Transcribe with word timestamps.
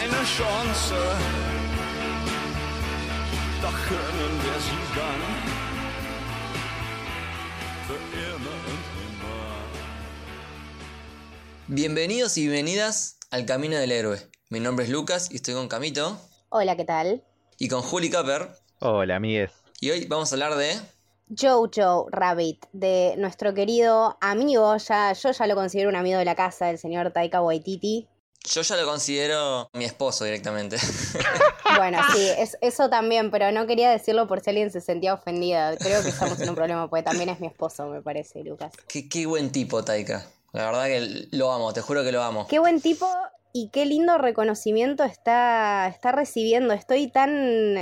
uns 0.00 0.12
eine 0.14 0.24
Chance, 0.24 0.94
doch 3.62 3.72
können 3.88 4.40
wir 4.44 4.60
sie 4.60 4.84
dann 4.96 5.22
für 7.86 8.00
immer 8.18 8.56
und 8.70 8.84
immer. 9.06 9.46
Bienvenidos 11.68 12.36
y 12.36 12.42
bienvenidas 12.42 13.18
al 13.30 13.44
Camino 13.46 13.76
del 13.76 13.92
Héroe. 13.92 14.18
Mi 14.48 14.60
nombre 14.60 14.84
es 14.84 14.90
Lucas 14.90 15.30
y 15.30 15.36
estoy 15.36 15.54
con 15.54 15.68
Camito 15.68 16.18
Hola, 16.48 16.76
¿qué 16.76 16.84
tal? 16.84 17.22
y 17.58 17.68
con 17.68 17.82
Juli 17.82 18.10
Capper. 18.10 18.48
Hola, 18.80 19.16
amigues. 19.16 19.52
Y 19.80 19.90
hoy 19.90 20.06
vamos 20.06 20.32
a 20.32 20.34
hablar 20.34 20.54
de. 20.54 20.76
Jojo 21.38 22.08
Rabbit, 22.10 22.64
de 22.72 23.14
nuestro 23.18 23.54
querido 23.54 24.16
amigo, 24.20 24.76
ya, 24.78 25.12
yo 25.12 25.30
ya 25.30 25.46
lo 25.46 25.54
considero 25.54 25.88
un 25.90 25.96
amigo 25.96 26.18
de 26.18 26.24
la 26.24 26.34
casa, 26.34 26.70
el 26.70 26.78
señor 26.78 27.12
Taika 27.12 27.40
Waititi. 27.40 28.08
Yo 28.48 28.62
ya 28.62 28.76
lo 28.76 28.86
considero 28.86 29.68
mi 29.74 29.84
esposo 29.84 30.24
directamente. 30.24 30.76
Bueno, 31.76 31.98
sí, 32.12 32.28
es- 32.36 32.56
eso 32.62 32.90
también, 32.90 33.30
pero 33.30 33.52
no 33.52 33.66
quería 33.66 33.90
decirlo 33.90 34.26
por 34.26 34.40
si 34.40 34.50
alguien 34.50 34.70
se 34.72 34.80
sentía 34.80 35.14
ofendida. 35.14 35.76
Creo 35.76 36.02
que 36.02 36.08
estamos 36.08 36.40
en 36.40 36.48
un 36.48 36.54
problema, 36.56 36.88
porque 36.90 37.04
también 37.04 37.28
es 37.28 37.38
mi 37.38 37.46
esposo, 37.46 37.86
me 37.86 38.02
parece, 38.02 38.42
Lucas. 38.42 38.72
qué, 38.88 39.08
qué 39.08 39.24
buen 39.26 39.52
tipo, 39.52 39.84
Taika. 39.84 40.26
La 40.52 40.66
verdad 40.66 40.86
que 40.86 41.28
lo 41.30 41.52
amo, 41.52 41.72
te 41.72 41.80
juro 41.80 42.02
que 42.02 42.10
lo 42.10 42.22
amo. 42.24 42.46
Qué 42.48 42.58
buen 42.58 42.80
tipo 42.80 43.06
y 43.52 43.68
qué 43.68 43.86
lindo 43.86 44.18
reconocimiento 44.18 45.04
está, 45.04 45.86
está 45.86 46.10
recibiendo. 46.10 46.74
Estoy 46.74 47.06
tan, 47.08 47.74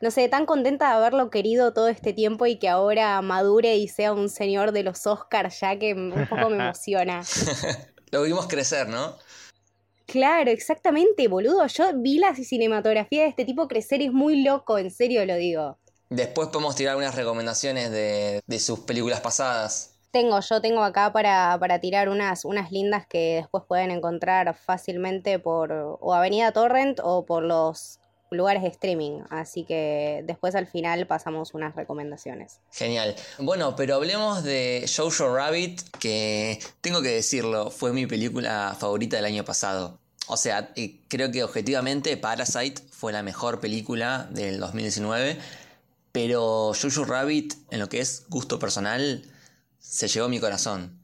no 0.00 0.10
sé, 0.10 0.28
tan 0.30 0.46
contenta 0.46 0.88
de 0.88 0.94
haberlo 0.94 1.28
querido 1.28 1.74
todo 1.74 1.88
este 1.88 2.14
tiempo 2.14 2.46
y 2.46 2.56
que 2.58 2.70
ahora 2.70 3.20
madure 3.20 3.76
y 3.76 3.88
sea 3.88 4.12
un 4.14 4.30
señor 4.30 4.72
de 4.72 4.84
los 4.84 5.06
Oscars, 5.06 5.60
ya 5.60 5.78
que 5.78 5.92
un 5.92 6.26
poco 6.30 6.48
me 6.48 6.56
emociona. 6.64 7.22
Lo 8.10 8.22
vimos 8.22 8.46
crecer, 8.46 8.88
¿no? 8.88 9.16
Claro, 10.06 10.50
exactamente, 10.50 11.28
boludo. 11.28 11.66
Yo 11.66 11.84
vi 11.94 12.18
la 12.18 12.34
cinematografía 12.34 13.22
de 13.22 13.28
este 13.28 13.44
tipo 13.44 13.68
crecer 13.68 14.02
es 14.02 14.12
muy 14.12 14.42
loco, 14.42 14.78
en 14.78 14.90
serio 14.90 15.24
lo 15.24 15.36
digo. 15.36 15.78
Después 16.10 16.48
podemos 16.48 16.76
tirar 16.76 16.92
algunas 16.92 17.14
recomendaciones 17.14 17.90
de, 17.90 18.40
de 18.46 18.58
sus 18.60 18.80
películas 18.80 19.20
pasadas. 19.20 19.94
Tengo, 20.10 20.38
yo 20.38 20.60
tengo 20.60 20.82
acá 20.84 21.12
para, 21.12 21.56
para 21.58 21.80
tirar 21.80 22.08
unas, 22.08 22.44
unas 22.44 22.70
lindas 22.70 23.06
que 23.06 23.36
después 23.36 23.64
pueden 23.66 23.90
encontrar 23.90 24.54
fácilmente 24.54 25.40
por 25.40 25.72
o 25.72 26.14
Avenida 26.14 26.52
Torrent 26.52 27.00
o 27.02 27.26
por 27.26 27.42
los 27.42 27.98
lugares 28.34 28.62
de 28.62 28.68
streaming. 28.68 29.20
Así 29.30 29.64
que 29.64 30.22
después 30.24 30.54
al 30.54 30.66
final 30.66 31.06
pasamos 31.06 31.54
unas 31.54 31.74
recomendaciones. 31.74 32.60
Genial. 32.72 33.14
Bueno, 33.38 33.76
pero 33.76 33.94
hablemos 33.96 34.42
de 34.44 34.88
Jojo 34.94 35.34
Rabbit, 35.34 35.80
que 35.98 36.58
tengo 36.80 37.02
que 37.02 37.08
decirlo, 37.08 37.70
fue 37.70 37.92
mi 37.92 38.06
película 38.06 38.76
favorita 38.78 39.16
del 39.16 39.24
año 39.26 39.44
pasado. 39.44 39.98
O 40.26 40.36
sea, 40.36 40.72
creo 41.08 41.30
que 41.30 41.44
objetivamente 41.44 42.16
Parasite 42.16 42.82
fue 42.90 43.12
la 43.12 43.22
mejor 43.22 43.60
película 43.60 44.26
del 44.30 44.58
2019, 44.58 45.38
pero 46.12 46.72
Jojo 46.80 47.04
Rabbit, 47.04 47.54
en 47.70 47.80
lo 47.80 47.88
que 47.88 48.00
es 48.00 48.24
gusto 48.28 48.58
personal, 48.58 49.24
se 49.78 50.08
llevó 50.08 50.28
mi 50.28 50.40
corazón. 50.40 50.98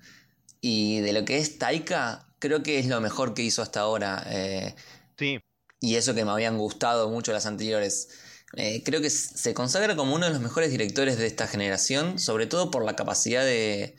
Y 0.62 1.00
de 1.00 1.12
lo 1.12 1.24
que 1.24 1.38
es 1.38 1.58
Taika, 1.58 2.26
creo 2.38 2.62
que 2.62 2.78
es 2.78 2.86
lo 2.86 3.00
mejor 3.00 3.34
que 3.34 3.42
hizo 3.42 3.60
hasta 3.62 3.80
ahora. 3.80 4.22
eh, 4.26 4.74
Sí, 5.18 5.38
y 5.80 5.96
eso 5.96 6.14
que 6.14 6.24
me 6.24 6.30
habían 6.30 6.58
gustado 6.58 7.08
mucho 7.08 7.32
las 7.32 7.46
anteriores. 7.46 8.08
Eh, 8.56 8.82
creo 8.84 9.00
que 9.00 9.10
se 9.10 9.54
consagra 9.54 9.96
como 9.96 10.14
uno 10.14 10.26
de 10.26 10.32
los 10.32 10.42
mejores 10.42 10.70
directores 10.70 11.18
de 11.18 11.26
esta 11.26 11.46
generación, 11.46 12.18
sobre 12.18 12.46
todo 12.46 12.70
por 12.70 12.84
la 12.84 12.96
capacidad 12.96 13.44
de 13.44 13.96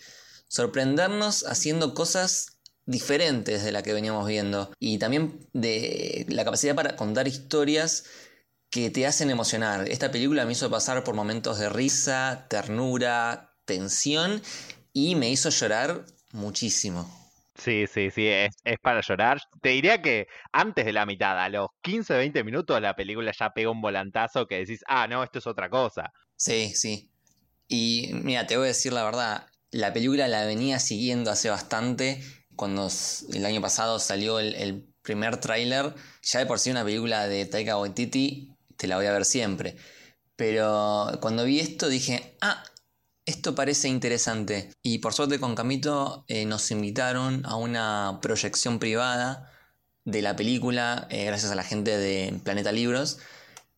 sorprendernos 0.48 1.46
haciendo 1.48 1.94
cosas 1.94 2.58
diferentes 2.86 3.64
de 3.64 3.72
la 3.72 3.84
que 3.84 3.94
veníamos 3.94 4.28
viendo 4.28 4.72
y 4.80 4.98
también 4.98 5.48
de 5.54 6.26
la 6.30 6.44
capacidad 6.44 6.76
para 6.76 6.96
contar 6.96 7.28
historias 7.28 8.04
que 8.70 8.90
te 8.90 9.06
hacen 9.08 9.30
emocionar. 9.30 9.88
Esta 9.90 10.12
película 10.12 10.46
me 10.46 10.54
hizo 10.54 10.70
pasar 10.70 11.04
por 11.04 11.16
momentos 11.16 11.58
de 11.60 11.70
risa, 11.70 12.48
ternura, 12.50 13.54
tensión 13.66 14.42
y 14.94 15.16
me 15.16 15.30
hizo 15.30 15.50
llorar 15.50 16.06
muchísimo. 16.32 17.21
Sí, 17.56 17.86
sí, 17.88 18.10
sí, 18.12 18.28
es, 18.28 18.56
es 18.64 18.78
para 18.80 19.02
llorar. 19.02 19.40
Te 19.62 19.70
diría 19.70 20.02
que 20.02 20.28
antes 20.52 20.86
de 20.86 20.94
la 20.94 21.06
mitad, 21.06 21.40
a 21.40 21.50
los 21.50 21.68
15, 21.82 22.16
20 22.16 22.44
minutos, 22.44 22.82
la 22.82 22.96
película 22.96 23.32
ya 23.38 23.52
pega 23.52 23.70
un 23.70 23.82
volantazo 23.82 24.48
que 24.48 24.60
decís, 24.60 24.84
ah, 24.88 25.08
no, 25.08 25.24
esto 25.24 25.40
es 25.40 25.48
otra 25.48 25.70
cosa. 25.70 26.12
Sí, 26.36 26.74
sí. 26.76 27.12
Y 27.68 28.12
mira, 28.14 28.48
te 28.48 28.58
voy 28.58 28.66
a 28.66 28.68
decir 28.70 28.94
la 28.94 29.04
verdad, 29.04 29.48
la 29.72 29.94
película 29.94 30.28
la 30.28 30.46
venía 30.46 30.80
siguiendo 30.80 31.32
hace 31.32 31.50
bastante. 31.50 32.24
Cuando 32.56 32.90
el 33.34 33.46
año 33.46 33.62
pasado 33.62 34.00
salió 34.00 34.40
el, 34.40 34.56
el 34.56 34.86
primer 35.02 35.38
tráiler, 35.38 35.94
ya 36.22 36.40
de 36.40 36.46
por 36.46 36.60
sí 36.60 36.72
una 36.72 36.84
película 36.84 37.28
de 37.28 37.46
Taika 37.46 37.78
Waititi, 37.78 38.56
te 38.78 38.88
la 38.88 38.98
voy 38.98 39.06
a 39.06 39.14
ver 39.14 39.26
siempre. 39.26 39.78
Pero 40.36 41.12
cuando 41.22 41.46
vi 41.46 41.60
esto 41.60 41.88
dije, 41.90 42.38
ah, 42.42 42.64
esto 43.26 43.56
parece 43.56 43.88
interesante. 43.88 44.72
Y 44.82 45.00
por 45.00 45.14
suerte 45.14 45.40
con 45.40 45.56
Camito 45.56 46.26
eh, 46.28 46.46
nos 46.46 46.72
invitaron 46.72 47.46
a 47.46 47.56
una 47.56 48.20
proyección 48.22 48.80
privada 48.80 49.52
de 50.06 50.22
la 50.22 50.36
película, 50.36 51.08
eh, 51.10 51.26
gracias 51.26 51.52
a 51.52 51.56
la 51.56 51.64
gente 51.64 51.98
de 51.98 52.40
Planeta 52.44 52.72
Libros 52.72 53.20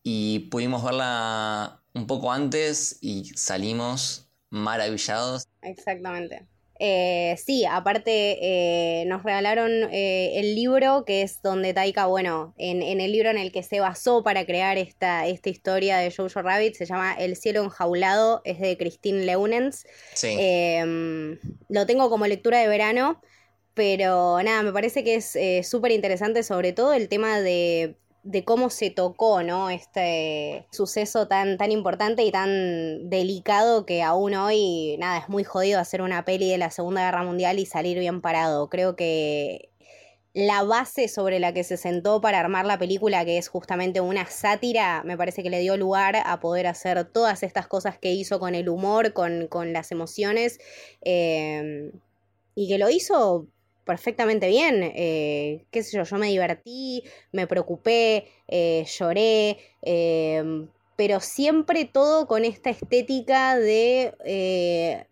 y 0.02 0.40
pudimos 0.50 0.82
verla 0.84 1.82
un 1.92 2.06
poco 2.06 2.32
antes 2.32 2.98
y 3.00 3.24
salimos 3.36 4.28
maravillados. 4.50 5.48
Exactamente. 5.62 6.46
Eh, 6.86 7.38
sí, 7.38 7.64
aparte 7.64 8.10
eh, 8.42 9.06
nos 9.06 9.22
regalaron 9.22 9.70
eh, 9.90 10.38
el 10.38 10.54
libro 10.54 11.06
que 11.06 11.22
es 11.22 11.40
donde 11.40 11.72
Taika, 11.72 12.04
bueno, 12.04 12.54
en, 12.58 12.82
en 12.82 13.00
el 13.00 13.10
libro 13.10 13.30
en 13.30 13.38
el 13.38 13.52
que 13.52 13.62
se 13.62 13.80
basó 13.80 14.22
para 14.22 14.44
crear 14.44 14.76
esta, 14.76 15.26
esta 15.26 15.48
historia 15.48 15.96
de 15.96 16.12
Jojo 16.14 16.42
Rabbit, 16.42 16.74
se 16.74 16.84
llama 16.84 17.14
El 17.14 17.36
cielo 17.36 17.64
enjaulado, 17.64 18.42
es 18.44 18.60
de 18.60 18.76
Christine 18.76 19.24
Leunens. 19.24 19.86
Sí, 20.12 20.36
Eh, 20.38 21.38
lo 21.70 21.86
tengo 21.86 22.10
como 22.10 22.26
lectura 22.26 22.58
de 22.58 22.68
verano, 22.68 23.22
pero 23.72 24.42
nada, 24.42 24.62
me 24.62 24.72
parece 24.72 25.02
que 25.04 25.14
es 25.14 25.66
súper 25.66 25.90
interesante, 25.90 26.42
sobre 26.42 26.74
todo 26.74 26.92
el 26.92 27.08
tema 27.08 27.40
de, 27.40 27.96
de 28.24 28.42
cómo 28.44 28.70
se 28.70 28.90
tocó, 28.90 29.42
¿no? 29.42 29.70
Este 29.70 30.66
suceso 30.72 31.28
tan, 31.28 31.58
tan 31.58 31.70
importante 31.70 32.24
y 32.24 32.32
tan 32.32 33.10
delicado 33.10 33.84
que 33.84 34.02
aún 34.02 34.34
hoy, 34.34 34.96
nada, 34.98 35.18
es 35.18 35.28
muy 35.28 35.44
jodido 35.44 35.78
hacer 35.78 36.00
una 36.00 36.24
peli 36.24 36.50
de 36.50 36.58
la 36.58 36.70
Segunda 36.70 37.04
Guerra 37.04 37.22
Mundial 37.22 37.58
y 37.58 37.66
salir 37.66 37.98
bien 37.98 38.22
parado. 38.22 38.68
Creo 38.70 38.96
que 38.96 39.68
la 40.32 40.64
base 40.64 41.06
sobre 41.08 41.38
la 41.38 41.52
que 41.52 41.64
se 41.64 41.76
sentó 41.76 42.20
para 42.22 42.40
armar 42.40 42.64
la 42.64 42.78
película, 42.78 43.24
que 43.26 43.36
es 43.38 43.48
justamente 43.48 44.00
una 44.00 44.26
sátira, 44.26 45.02
me 45.04 45.18
parece 45.18 45.42
que 45.42 45.50
le 45.50 45.60
dio 45.60 45.76
lugar 45.76 46.16
a 46.16 46.40
poder 46.40 46.66
hacer 46.66 47.04
todas 47.04 47.42
estas 47.42 47.68
cosas 47.68 47.98
que 47.98 48.12
hizo 48.12 48.40
con 48.40 48.54
el 48.54 48.70
humor, 48.70 49.12
con, 49.12 49.48
con 49.48 49.72
las 49.74 49.92
emociones, 49.92 50.58
eh, 51.02 51.92
y 52.54 52.68
que 52.68 52.78
lo 52.78 52.88
hizo 52.88 53.48
perfectamente 53.84 54.48
bien. 54.48 54.82
eh, 54.82 55.64
qué 55.70 55.82
sé 55.82 55.96
yo, 55.96 56.04
yo 56.04 56.16
me 56.16 56.28
divertí, 56.28 57.04
me 57.32 57.46
preocupé, 57.46 58.28
eh, 58.48 58.84
lloré, 58.98 59.58
eh, 59.82 60.66
pero 60.96 61.20
siempre 61.20 61.84
todo 61.84 62.26
con 62.26 62.44
esta 62.44 62.70
estética 62.70 63.56
de... 63.56 64.14
eh, 64.24 65.06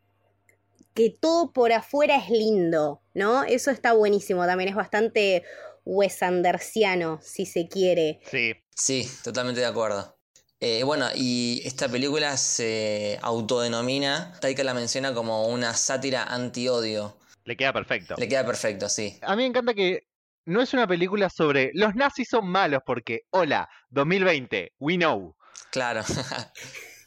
que 0.94 1.10
todo 1.10 1.52
por 1.52 1.72
afuera 1.72 2.16
es 2.16 2.28
lindo, 2.28 3.00
¿no? 3.14 3.44
Eso 3.44 3.70
está 3.70 3.94
buenísimo, 3.94 4.44
también 4.44 4.68
es 4.68 4.74
bastante 4.74 5.42
Wes 5.84 6.22
Andersiano, 6.22 7.18
si 7.22 7.46
se 7.46 7.66
quiere. 7.66 8.20
Sí, 8.30 8.54
sí, 8.74 9.08
totalmente 9.24 9.60
de 9.60 9.66
acuerdo. 9.66 10.16
Eh, 10.60 10.84
bueno, 10.84 11.06
y 11.14 11.62
esta 11.64 11.88
película 11.88 12.36
se 12.36 13.18
autodenomina, 13.22 14.32
Taika 14.40 14.62
la 14.62 14.74
menciona 14.74 15.12
como 15.12 15.48
una 15.48 15.74
sátira 15.74 16.22
anti-odio. 16.24 17.16
Le 17.44 17.56
queda 17.56 17.72
perfecto. 17.72 18.14
Le 18.18 18.28
queda 18.28 18.44
perfecto, 18.44 18.88
sí. 18.88 19.18
A 19.22 19.36
mí 19.36 19.42
me 19.42 19.46
encanta 19.46 19.74
que 19.74 20.06
no 20.46 20.60
es 20.60 20.72
una 20.72 20.86
película 20.86 21.28
sobre 21.30 21.70
los 21.74 21.94
nazis 21.94 22.28
son 22.28 22.48
malos 22.48 22.82
porque, 22.84 23.22
hola, 23.30 23.68
2020, 23.90 24.72
we 24.78 24.96
know. 24.96 25.36
Claro. 25.70 26.02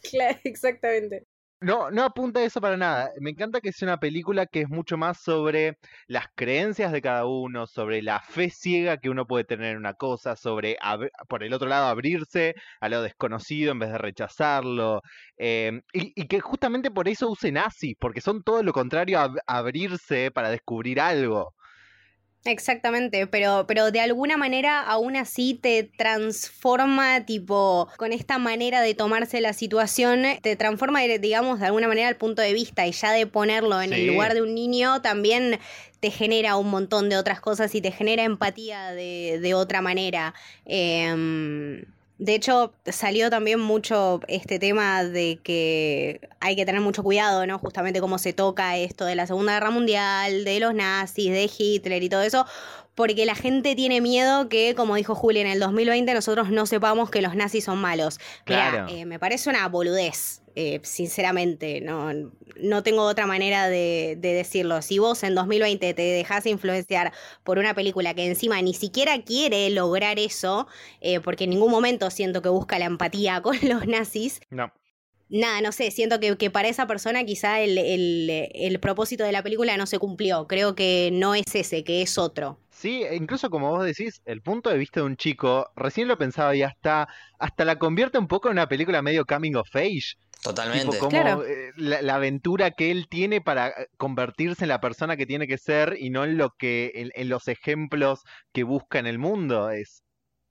Claro, 0.08 0.38
exactamente. 0.44 1.26
No, 1.68 1.90
no 1.90 2.04
apunta 2.04 2.44
eso 2.44 2.62
para 2.62 2.78
nada. 2.78 3.10
Me 3.20 3.32
encanta 3.32 3.60
que 3.60 3.72
sea 3.72 3.88
una 3.88 4.00
película 4.00 4.46
que 4.46 4.62
es 4.62 4.70
mucho 4.70 4.98
más 4.98 5.20
sobre 5.22 5.78
las 6.08 6.28
creencias 6.36 6.92
de 6.92 7.02
cada 7.02 7.26
uno, 7.26 7.66
sobre 7.66 8.04
la 8.04 8.20
fe 8.20 8.52
ciega 8.52 8.98
que 8.98 9.10
uno 9.10 9.26
puede 9.26 9.46
tener 9.46 9.72
en 9.72 9.78
una 9.78 9.96
cosa, 9.96 10.36
sobre, 10.36 10.78
por 11.28 11.44
el 11.44 11.54
otro 11.54 11.68
lado, 11.68 11.88
abrirse 11.88 12.54
a 12.80 12.88
lo 12.90 13.02
desconocido 13.02 13.72
en 13.72 13.80
vez 13.80 13.90
de 13.92 13.98
rechazarlo. 13.98 15.02
eh, 15.38 15.82
y, 15.92 16.28
que 16.28 16.40
justamente 16.40 16.92
por 16.92 17.08
eso 17.08 17.30
use 17.32 17.52
nazis, 17.52 17.96
porque 18.00 18.22
son 18.22 18.44
todo 18.44 18.62
lo 18.62 18.72
contrario 18.74 19.20
a 19.20 19.26
ab- 19.30 19.40
abrirse 19.48 20.30
para 20.32 20.50
descubrir 20.52 21.00
algo. 21.00 21.56
Exactamente, 22.46 23.26
pero, 23.26 23.66
pero 23.68 23.90
de 23.90 24.02
alguna 24.02 24.38
manera 24.38 24.82
aún 24.82 25.16
así 25.16 25.56
te 25.60 25.84
transforma, 25.84 27.26
tipo, 27.26 27.90
con 27.98 28.14
esta 28.14 28.38
manera 28.38 28.82
de 28.82 28.94
tomarse 28.94 29.42
la 29.42 29.52
situación, 29.54 30.24
te 30.44 30.56
transforma, 30.56 31.02
digamos, 31.02 31.60
de 31.60 31.66
alguna 31.66 31.88
manera 31.88 32.08
el 32.08 32.18
punto 32.18 32.44
de 32.44 32.54
vista 32.54 32.86
y 32.86 32.92
ya 32.92 33.12
de 33.12 33.26
ponerlo 33.26 33.82
en 33.82 33.94
el 33.94 34.06
lugar 34.06 34.36
de 34.36 34.44
un 34.44 34.54
niño 34.54 35.02
también 35.02 35.60
te 36.00 36.12
genera 36.12 36.56
un 36.56 36.70
montón 36.70 37.10
de 37.10 37.18
otras 37.18 37.42
cosas 37.42 37.74
y 37.74 37.82
te 37.82 37.92
genera 37.92 38.24
empatía 38.24 38.92
de, 38.92 39.40
de 39.42 39.54
otra 39.56 39.82
manera. 39.82 40.36
Em, 40.66 41.84
de 42.18 42.36
hecho, 42.36 42.74
salió 42.86 43.30
también 43.30 43.60
mucho 43.60 44.22
este 44.28 44.58
tema 44.58 45.04
de 45.04 45.40
que 45.44 46.22
hay 46.40 46.56
que 46.56 46.66
tener 46.66 46.80
mucho 46.80 47.04
cuidado, 47.04 47.46
¿no? 47.46 47.60
Justamente 47.60 48.00
cómo 48.00 48.18
se 48.20 48.32
toca 48.32 48.78
esto 48.78 49.04
de 49.06 49.16
la 49.16 49.28
Segunda 49.28 49.54
Guerra 49.54 49.72
Mundial, 49.72 50.46
de 50.46 50.60
los 50.62 50.74
nazis, 50.74 51.32
de 51.32 51.50
Hitler 51.58 52.04
y 52.04 52.10
todo 52.10 52.22
eso, 52.22 52.46
porque 52.96 53.26
la 53.26 53.36
gente 53.36 53.76
tiene 53.76 54.02
miedo 54.02 54.48
que, 54.50 54.74
como 54.76 54.96
dijo 54.96 55.14
Juli, 55.16 55.42
en 55.42 55.48
el 55.48 55.60
2020 55.60 56.14
nosotros 56.14 56.50
no 56.50 56.66
sepamos 56.66 57.10
que 57.12 57.22
los 57.22 57.36
nazis 57.36 57.66
son 57.66 57.78
malos. 57.80 58.20
Mirá, 58.48 58.72
Claro. 58.72 58.88
eh, 58.90 59.06
me 59.06 59.20
parece 59.20 59.50
una 59.50 59.68
boludez, 59.68 60.42
eh, 60.56 60.80
sinceramente, 60.84 61.82
no, 61.82 62.12
no 62.62 62.84
tengo 62.84 63.04
otra 63.04 63.28
manera 63.28 63.68
de, 63.68 64.16
de 64.18 64.34
decirlo. 64.34 64.82
Si 64.82 64.98
vos 65.00 65.22
en 65.24 65.36
2020 65.36 65.94
te 65.94 66.02
dejás 66.02 66.46
influenciar 66.46 67.12
por 67.44 67.58
una 67.60 67.74
película 67.76 68.14
que 68.14 68.26
encima 68.26 68.62
ni 68.62 68.74
siquiera 68.74 69.22
quiere 69.24 69.70
lograr 69.70 70.18
eso, 70.18 70.68
eh, 71.02 71.20
porque 71.20 71.44
en 71.44 71.50
ningún 71.52 71.72
momento 71.72 72.10
siento 72.10 72.42
que 72.42 72.50
busca 72.50 72.80
la 72.80 72.86
empatía 72.86 73.42
con 73.44 73.58
los 73.64 73.86
nazis, 73.88 74.40
No. 74.50 74.72
nada, 75.28 75.60
no 75.62 75.72
sé, 75.74 75.92
siento 75.92 76.20
que, 76.22 76.38
que 76.38 76.50
para 76.50 76.70
esa 76.70 76.88
persona 76.88 77.26
quizá 77.26 77.60
el, 77.60 77.78
el- 77.78 78.50
el 78.54 78.80
propósito 78.80 79.24
de 79.26 79.32
la 79.34 79.44
película 79.44 79.76
no 79.76 79.86
se 79.86 80.00
cumplió. 80.00 80.48
Creo 80.48 80.76
que 80.76 81.10
no 81.12 81.36
es 81.36 81.54
ese, 81.54 81.84
que 81.84 82.02
es 82.02 82.18
otro. 82.18 82.60
Sí, 82.78 83.04
e 83.04 83.16
incluso 83.16 83.50
como 83.50 83.70
vos 83.72 83.86
decís, 83.86 84.22
el 84.26 84.42
punto 84.42 84.70
de 84.70 84.78
vista 84.78 85.00
de 85.00 85.06
un 85.06 85.16
chico, 85.16 85.68
recién 85.76 86.08
lo 86.10 86.18
pensaba 86.18 86.56
y 86.56 86.62
hasta, 86.64 87.08
hasta 87.40 87.64
la 87.66 87.80
convierte 87.80 88.18
un 88.18 88.28
poco 88.28 88.50
en 88.50 88.54
una 88.54 88.68
película 88.68 89.02
medio 89.02 89.26
coming 89.26 89.56
of 89.56 89.74
age. 89.76 90.16
Totalmente. 90.42 90.92
Tipo, 90.92 91.00
como 91.00 91.22
Claro. 91.24 91.46
eh, 91.46 91.72
la, 91.78 92.02
la 92.02 92.16
aventura 92.16 92.72
que 92.72 92.92
él 92.92 93.08
tiene 93.10 93.40
para 93.42 93.70
eh, 93.70 93.88
convertirse 93.98 94.66
en 94.66 94.70
la 94.70 94.82
persona 94.82 95.16
que 95.16 95.26
tiene 95.26 95.48
que 95.48 95.58
ser 95.58 95.96
y 96.00 96.10
no 96.10 96.24
en 96.26 96.38
lo 96.38 96.52
que, 96.58 96.92
en, 96.96 97.12
en 97.16 97.30
los 97.30 97.48
ejemplos 97.48 98.22
que 98.54 98.64
busca 98.64 99.00
en 99.00 99.08
el 99.08 99.20
mundo. 99.20 99.70
Es, 99.70 100.04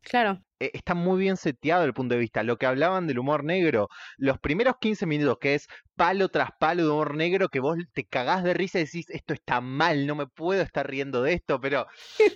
Claro. 0.03 0.41
Eh, 0.61 0.71
está 0.75 0.95
muy 0.95 1.19
bien 1.21 1.37
seteado 1.37 1.85
el 1.85 1.95
punto 1.95 2.15
de 2.15 2.21
vista. 2.21 2.43
Lo 2.43 2.57
que 2.59 2.67
hablaban 2.67 3.07
del 3.07 3.19
humor 3.19 3.45
negro, 3.45 3.89
los 4.17 4.39
primeros 4.39 4.77
15 4.81 5.07
minutos, 5.07 5.39
que 5.41 5.55
es 5.55 5.67
palo 5.97 6.29
tras 6.29 6.51
palo 6.59 6.83
de 6.85 6.91
humor 6.91 7.15
negro, 7.17 7.49
que 7.49 7.61
vos 7.61 7.77
te 7.93 8.05
cagás 8.07 8.45
de 8.45 8.55
risa 8.55 8.79
y 8.81 8.85
decís, 8.85 9.07
esto 9.11 9.35
está 9.35 9.61
mal, 9.61 10.07
no 10.07 10.15
me 10.15 10.27
puedo 10.27 10.63
estar 10.63 10.89
riendo 10.89 11.23
de 11.23 11.35
esto, 11.35 11.61
pero 11.61 11.87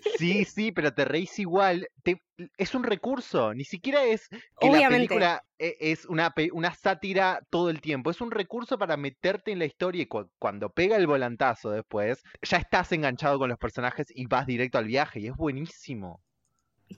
sí, 0.05 0.44
sí, 0.44 0.73
pero 0.73 0.93
te 0.94 1.05
reís 1.05 1.38
igual. 1.38 1.88
Te- 2.03 2.23
es 2.56 2.75
un 2.75 2.85
recurso, 2.85 3.55
ni 3.55 3.65
siquiera 3.65 4.05
es 4.05 4.29
que 4.59 4.70
la 4.70 4.85
película 4.87 5.43
e- 5.59 5.76
es 5.81 6.05
una, 6.06 6.32
una 6.53 6.75
sátira 6.75 7.41
todo 7.50 7.70
el 7.70 7.81
tiempo, 7.81 8.11
es 8.11 8.20
un 8.20 8.31
recurso 8.31 8.79
para 8.79 8.97
meterte 8.97 9.53
en 9.53 9.59
la 9.61 9.65
historia 9.67 10.03
y 10.03 10.06
cu- 10.06 10.31
cuando 10.38 10.70
pega 10.70 10.97
el 10.97 11.06
volantazo 11.06 11.70
después, 11.70 12.23
ya 12.43 12.59
estás 12.59 12.93
enganchado 12.93 13.38
con 13.38 13.49
los 13.49 13.59
personajes 13.59 14.06
y 14.11 14.26
vas 14.26 14.47
directo 14.47 14.79
al 14.79 14.87
viaje 14.87 15.20
y 15.20 15.26
es 15.29 15.35
buenísimo. 15.37 16.23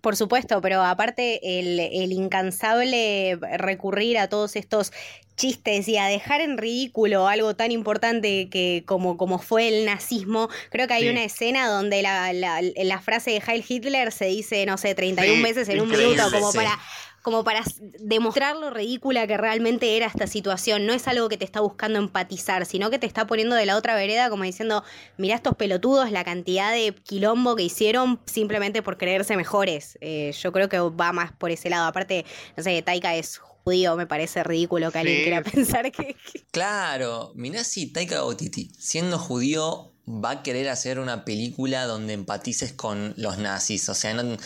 Por 0.00 0.16
supuesto, 0.16 0.60
pero 0.60 0.82
aparte 0.82 1.58
el, 1.60 1.78
el 1.80 2.12
incansable 2.12 3.36
recurrir 3.58 4.18
a 4.18 4.28
todos 4.28 4.56
estos 4.56 4.92
chistes 5.36 5.88
y 5.88 5.96
a 5.96 6.06
dejar 6.06 6.40
en 6.42 6.58
ridículo 6.58 7.26
algo 7.26 7.56
tan 7.56 7.72
importante 7.72 8.48
que 8.50 8.82
como, 8.86 9.16
como 9.16 9.38
fue 9.38 9.68
el 9.68 9.86
nazismo, 9.86 10.48
creo 10.70 10.86
que 10.86 10.94
hay 10.94 11.02
Sí. 11.04 11.08
una 11.08 11.24
escena 11.24 11.68
donde 11.68 12.02
la, 12.02 12.32
la, 12.34 12.60
la 12.62 13.00
frase 13.00 13.30
de 13.32 13.42
Heil 13.46 13.64
Hitler 13.66 14.12
se 14.12 14.26
dice, 14.26 14.66
no 14.66 14.76
sé, 14.76 14.94
31 14.94 15.34
Sí, 15.36 15.42
veces 15.42 15.68
en 15.70 15.80
un 15.80 15.88
minuto, 15.88 16.22
como 16.30 16.52
sí. 16.52 16.58
para 16.58 16.78
como 17.22 17.44
para 17.44 17.62
demostrar 18.00 18.56
lo 18.56 18.70
ridícula 18.70 19.26
que 19.26 19.36
realmente 19.36 19.96
era 19.96 20.06
esta 20.06 20.26
situación. 20.26 20.86
No 20.86 20.92
es 20.92 21.06
algo 21.08 21.28
que 21.28 21.36
te 21.36 21.44
está 21.44 21.60
buscando 21.60 21.98
empatizar, 21.98 22.64
sino 22.66 22.90
que 22.90 22.98
te 22.98 23.06
está 23.06 23.26
poniendo 23.26 23.56
de 23.56 23.66
la 23.66 23.76
otra 23.76 23.94
vereda 23.94 24.30
como 24.30 24.44
diciendo, 24.44 24.82
mirá 25.18 25.34
estos 25.36 25.54
pelotudos, 25.54 26.10
la 26.10 26.24
cantidad 26.24 26.72
de 26.72 26.94
quilombo 26.94 27.56
que 27.56 27.62
hicieron 27.64 28.20
simplemente 28.26 28.82
por 28.82 28.96
creerse 28.96 29.36
mejores. 29.36 29.98
Eh, 30.00 30.32
yo 30.40 30.52
creo 30.52 30.68
que 30.68 30.78
va 30.78 31.12
más 31.12 31.32
por 31.32 31.50
ese 31.50 31.68
lado. 31.70 31.86
Aparte, 31.86 32.24
no 32.56 32.62
sé, 32.62 32.80
Taika 32.82 33.14
es 33.16 33.38
judío, 33.38 33.94
me 33.96 34.06
parece 34.06 34.42
ridículo 34.42 34.90
que 34.90 34.98
alguien 34.98 35.16
Sí. 35.18 35.22
quiera 35.24 35.42
pensar 35.82 35.92
que... 35.92 36.14
que- 36.14 36.44
Claro, 36.50 37.32
mirá 37.34 37.64
si 37.64 37.92
Taika 37.92 38.24
Waititi, 38.24 38.70
siendo 38.78 39.18
judío, 39.18 39.92
va 40.06 40.30
a 40.30 40.42
querer 40.42 40.68
hacer 40.68 40.98
una 40.98 41.24
película 41.24 41.86
donde 41.86 42.14
empatices 42.14 42.72
con 42.72 43.14
los 43.16 43.38
nazis. 43.38 43.88
O 43.88 43.94
sea, 43.94 44.14
no, 44.14 44.36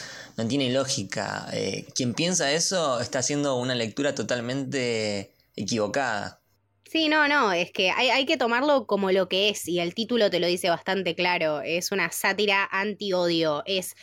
tiene 0.48 0.70
lógica. 0.70 1.46
Eh, 1.52 1.86
quien 1.94 2.14
piensa 2.14 2.52
eso 2.52 3.00
está 3.00 3.20
haciendo 3.20 3.56
una 3.56 3.74
lectura 3.74 4.14
totalmente 4.14 5.32
equivocada. 5.56 6.40
Sí, 6.90 7.08
no, 7.08 7.26
no, 7.26 7.52
es 7.52 7.72
que 7.72 7.90
hay, 7.90 8.10
hay 8.10 8.24
que 8.24 8.36
tomarlo 8.36 8.86
como 8.86 9.10
lo 9.10 9.28
que 9.28 9.48
es, 9.48 9.66
y 9.66 9.80
el 9.80 9.94
título 9.94 10.30
te 10.30 10.38
lo 10.38 10.46
dice 10.46 10.68
bastante 10.68 11.16
claro, 11.16 11.60
es 11.60 11.90
una 11.90 12.12
sátira 12.12 12.68
anti-odio, 12.70 13.64
es, 13.66 13.96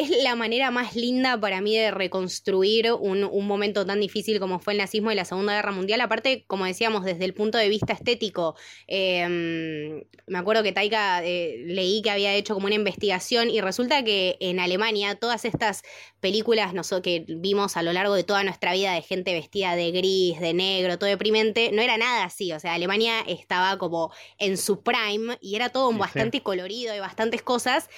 es 0.00 0.10
la 0.22 0.34
manera 0.34 0.70
más 0.70 0.94
linda 0.96 1.38
para 1.40 1.60
mí 1.60 1.76
de 1.76 1.90
reconstruir 1.90 2.92
un, 2.92 3.24
un 3.24 3.46
momento 3.46 3.84
tan 3.86 4.00
difícil 4.00 4.38
como 4.40 4.58
fue 4.60 4.72
el 4.74 4.78
nazismo 4.78 5.10
y 5.10 5.14
la 5.14 5.24
Segunda 5.24 5.54
Guerra 5.54 5.72
Mundial, 5.72 6.00
aparte, 6.00 6.44
como 6.46 6.64
decíamos, 6.64 7.04
desde 7.04 7.24
el 7.24 7.34
punto 7.34 7.58
de 7.58 7.68
vista 7.68 7.92
estético, 7.92 8.54
eh, 8.86 10.04
me 10.26 10.38
acuerdo 10.38 10.62
que 10.62 10.72
Taika 10.72 11.24
eh, 11.24 11.62
leí 11.66 12.02
que 12.02 12.10
había 12.10 12.34
hecho 12.34 12.54
como 12.54 12.66
una 12.66 12.74
investigación 12.74 13.50
y 13.50 13.60
resulta 13.60 14.04
que 14.04 14.36
en 14.40 14.60
Alemania 14.60 15.14
todas 15.14 15.44
estas 15.44 15.82
películas 16.20 16.74
noso- 16.74 17.02
que 17.02 17.24
vimos 17.28 17.76
a 17.76 17.82
lo 17.82 17.92
largo 17.92 18.14
de 18.14 18.24
toda 18.24 18.44
nuestra 18.44 18.72
vida 18.72 18.92
de 18.92 19.02
gente 19.02 19.32
vestida 19.32 19.76
de 19.76 19.90
gris, 19.90 20.40
de 20.40 20.54
negro, 20.54 20.98
todo 20.98 21.08
deprimente, 21.10 21.70
no 21.72 21.82
era 21.82 21.96
nada 21.96 22.24
así. 22.24 22.52
O 22.52 22.60
sea, 22.60 22.74
Alemania 22.74 23.20
estaba 23.26 23.78
como 23.78 24.12
en 24.38 24.56
su 24.56 24.82
prime 24.82 25.38
y 25.40 25.54
era 25.56 25.68
todo 25.70 25.88
Sí, 25.88 25.94
sí. 25.94 26.00
bastante 26.00 26.42
colorido 26.42 26.94
y 26.94 26.98
bastantes 27.00 27.42
cosas. 27.42 27.88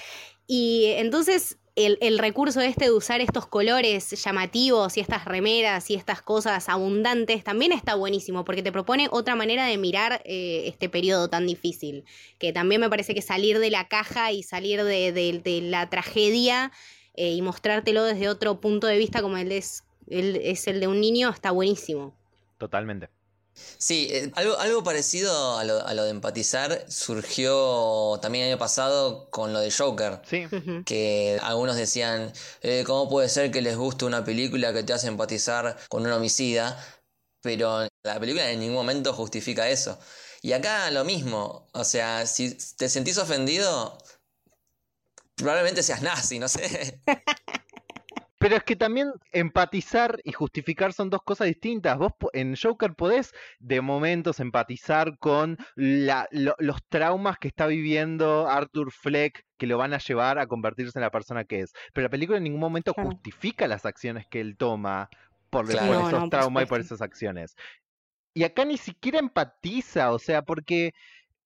Y 0.47 0.87
entonces 0.97 1.59
el, 1.77 1.99
el 2.01 2.19
recurso 2.19 2.61
este 2.61 2.87
de 2.87 2.93
usar 2.93 3.21
estos 3.21 3.47
colores 3.47 4.11
llamativos 4.23 4.97
y 4.97 5.01
estas 5.01 5.25
remeras 5.25 5.91
y 5.91 5.95
estas 5.95 6.21
cosas 6.23 6.69
abundantes 6.69 7.45
también 7.45 7.73
está 7.73 7.95
buenísimo 7.95 8.45
porque 8.45 8.63
te 8.63 8.73
propone 8.73 9.09
otra 9.11 9.35
manera 9.37 9.67
de 9.67 9.79
mirar 9.79 10.21
eh, 10.25 10.65
este 10.67 10.89
periodo 10.89 11.29
tan 11.29 11.47
difícil. 11.47 12.05
Que 12.39 12.53
también 12.53 12.81
me 12.81 12.91
parece 12.91 13.15
que 13.15 13.23
salir 13.23 13.59
de 13.59 13.71
la 13.71 13.89
caja 13.89 14.33
y 14.33 14.43
salir 14.43 14.83
de, 14.85 15.13
de- 15.13 15.61
la 15.63 15.89
tragedia 15.91 16.73
eh, 17.15 17.33
y 17.33 17.43
mostrártelo 17.43 18.05
desde 18.05 18.29
otro 18.29 18.61
punto 18.61 18.87
de 18.87 18.99
vista 18.99 19.23
como 19.23 19.37
el 19.37 19.53
es, 19.53 19.85
el, 20.09 20.37
es 20.37 20.67
el 20.67 20.81
de 20.81 20.89
un 20.89 21.01
niño 21.01 21.29
está 21.31 21.51
buenísimo. 21.51 22.15
Totalmente. 22.59 23.09
Sí, 23.79 24.09
eh, 24.11 24.31
algo, 24.35 24.59
algo 24.59 24.83
parecido 24.83 25.59
a 25.59 25.65
lo, 25.65 25.87
a 25.87 25.95
lo 25.95 26.05
de 26.05 26.11
empatizar 26.11 26.85
surgió 26.89 28.19
también 28.21 28.45
el 28.45 28.53
año 28.53 28.59
pasado 28.59 29.29
con 29.31 29.53
lo 29.53 29.61
de 29.61 29.71
Joker. 29.71 30.21
Sí. 30.29 30.47
Que 30.85 31.39
algunos 31.43 31.77
decían, 31.77 32.33
eh, 32.63 32.85
¿cómo 32.87 33.09
puede 33.09 33.29
ser 33.29 33.51
que 33.51 33.63
les 33.63 33.77
guste 33.77 34.05
una 34.05 34.25
película 34.25 34.73
que 34.73 34.83
te 34.83 34.93
hace 34.93 35.09
empatizar 35.09 35.77
con 35.89 36.07
un 36.07 36.13
homicida? 36.13 36.79
Pero 37.43 37.89
la 38.03 38.21
película 38.21 38.51
en 38.51 38.61
ningún 38.61 38.77
momento 38.77 39.13
justifica 39.15 39.69
eso. 39.69 39.99
Y 40.43 40.53
acá 40.53 40.91
lo 40.91 41.05
mismo, 41.05 41.69
o 41.73 41.85
sea, 41.85 42.27
si 42.27 42.57
te 42.77 42.89
sentís 42.89 43.19
ofendido, 43.19 43.99
probablemente 45.37 45.83
seas 45.83 46.03
nazi, 46.03 46.39
no 46.39 46.49
sé. 46.49 47.01
Pero 48.41 48.57
es 48.57 48.65
que 48.65 48.75
también 48.75 49.13
empatizar 49.33 50.19
y 50.25 50.33
justificar 50.33 50.95
son 50.95 51.11
dos 51.11 51.21
cosas 51.23 51.47
distintas. 51.49 51.99
Vos 51.99 52.13
en 52.33 52.57
Joker 52.57 52.95
podés 52.95 53.35
de 53.59 53.83
momentos 53.83 54.41
empatizar 54.41 55.19
con 55.19 55.59
la- 55.75 56.27
lo- 56.31 56.57
los 56.59 56.83
traumas 56.89 57.37
que 57.39 57.49
está 57.49 57.67
viviendo 57.67 58.49
Arthur 58.49 58.93
Fleck 58.93 59.45
que 59.59 59.67
lo 59.67 59.77
van 59.77 59.93
a 59.93 59.99
llevar 59.99 60.39
a 60.39 60.47
convertirse 60.47 60.99
en 60.99 61.03
la 61.03 61.11
persona 61.11 61.45
que 61.45 61.61
es. 61.61 61.75
Pero 61.93 62.07
la 62.07 62.09
película 62.11 62.39
en 62.39 62.45
ningún 62.45 62.61
momento 62.61 62.95
Claro. 62.95 63.11
justifica 63.11 63.69
las 63.69 63.85
acciones 63.85 64.27
que 64.27 64.41
él 64.41 64.57
toma 64.57 65.11
por, 65.51 65.69
Claro. 65.69 65.87
por 65.89 65.97
No, 65.97 66.09
esos 66.09 66.21
no, 66.23 66.29
traumas 66.31 66.63
y 66.63 66.67
por 66.67 66.81
esas 66.81 67.03
acciones. 67.03 67.55
Y 68.33 68.45
acá 68.45 68.65
ni 68.65 68.79
siquiera 68.79 69.19
empatiza, 69.19 70.13
o 70.15 70.19
sea, 70.19 70.41
porque 70.41 70.95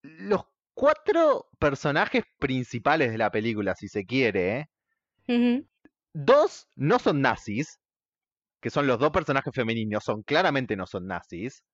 los 0.03 0.43
cuatro 0.75 1.49
personajes 1.59 2.23
principales 2.39 3.11
de 3.11 3.19
la 3.19 3.33
película, 3.33 3.75
si 3.75 3.89
se 3.89 4.05
quiere, 4.05 4.69
¿eh? 5.27 5.65
Dos 6.15 6.69
no 6.77 6.99
son 6.99 7.21
nazis, 7.21 7.81
que 8.63 8.71
son 8.71 8.87
los 8.87 8.99
dos 8.99 9.11
personajes 9.11 9.53
femeninos, 9.55 10.05
son 10.05 10.23
claramente 10.23 10.77
no 10.77 10.87
son 10.87 11.07
nazis. 11.07 11.65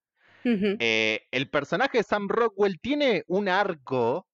Eh, 0.42 1.20
el 1.30 1.50
personaje 1.50 1.98
de 1.98 2.04
Sam 2.04 2.26
Rockwell 2.28 2.80
tiene 2.80 3.22
un 3.26 3.48
arco 3.48 4.26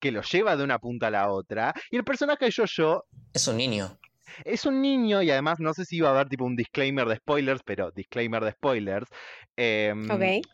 que 0.00 0.10
lo 0.10 0.22
lleva 0.22 0.56
de 0.56 0.64
una 0.64 0.78
punta 0.80 1.06
a 1.06 1.10
la 1.10 1.30
otra. 1.30 1.72
Y 1.90 1.96
el 1.96 2.04
personaje 2.04 2.46
de 2.46 2.52
Jojo 2.52 3.04
Es 3.32 3.46
un 3.46 3.56
niño. 3.56 3.98
es 4.44 4.66
un 4.66 4.82
niño 4.82 5.22
y 5.22 5.30
además 5.30 5.60
no 5.60 5.72
sé 5.72 5.84
si 5.84 5.98
iba 5.98 6.08
a 6.08 6.12
haber 6.12 6.28
tipo 6.28 6.44
un 6.44 6.56
disclaimer 6.56 7.06
de 7.06 7.16
spoilers, 7.16 7.62
pero 7.64 7.92
disclaimer 7.92 8.44
de 8.44 8.52
spoilers. 8.52 9.08
em, 9.56 10.10
Ok. 10.10 10.44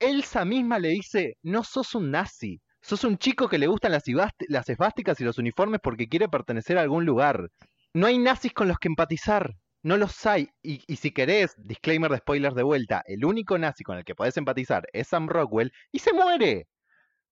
Elsa 0.00 0.44
misma 0.44 0.80
le 0.80 0.88
dice, 0.88 1.36
no 1.42 1.62
sos 1.62 1.94
un 1.94 2.10
nazi, 2.10 2.60
Sos 2.84 3.04
un 3.04 3.16
chico 3.16 3.48
que 3.48 3.58
le 3.58 3.68
gustan 3.68 3.92
las, 3.92 4.02
las 4.48 4.68
esvásticas 4.68 5.20
y 5.20 5.24
los 5.24 5.38
uniformes 5.38 5.78
porque 5.80 6.08
quiere 6.08 6.28
pertenecer 6.28 6.76
a 6.76 6.80
algún 6.82 7.06
lugar. 7.06 7.48
No 7.94 8.06
hay 8.06 8.18
nazis 8.18 8.52
con 8.52 8.68
los 8.68 8.78
que 8.78 8.88
empatizar. 8.88 9.54
No 9.82 9.96
los 9.96 10.24
hay. 10.26 10.48
Y, 10.62 10.82
y 10.86 10.96
si 10.96 11.10
querés, 11.10 11.54
disclaimer 11.58 12.10
de 12.10 12.18
spoilers 12.18 12.54
de 12.54 12.62
vuelta, 12.62 13.02
el 13.06 13.24
único 13.24 13.58
nazi 13.58 13.84
con 13.84 13.98
el 13.98 14.04
que 14.04 14.14
podés 14.14 14.36
empatizar 14.36 14.86
es 14.92 15.08
Sam 15.08 15.28
Rockwell 15.28 15.72
y 15.90 15.98
se 15.98 16.12
muere. 16.12 16.68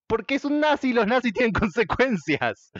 Porque 0.06 0.34
es 0.36 0.44
un 0.44 0.60
nazi 0.60 0.90
y 0.90 0.92
los 0.92 1.06
nazis 1.06 1.32
tienen 1.34 1.52
consecuencias. 1.52 2.72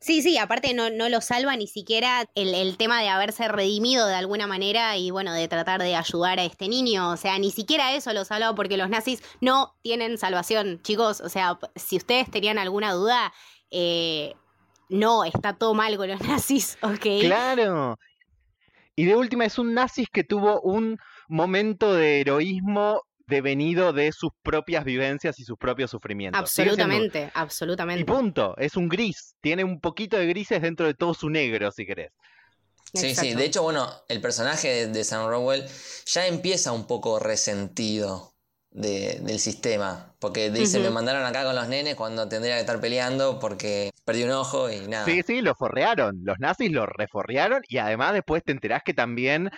Sí, 0.00 0.20
sí, 0.20 0.36
aparte 0.36 0.74
no, 0.74 0.90
no 0.90 1.08
lo 1.08 1.20
salva 1.20 1.54
ni 1.56 1.68
siquiera 1.68 2.28
el, 2.34 2.54
el 2.56 2.76
tema 2.76 3.00
de 3.00 3.08
haberse 3.08 3.46
redimido 3.46 4.08
de 4.08 4.16
alguna 4.16 4.48
manera 4.48 4.96
y 4.96 5.12
bueno, 5.12 5.32
de 5.32 5.46
tratar 5.46 5.80
de 5.80 5.94
ayudar 5.94 6.40
a 6.40 6.44
este 6.44 6.66
niño. 6.68 7.10
O 7.10 7.16
sea, 7.16 7.38
ni 7.38 7.52
siquiera 7.52 7.94
eso 7.94 8.12
lo 8.12 8.24
salva 8.24 8.52
porque 8.56 8.76
los 8.76 8.88
nazis 8.88 9.22
no 9.40 9.76
tienen 9.82 10.18
salvación, 10.18 10.82
chicos. 10.82 11.20
O 11.20 11.28
sea, 11.28 11.56
si 11.76 11.98
ustedes 11.98 12.28
tenían 12.32 12.58
alguna 12.58 12.92
duda, 12.92 13.32
eh, 13.70 14.34
no, 14.92 15.24
está 15.24 15.54
todo 15.56 15.74
mal 15.74 15.96
con 15.96 16.08
los 16.08 16.20
nazis, 16.28 16.78
¿ok? 16.82 17.06
Claro. 17.20 17.98
Y 18.94 19.06
de 19.06 19.16
última 19.16 19.44
es 19.46 19.58
un 19.58 19.74
nazi 19.74 20.06
que 20.12 20.22
tuvo 20.24 20.60
un 20.60 20.98
momento 21.28 21.94
de 21.94 22.20
heroísmo 22.20 23.02
devenido 23.26 23.92
de 23.94 24.12
sus 24.12 24.30
propias 24.42 24.84
vivencias 24.84 25.38
y 25.38 25.44
sus 25.44 25.56
propios 25.56 25.90
sufrimientos. 25.90 26.38
Un- 26.38 26.42
Absolutamente, 26.42 27.24
Y 27.24 27.30
absolutamente. 27.34 28.04
punto, 28.04 28.54
es 28.58 28.76
un 28.76 28.88
gris, 28.88 29.34
tiene 29.40 29.64
un 29.64 29.80
poquito 29.80 30.18
de 30.18 30.26
grises 30.26 30.60
dentro 30.60 30.86
de 30.86 30.94
todo 30.94 31.14
su 31.14 31.30
negro, 31.30 31.70
si 31.70 31.86
querés. 31.86 32.10
Sí, 32.94 33.14
sí. 33.14 33.32
De 33.32 33.46
hecho, 33.46 33.62
bueno, 33.62 33.88
el 34.08 34.20
personaje 34.20 34.68
de, 34.68 34.86
de 34.88 35.04
Sam 35.04 35.26
Rockwell 35.30 35.64
ya 36.04 36.26
empieza 36.26 36.72
un 36.72 36.86
poco 36.86 37.18
resentido 37.18 38.31
de- 38.72 39.20
del 39.22 39.38
sistema. 39.38 40.14
Porque 40.18 40.50
dice, 40.50 40.78
me 40.78 40.90
mandaron 40.90 41.24
acá 41.24 41.44
con 41.44 41.54
los 41.54 41.68
nenes 41.68 41.94
cuando 41.96 42.28
tendría 42.28 42.54
que 42.54 42.60
estar 42.60 42.80
peleando 42.80 43.38
porque 43.38 43.90
perdí 44.04 44.24
un 44.24 44.30
ojo 44.30 44.70
y 44.70 44.80
nada. 44.88 45.04
Sí, 45.04 45.22
sí, 45.26 45.40
lo 45.40 45.54
forrearon, 45.54 46.20
los 46.24 46.38
nazis 46.38 46.70
lo 46.70 46.86
reforrearon 46.86 47.62
y 47.68 47.78
además 47.78 48.12
después 48.14 48.42
te 48.44 48.52
enterás 48.52 48.82
que 48.84 48.94
también 48.94 49.50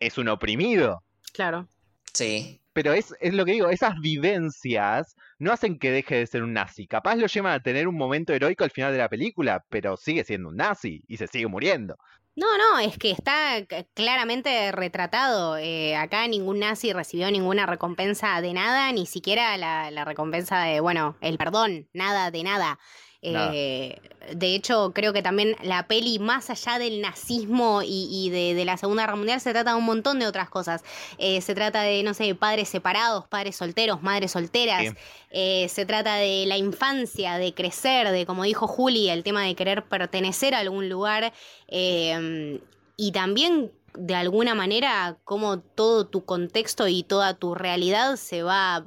es 0.00 0.18
un 0.18 0.28
oprimido. 0.28 1.02
Claro. 1.32 1.68
Sí, 2.12 2.60
Pero 2.72 2.92
es, 2.92 3.14
es 3.20 3.34
lo 3.34 3.44
que 3.44 3.52
digo, 3.52 3.70
esas 3.70 3.94
vivencias 4.00 5.14
no 5.38 5.52
hacen 5.52 5.78
que 5.78 5.90
deje 5.90 6.16
de 6.16 6.26
ser 6.26 6.42
un 6.42 6.52
nazi. 6.52 6.86
Capaz 6.86 7.16
lo 7.16 7.26
llevan 7.26 7.52
a 7.52 7.62
tener 7.62 7.88
un 7.88 7.96
momento 7.96 8.32
heroico 8.32 8.64
al 8.64 8.70
final 8.70 8.92
de 8.92 8.98
la 8.98 9.08
película, 9.08 9.64
pero 9.68 9.96
sigue 9.96 10.24
siendo 10.24 10.48
un 10.50 10.56
nazi 10.56 11.02
y 11.08 11.16
se 11.16 11.26
sigue 11.26 11.46
muriendo. 11.48 11.96
No, 12.38 12.46
no, 12.56 12.78
es 12.78 12.96
que 12.98 13.10
está 13.10 13.66
claramente 13.94 14.70
retratado. 14.70 15.56
Eh, 15.56 15.96
acá 15.96 16.28
ningún 16.28 16.60
nazi 16.60 16.92
recibió 16.92 17.28
ninguna 17.32 17.66
recompensa 17.66 18.40
de 18.40 18.52
nada, 18.52 18.92
ni 18.92 19.06
siquiera 19.06 19.56
la, 19.56 19.90
la 19.90 20.04
recompensa 20.04 20.60
de, 20.60 20.78
bueno, 20.78 21.16
el 21.20 21.36
perdón, 21.36 21.88
nada 21.92 22.30
de 22.30 22.44
nada. 22.44 22.78
Eh, 23.20 24.00
de 24.32 24.54
hecho, 24.54 24.92
creo 24.94 25.12
que 25.12 25.22
también 25.22 25.56
la 25.62 25.88
peli, 25.88 26.18
más 26.18 26.50
allá 26.50 26.78
del 26.78 27.00
nazismo 27.00 27.82
y, 27.82 28.08
y 28.10 28.30
de, 28.30 28.54
de 28.54 28.64
la 28.64 28.76
Segunda 28.76 29.02
Guerra 29.02 29.16
Mundial, 29.16 29.40
se 29.40 29.52
trata 29.52 29.72
de 29.72 29.76
un 29.76 29.84
montón 29.84 30.18
de 30.18 30.26
otras 30.26 30.48
cosas. 30.48 30.84
Eh, 31.18 31.40
se 31.40 31.54
trata 31.54 31.82
de, 31.82 32.02
no 32.02 32.14
sé, 32.14 32.34
padres 32.34 32.68
separados, 32.68 33.26
padres 33.26 33.56
solteros, 33.56 34.02
madres 34.02 34.32
solteras. 34.32 34.82
Sí. 34.82 34.94
Eh, 35.30 35.68
se 35.68 35.84
trata 35.86 36.16
de 36.16 36.44
la 36.46 36.56
infancia, 36.56 37.38
de 37.38 37.54
crecer, 37.54 38.10
de, 38.10 38.26
como 38.26 38.44
dijo 38.44 38.66
Juli, 38.68 39.08
el 39.08 39.22
tema 39.24 39.42
de 39.42 39.54
querer 39.54 39.84
pertenecer 39.84 40.54
a 40.54 40.60
algún 40.60 40.88
lugar. 40.88 41.32
y 41.70 43.12
también, 43.12 43.72
de 43.94 44.14
alguna 44.14 44.54
manera, 44.54 45.16
cómo 45.24 45.58
todo 45.60 46.06
tu 46.06 46.24
contexto 46.24 46.86
y 46.88 47.02
toda 47.02 47.34
tu 47.34 47.54
realidad 47.54 48.16
se 48.16 48.42
va 48.42 48.84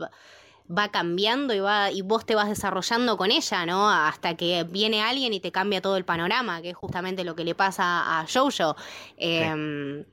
va 0.77 0.89
cambiando 0.89 1.53
y 1.53 1.59
va 1.59 1.91
y 1.91 2.01
vos 2.01 2.25
te 2.25 2.35
vas 2.35 2.49
desarrollando 2.49 3.17
con 3.17 3.31
ella, 3.31 3.65
¿no? 3.65 3.89
Hasta 3.89 4.35
que 4.35 4.63
viene 4.63 5.01
alguien 5.01 5.33
y 5.33 5.39
te 5.39 5.51
cambia 5.51 5.81
todo 5.81 5.97
el 5.97 6.05
panorama, 6.05 6.61
que 6.61 6.69
es 6.71 6.75
justamente 6.75 7.23
lo 7.23 7.35
que 7.35 7.43
le 7.43 7.55
pasa 7.55 8.19
a 8.19 8.25
Jojo. 8.27 8.75
Eh, 9.17 10.05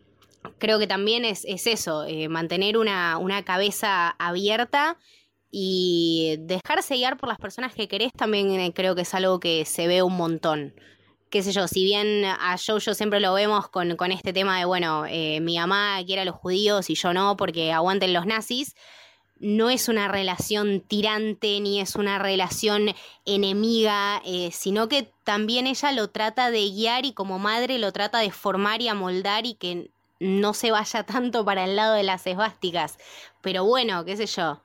Creo 0.59 0.79
que 0.79 0.87
también 0.87 1.25
es, 1.25 1.45
es 1.45 1.67
eso, 1.67 2.05
eh, 2.05 2.29
mantener 2.29 2.79
una, 2.79 3.19
una 3.19 3.45
cabeza 3.45 4.09
abierta 4.19 4.97
y 5.51 6.37
dejarse 6.41 6.95
guiar 6.97 7.17
por 7.17 7.29
las 7.29 7.39
personas 7.39 7.75
que 7.75 7.89
querés 7.89 8.13
también 8.13 8.51
eh, 8.53 8.73
creo 8.75 8.95
que 8.95 9.03
es 9.03 9.15
algo 9.15 9.41
que 9.41 9.65
se 9.65 9.87
ve 9.87 10.03
un 10.03 10.17
montón. 10.17 10.75
Qué 11.31 11.43
sé 11.43 11.53
yo, 11.53 11.69
si 11.69 11.85
bien 11.85 12.25
a 12.25 12.57
Jojo 12.57 12.95
siempre 12.95 13.21
lo 13.21 13.35
vemos 13.35 13.69
con, 13.69 13.97
con 13.97 14.13
este 14.13 14.33
tema 14.33 14.59
de, 14.59 14.65
bueno, 14.65 15.05
eh, 15.07 15.41
mi 15.41 15.59
mamá 15.59 15.99
quiere 16.07 16.23
a 16.23 16.25
los 16.25 16.37
judíos 16.37 16.89
y 16.89 16.95
yo 16.95 17.13
no 17.13 17.37
porque 17.37 17.73
aguanten 17.73 18.15
los 18.15 18.25
nazis, 18.25 18.75
no 19.41 19.71
es 19.71 19.89
una 19.89 20.09
relación 20.09 20.81
tirante 20.81 21.61
ni 21.61 21.81
es 21.81 21.97
una 21.97 22.19
relación 22.19 22.95
enemiga, 23.25 24.21
eh, 24.25 24.51
sino 24.53 24.89
que 24.89 25.11
también 25.25 25.67
ella 25.67 25.93
lo 25.93 26.09
trata 26.09 26.51
de 26.51 26.69
guiar 26.71 27.05
y 27.05 27.13
como 27.13 27.39
madre 27.39 27.79
lo 27.79 27.93
trata 27.93 28.19
de 28.19 28.31
formar 28.31 28.81
y 28.83 28.89
amoldar 28.89 29.47
y 29.47 29.55
que 29.55 29.91
no 30.21 30.55
se 30.55 30.71
vaya 30.71 31.03
tanto 31.05 31.45
para 31.45 31.65
el 31.65 31.77
lado 31.77 31.95
de 31.95 32.03
las 32.03 32.27
esvásticas. 32.27 32.99
Pero 33.41 33.65
bueno, 33.65 34.05
qué 34.05 34.17
sé 34.17 34.27
yo. 34.27 34.63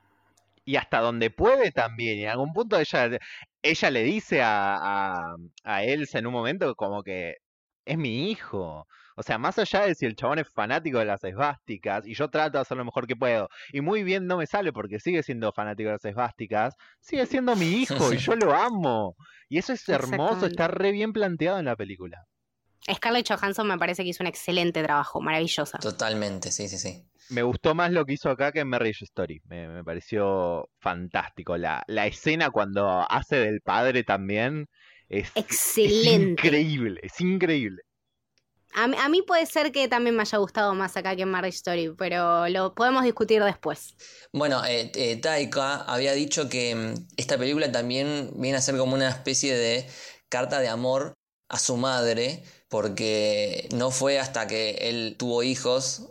Y 0.64 0.76
hasta 0.76 1.00
donde 1.00 1.30
puede 1.30 1.70
también. 1.72 2.18
Y 2.18 2.22
en 2.24 2.30
algún 2.30 2.52
punto 2.52 2.78
ella, 2.78 3.18
ella 3.62 3.90
le 3.90 4.02
dice 4.02 4.42
a, 4.42 4.76
a, 4.76 5.36
a 5.64 5.84
Elsa 5.84 6.18
en 6.18 6.26
un 6.26 6.32
momento 6.32 6.74
como 6.74 7.02
que 7.02 7.36
es 7.84 7.98
mi 7.98 8.30
hijo. 8.30 8.86
O 9.16 9.22
sea, 9.22 9.38
más 9.38 9.58
allá 9.58 9.82
de 9.82 9.94
si 9.94 10.06
el 10.06 10.16
chabón 10.16 10.38
es 10.38 10.48
fanático 10.48 10.98
de 10.98 11.04
las 11.04 11.22
esvásticas, 11.24 12.06
y 12.06 12.14
yo 12.14 12.28
trato 12.28 12.58
de 12.58 12.62
hacer 12.62 12.76
lo 12.76 12.84
mejor 12.84 13.06
que 13.06 13.16
puedo, 13.16 13.48
y 13.72 13.80
muy 13.80 14.02
bien 14.02 14.26
no 14.26 14.36
me 14.36 14.46
sale 14.46 14.72
porque 14.72 14.98
sigue 15.00 15.22
siendo 15.22 15.52
fanático 15.52 15.88
de 15.88 15.94
las 15.94 16.04
esvásticas, 16.04 16.74
sigue 17.00 17.26
siendo 17.26 17.54
mi 17.56 17.66
hijo 17.66 18.12
y 18.12 18.16
yo 18.18 18.34
lo 18.36 18.52
amo. 18.54 19.16
Y 19.48 19.58
eso 19.58 19.72
es 19.72 19.88
hermoso, 19.88 20.46
está 20.46 20.68
re 20.68 20.92
bien 20.92 21.12
planteado 21.12 21.58
en 21.58 21.66
la 21.66 21.76
película. 21.76 22.24
Scarlett 22.92 23.26
Johansson 23.28 23.66
me 23.66 23.78
parece 23.78 24.02
que 24.02 24.10
hizo 24.10 24.22
un 24.22 24.26
excelente 24.26 24.82
trabajo, 24.82 25.20
maravillosa. 25.20 25.78
totalmente, 25.78 26.50
sí, 26.50 26.68
sí, 26.68 26.78
sí. 26.78 27.02
Me 27.30 27.42
gustó 27.42 27.74
más 27.74 27.90
lo 27.90 28.04
que 28.04 28.12
hizo 28.12 28.28
acá 28.28 28.52
que 28.52 28.60
en 28.60 28.68
Marriage 28.68 29.04
Story. 29.04 29.40
Me, 29.44 29.68
me 29.68 29.82
pareció 29.82 30.68
fantástico. 30.78 31.56
La, 31.56 31.82
la 31.86 32.06
escena 32.06 32.50
cuando 32.50 33.10
hace 33.10 33.36
del 33.36 33.62
padre 33.62 34.04
también 34.04 34.66
es, 35.08 35.28
es 35.28 35.32
Excelente. 35.34 36.46
increíble, 36.46 37.00
es 37.02 37.18
increíble. 37.20 37.82
A, 38.74 39.08
mí- 39.08 39.22
puede 39.22 39.46
ser 39.46 39.70
que 39.72 39.86
también 39.88 40.16
me 40.16 40.22
haya 40.22 40.38
gustado 40.38 40.74
más 40.74 40.96
acá 40.96 41.14
que 41.14 41.22
en 41.22 41.30
Marriage 41.30 41.56
Story, 41.56 41.94
pero 41.96 42.48
lo 42.48 42.74
podemos 42.74 43.04
discutir 43.04 43.42
después. 43.42 43.94
Bueno, 44.32 44.64
eh, 44.64 44.90
eh, 44.94 45.16
Taika 45.16 45.76
había 45.82 46.12
dicho 46.12 46.48
que 46.48 46.74
mm, 46.74 46.94
esta 47.16 47.38
película 47.38 47.70
también 47.70 48.32
viene 48.36 48.58
a 48.58 48.60
ser 48.60 48.76
como 48.76 48.94
una 48.94 49.08
especie 49.08 49.56
de 49.56 49.86
carta 50.28 50.58
de 50.60 50.68
amor 50.68 51.14
a 51.48 51.58
su 51.58 51.76
madre, 51.76 52.42
porque 52.68 53.68
no 53.72 53.90
fue 53.92 54.18
hasta 54.18 54.46
que 54.48 54.72
él 54.90 55.14
tuvo 55.18 55.42
hijos 55.44 56.10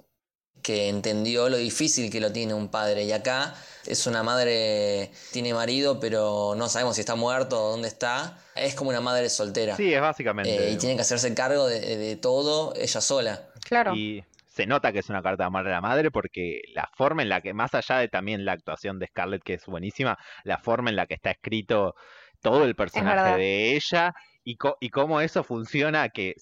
que 0.64 0.90
entendió 0.90 1.50
lo 1.50 1.58
difícil 1.58 2.10
que 2.10 2.20
lo 2.20 2.32
tiene 2.32 2.54
un 2.56 2.70
padre. 2.70 3.04
Y 3.04 3.12
acá 3.12 3.54
es 3.86 4.08
una 4.08 4.24
madre, 4.24 5.12
tiene 5.32 5.54
marido, 5.54 6.00
pero 6.00 6.56
no 6.58 6.70
sabemos 6.70 6.96
si 6.96 7.02
está 7.02 7.16
muerto 7.16 7.64
o 7.64 7.72
dónde 7.72 7.90
está. 7.90 8.40
Es 8.56 8.74
como 8.74 8.90
una 8.90 9.02
madre 9.02 9.30
soltera. 9.30 9.76
Sí, 9.76 9.94
es 9.94 10.02
básicamente. 10.02 10.70
Eh, 10.70 10.72
y 10.72 10.78
tiene 10.78 10.96
que 10.96 11.02
hacerse 11.02 11.34
cargo 11.36 11.68
de, 11.68 11.98
de 11.98 12.16
todo 12.16 12.74
ella 12.76 13.02
sola. 13.02 13.50
Claro. 13.66 13.94
Y 13.96 14.24
se 14.48 14.66
nota 14.68 14.92
que 14.92 15.00
es 15.00 15.10
una 15.10 15.22
carta 15.24 15.44
de 15.44 15.48
amor 15.48 15.68
a 15.68 15.72
la 15.72 15.82
madre 15.82 16.12
porque 16.12 16.62
la 16.74 16.90
forma 16.96 17.24
en 17.24 17.30
la 17.30 17.42
que, 17.42 17.54
más 17.54 17.74
allá 17.74 17.98
de 17.98 18.08
también 18.08 18.46
la 18.46 18.52
actuación 18.54 19.00
de 19.00 19.08
Scarlett, 19.08 19.44
que 19.44 19.56
es 19.56 19.66
buenísima, 19.66 20.18
la 20.44 20.60
forma 20.60 20.90
en 20.92 20.96
la 20.96 21.08
que 21.08 21.16
está 21.16 21.32
escrito 21.32 21.96
todo 22.42 22.64
el 22.64 22.76
personaje 22.76 23.38
de 23.38 23.76
ella 23.76 24.14
y, 24.44 24.56
co- 24.58 24.78
y 24.80 24.90
cómo 24.90 25.22
eso 25.22 25.44
funciona, 25.44 26.10
que 26.10 26.36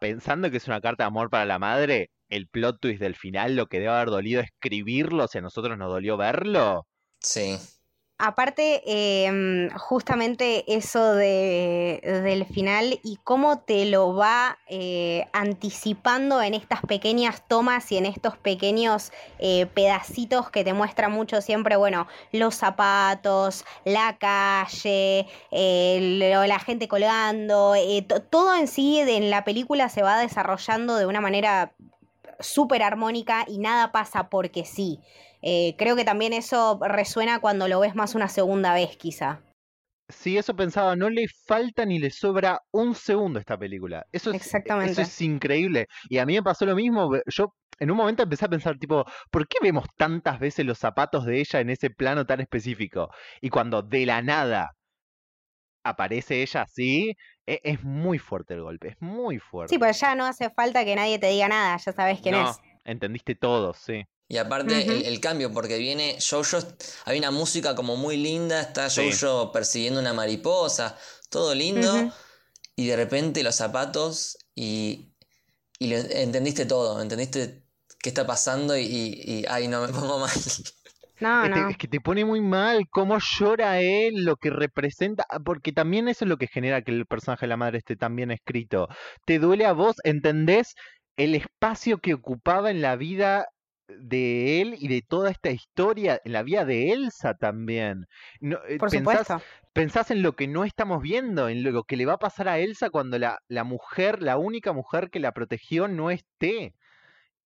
pensando 0.00 0.50
que 0.50 0.56
es 0.56 0.66
una 0.66 0.80
carta 0.80 1.04
de 1.04 1.08
amor 1.08 1.28
para 1.30 1.44
la 1.44 1.58
madre, 1.58 2.10
el 2.32 2.48
plot 2.48 2.80
twist 2.80 3.00
del 3.00 3.14
final, 3.16 3.56
lo 3.56 3.66
que 3.66 3.78
debe 3.78 3.92
haber 3.92 4.08
dolido 4.10 4.40
escribirlo, 4.40 5.28
si 5.28 5.38
a 5.38 5.42
nosotros 5.42 5.76
nos 5.78 5.88
dolió 5.90 6.16
verlo. 6.16 6.86
Sí. 7.20 7.58
Aparte, 8.24 8.82
eh, 8.86 9.68
justamente 9.78 10.62
eso 10.72 11.14
de, 11.14 12.00
del 12.24 12.46
final 12.46 13.00
y 13.02 13.18
cómo 13.24 13.58
te 13.58 13.84
lo 13.86 14.14
va 14.14 14.58
eh, 14.68 15.26
anticipando 15.32 16.40
en 16.40 16.54
estas 16.54 16.82
pequeñas 16.82 17.42
tomas 17.48 17.90
y 17.90 17.96
en 17.96 18.06
estos 18.06 18.36
pequeños 18.36 19.10
eh, 19.40 19.66
pedacitos 19.66 20.50
que 20.50 20.62
te 20.62 20.72
muestra 20.72 21.08
mucho 21.08 21.40
siempre, 21.40 21.74
bueno, 21.74 22.06
los 22.30 22.54
zapatos, 22.54 23.64
la 23.84 24.16
calle, 24.18 25.26
eh, 25.50 25.98
lo- 26.32 26.46
la 26.46 26.60
gente 26.60 26.86
colgando, 26.86 27.74
eh, 27.74 28.02
to- 28.02 28.22
todo 28.22 28.54
en 28.54 28.68
sí 28.68 29.02
de- 29.02 29.16
en 29.16 29.30
la 29.30 29.42
película 29.42 29.88
se 29.88 30.02
va 30.02 30.20
desarrollando 30.20 30.94
de 30.96 31.06
una 31.06 31.20
manera 31.20 31.72
súper 32.42 32.82
armónica 32.82 33.44
y 33.48 33.58
nada 33.58 33.92
pasa 33.92 34.28
porque 34.28 34.64
sí. 34.64 35.00
Eh, 35.42 35.74
creo 35.76 35.96
que 35.96 36.04
también 36.04 36.32
eso 36.32 36.78
resuena 36.80 37.40
cuando 37.40 37.68
lo 37.68 37.80
ves 37.80 37.94
más 37.94 38.14
una 38.14 38.28
segunda 38.28 38.74
vez, 38.74 38.96
quizá. 38.96 39.42
Sí, 40.08 40.36
eso 40.36 40.54
pensaba, 40.54 40.94
no 40.94 41.08
le 41.08 41.26
falta 41.46 41.86
ni 41.86 41.98
le 41.98 42.10
sobra 42.10 42.60
un 42.70 42.94
segundo 42.94 43.38
a 43.38 43.40
esta 43.40 43.58
película. 43.58 44.04
Eso 44.12 44.30
es, 44.30 44.36
Exactamente. 44.36 44.92
eso 44.92 45.02
es 45.02 45.20
increíble. 45.22 45.86
Y 46.08 46.18
a 46.18 46.26
mí 46.26 46.34
me 46.34 46.42
pasó 46.42 46.66
lo 46.66 46.74
mismo. 46.74 47.10
Yo 47.26 47.54
en 47.78 47.90
un 47.90 47.96
momento 47.96 48.22
empecé 48.22 48.44
a 48.44 48.48
pensar, 48.48 48.78
tipo, 48.78 49.04
¿por 49.30 49.48
qué 49.48 49.58
vemos 49.62 49.86
tantas 49.96 50.38
veces 50.38 50.66
los 50.66 50.78
zapatos 50.78 51.24
de 51.24 51.40
ella 51.40 51.60
en 51.60 51.70
ese 51.70 51.90
plano 51.90 52.26
tan 52.26 52.40
específico? 52.40 53.08
Y 53.40 53.48
cuando 53.50 53.82
de 53.82 54.06
la 54.06 54.22
nada 54.22 54.72
aparece 55.84 56.42
ella 56.42 56.62
así, 56.62 57.14
e- 57.46 57.60
es, 57.64 57.82
muy 57.82 58.18
fuerte 58.18 58.54
el 58.54 58.62
golpe, 58.62 58.88
es 58.88 58.96
muy 59.00 59.38
fuerte. 59.38 59.74
Sí, 59.74 59.78
pues 59.78 59.98
ya 60.00 60.14
no 60.14 60.24
hace 60.26 60.50
falta 60.50 60.84
que 60.84 60.94
nadie 60.96 61.18
te 61.18 61.28
diga 61.28 61.48
nada, 61.48 61.76
ya 61.76 61.92
sabes 61.92 62.20
quién 62.20 62.34
No, 62.34 62.50
es. 62.50 62.56
entendiste 62.84 63.34
todo, 63.34 63.74
sí. 63.74 64.04
Y 64.28 64.38
aparte 64.38 64.90
el, 64.90 65.04
el 65.04 65.20
cambio, 65.20 65.52
porque 65.52 65.76
viene 65.76 66.16
Jojo, 66.26 66.56
hay 67.04 67.18
una 67.18 67.30
música 67.30 67.74
como 67.74 67.96
muy 67.96 68.16
linda, 68.16 68.62
está 68.62 68.88
Sí. 68.88 69.10
Jojo 69.12 69.52
persiguiendo 69.52 70.00
una 70.00 70.14
mariposa, 70.14 70.96
todo 71.28 71.54
lindo, 71.54 72.10
y 72.74 72.86
de 72.86 72.96
repente 72.96 73.42
los 73.42 73.56
zapatos 73.56 74.38
y, 74.54 75.12
y 75.78 75.88
lo- 75.88 75.96
entendiste 75.98 76.64
todo, 76.64 77.02
entendiste 77.02 77.62
qué 77.98 78.08
está 78.08 78.26
pasando 78.26 78.74
y, 78.76 78.84
y- 78.84 79.22
y, 79.40 79.44
ay 79.48 79.68
no, 79.68 79.82
me 79.86 79.88
pongo 79.92 80.18
mal. 80.18 80.30
No, 81.22 81.44
Este, 81.44 81.48
no. 81.60 81.68
Es 81.68 81.76
que 81.76 81.88
te 81.88 82.00
pone 82.00 82.24
muy 82.24 82.40
mal 82.40 82.86
cómo 82.90 83.18
llora 83.18 83.80
él, 83.80 84.24
lo 84.24 84.36
que 84.36 84.50
representa, 84.50 85.24
ah, 85.30 85.38
porque 85.40 85.72
también 85.72 86.08
eso 86.08 86.24
es 86.24 86.28
lo 86.28 86.36
que 86.38 86.48
genera 86.48 86.82
que 86.82 86.92
el 86.92 87.06
personaje 87.06 87.46
de 87.46 87.48
la 87.50 87.56
madre 87.56 87.78
esté 87.78 87.96
tan 87.96 88.16
bien 88.16 88.30
escrito. 88.30 88.88
Te 89.26 89.38
duele 89.38 89.66
a 89.66 89.72
vos, 89.72 89.96
¿entendés? 90.04 90.74
El 91.16 91.34
espacio 91.34 91.98
que 91.98 92.14
ocupaba 92.14 92.70
en 92.70 92.80
la 92.82 92.96
vida 92.96 93.46
de 93.88 94.60
él 94.62 94.74
y 94.78 94.88
de 94.88 95.02
toda 95.02 95.30
esta 95.30 95.50
historia, 95.50 96.20
en 96.24 96.32
la 96.32 96.42
vida 96.42 96.64
de 96.64 96.92
Elsa 96.92 97.34
también. 97.34 98.06
No, 98.40 98.58
eh, 98.68 98.78
Por 98.78 98.90
pensás, 98.90 99.28
supuesto. 99.28 99.48
pensás 99.72 100.10
en 100.10 100.22
lo 100.22 100.34
que 100.34 100.48
no 100.48 100.64
estamos 100.64 101.02
viendo, 101.02 101.48
en 101.48 101.62
lo 101.62 101.84
que 101.84 101.96
le 101.96 102.06
va 102.06 102.14
a 102.14 102.18
pasar 102.18 102.48
a 102.48 102.58
Elsa 102.58 102.90
cuando 102.90 103.18
la, 103.18 103.38
la 103.48 103.64
mujer, 103.64 104.22
la 104.22 104.38
única 104.38 104.72
mujer 104.72 105.10
que 105.10 105.20
la 105.20 105.32
protegió 105.32 105.88
no 105.88 106.10
esté. 106.10 106.74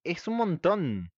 Es 0.04 0.28
un 0.28 0.36
montón. 0.36 1.10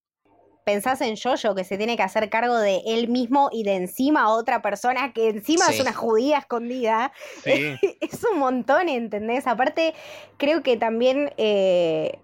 Pensás 0.69 1.01
en 1.01 1.17
Jojo 1.17 1.55
que 1.55 1.65
se 1.65 1.79
tiene 1.79 1.97
que 1.97 2.03
hacer 2.03 2.29
cargo 2.29 2.59
de 2.59 2.83
él 2.85 3.09
mismo 3.09 3.49
y 3.51 3.63
de 3.63 3.77
encima 3.77 4.29
otra 4.29 4.61
persona 4.61 5.15
que 5.15 5.31
encima 5.31 5.65
es 5.71 5.81
una 5.81 5.95
judía 5.95 6.37
escondida. 6.37 7.11
Sí. 7.43 7.79
es 8.03 8.23
un 8.31 8.39
montón, 8.39 8.91
¿entendés? 8.91 9.47
Aparte, 9.47 9.95
creo 10.37 10.63
que 10.63 10.77
también 10.77 11.33
eh, 11.39 12.19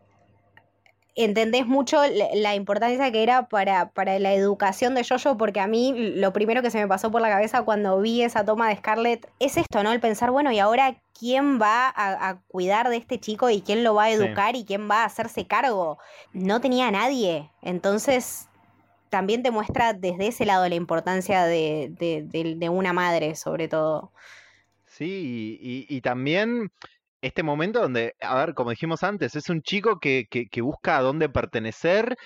entendés 1.16 1.66
mucho 1.66 2.00
la, 2.34 2.54
importancia 2.54 3.10
que 3.12 3.22
era 3.22 3.48
para, 3.48 3.90
para 3.90 4.18
la 4.18 4.32
educación 4.32 4.94
de 4.94 5.04
Jojo, 5.04 5.36
porque 5.36 5.60
a 5.60 5.66
mí 5.66 5.94
lo 6.16 6.32
primero 6.32 6.60
que 6.62 6.70
se 6.70 6.78
me 6.78 6.88
pasó 6.88 7.10
por 7.10 7.20
la 7.20 7.28
cabeza 7.28 7.62
cuando 7.62 8.00
vi 8.00 8.22
esa 8.22 8.44
toma 8.44 8.68
de 8.68 8.76
Scarlett 8.76 9.28
es 9.38 9.56
esto, 9.56 9.82
¿no? 9.82 9.92
El 9.92 10.00
pensar, 10.00 10.30
bueno, 10.30 10.50
¿y 10.50 10.58
ahora 10.58 10.96
quién 11.18 11.60
va 11.60 11.88
a, 11.88 12.28
a 12.30 12.40
cuidar 12.48 12.88
de 12.88 12.96
este 12.96 13.20
chico 13.20 13.48
y 13.50 13.60
quién 13.62 13.84
lo 13.84 13.94
va 13.94 14.04
a 14.04 14.08
Sí. 14.08 14.14
educar 14.14 14.56
y 14.56 14.64
quién 14.64 14.90
va 14.90 15.02
a 15.02 15.06
hacerse 15.06 15.46
cargo? 15.46 15.98
No 16.32 16.60
tenía 16.60 16.88
a 16.88 16.90
nadie. 16.90 17.50
Entonces 17.62 18.48
también 19.08 19.44
te 19.44 19.52
muestra 19.52 19.92
desde 19.92 20.26
ese 20.26 20.44
lado 20.44 20.68
la 20.68 20.74
importancia 20.74 21.44
de, 21.44 21.92
de- 21.98 22.24
de- 22.24 22.56
de 22.56 22.68
una 22.68 22.92
madre, 22.92 23.36
sobre 23.36 23.68
todo. 23.68 24.10
Sí, 24.86 25.58
y, 25.60 25.86
y- 25.92 25.96
y 25.96 26.00
también 26.00 26.72
este 27.26 27.42
momento 27.42 27.80
donde, 27.80 28.14
a 28.20 28.34
ver, 28.36 28.54
como 28.54 28.70
dijimos 28.70 29.02
antes, 29.02 29.34
es 29.36 29.48
un 29.48 29.62
chico 29.62 29.98
que, 30.00 30.26
que- 30.30 30.46
que 30.46 30.60
busca 30.60 30.96
a 30.98 31.02
dónde 31.02 31.28
pertenecer 31.28 32.16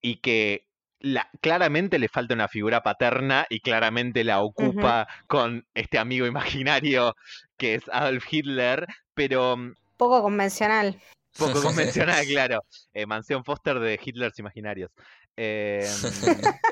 y 0.00 0.20
que 0.20 0.64
la- 1.00 1.28
claramente 1.40 1.98
le 1.98 2.08
falta 2.08 2.34
una 2.34 2.48
figura 2.48 2.82
paterna 2.82 3.46
y 3.50 3.60
claramente 3.60 4.24
la 4.24 4.40
ocupa 4.42 5.06
con 5.28 5.64
este 5.74 5.98
amigo 5.98 6.26
imaginario 6.26 7.14
que 7.56 7.74
es 7.74 7.84
Adolf 7.92 8.24
Hitler, 8.30 8.86
pero 9.14 9.56
mm, 9.56 9.74
Poco 9.96 10.22
convencional. 10.22 11.00
poco 11.38 11.62
convencional, 11.62 12.26
claro. 12.26 12.60
Eh, 12.92 13.06
mansión 13.06 13.44
Foster 13.44 13.78
de 13.78 13.98
Hitlers 14.02 14.38
imaginarios. 14.40 14.90
Eh, 15.36 15.88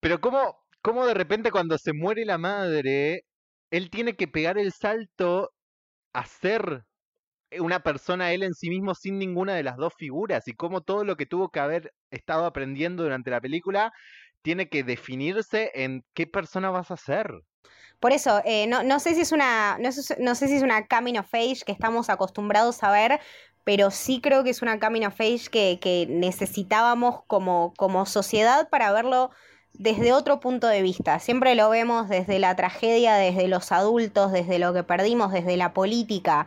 pero 0.00 0.20
cómo, 0.20 0.58
cómo 0.82 1.06
de 1.06 1.14
repente 1.14 1.50
cuando 1.50 1.78
se 1.78 1.92
muere 1.92 2.24
la 2.24 2.38
madre, 2.38 3.24
él 3.70 3.90
tiene 3.90 4.16
que 4.16 4.28
pegar 4.28 4.58
el 4.58 4.72
salto 4.72 5.52
a 6.14 6.24
ser 6.24 6.84
una 7.60 7.80
persona 7.80 8.32
él 8.32 8.42
en 8.42 8.54
sí 8.54 8.70
mismo 8.70 8.94
sin 8.94 9.18
ninguna 9.18 9.54
de 9.54 9.62
las 9.62 9.76
dos 9.76 9.92
figuras 9.96 10.48
y 10.48 10.54
cómo 10.54 10.80
todo 10.80 11.04
lo 11.04 11.16
que 11.16 11.26
tuvo 11.26 11.50
que 11.50 11.60
haber 11.60 11.92
estado 12.10 12.46
aprendiendo 12.46 13.02
durante 13.02 13.30
la 13.30 13.40
película 13.40 13.92
tiene 14.42 14.68
que 14.68 14.82
definirse 14.82 15.70
en 15.74 16.04
qué 16.14 16.26
persona 16.26 16.70
vas 16.70 16.90
a 16.90 16.96
ser. 16.96 17.32
Por 18.00 18.12
eso, 18.12 18.42
eh, 18.44 18.66
no, 18.66 18.82
no 18.82 19.00
sé 19.00 19.14
si 19.14 19.22
es 19.22 19.32
una. 19.32 19.78
No, 19.78 19.88
no 20.18 20.34
sé 20.34 20.48
si 20.48 20.56
es 20.56 20.62
una 20.62 20.80
of 20.80 21.34
age 21.34 21.60
que 21.64 21.72
estamos 21.72 22.10
acostumbrados 22.10 22.82
a 22.82 22.90
ver, 22.90 23.20
pero 23.64 23.90
sí 23.90 24.20
creo 24.20 24.44
que 24.44 24.50
es 24.50 24.60
una 24.60 24.78
coming 24.78 25.06
of 25.06 25.18
age 25.20 25.48
que, 25.50 25.78
que 25.80 26.06
necesitábamos 26.08 27.22
como, 27.26 27.72
como 27.76 28.04
sociedad 28.04 28.68
para 28.68 28.92
verlo 28.92 29.30
desde 29.74 30.12
otro 30.12 30.40
punto 30.40 30.66
de 30.66 30.82
vista. 30.82 31.18
Siempre 31.18 31.54
lo 31.54 31.68
vemos 31.68 32.08
desde 32.08 32.38
la 32.38 32.56
tragedia, 32.56 33.14
desde 33.14 33.48
los 33.48 33.72
adultos, 33.72 34.32
desde 34.32 34.58
lo 34.58 34.72
que 34.72 34.82
perdimos, 34.82 35.32
desde 35.32 35.56
la 35.56 35.72
política. 35.72 36.46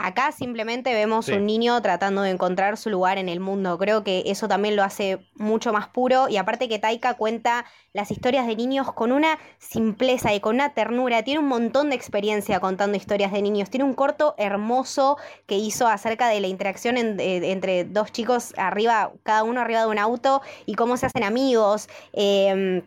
Acá 0.00 0.30
simplemente 0.30 0.94
vemos 0.94 1.26
Sí. 1.26 1.32
un 1.32 1.44
niño 1.44 1.82
tratando 1.82 2.22
de 2.22 2.30
encontrar 2.30 2.76
su 2.76 2.88
lugar 2.88 3.18
en 3.18 3.28
el 3.28 3.40
mundo. 3.40 3.76
Creo 3.78 4.04
que 4.04 4.22
eso 4.26 4.46
también 4.46 4.76
lo 4.76 4.84
hace 4.84 5.18
mucho 5.34 5.72
más 5.72 5.88
puro. 5.88 6.28
Y 6.28 6.36
aparte 6.36 6.68
que 6.68 6.78
Taika 6.78 7.14
cuenta 7.14 7.64
las 7.92 8.12
historias 8.12 8.46
de 8.46 8.54
niños 8.54 8.92
con 8.92 9.10
una 9.10 9.38
simpleza 9.58 10.32
y 10.32 10.38
con 10.40 10.54
una 10.54 10.72
ternura. 10.72 11.24
Tiene 11.24 11.40
un 11.40 11.48
montón 11.48 11.90
de 11.90 11.96
experiencia 11.96 12.60
contando 12.60 12.96
historias 12.96 13.32
de 13.32 13.42
niños. 13.42 13.70
Tiene 13.70 13.84
un 13.84 13.94
corto 13.94 14.36
hermoso 14.38 15.16
que 15.46 15.56
hizo 15.56 15.88
acerca 15.88 16.28
de 16.28 16.40
la 16.40 16.46
interacción 16.46 16.96
en- 16.96 17.18
eh, 17.18 17.50
entre 17.50 17.82
dos 17.84 18.12
chicos 18.12 18.54
arriba, 18.56 19.10
cada 19.24 19.42
uno 19.42 19.60
arriba 19.60 19.80
de 19.80 19.88
un 19.88 19.98
auto 19.98 20.42
y 20.64 20.74
cómo 20.74 20.96
se 20.96 21.06
hacen 21.06 21.24
amigos. 21.24 21.88
Em, 22.12 22.82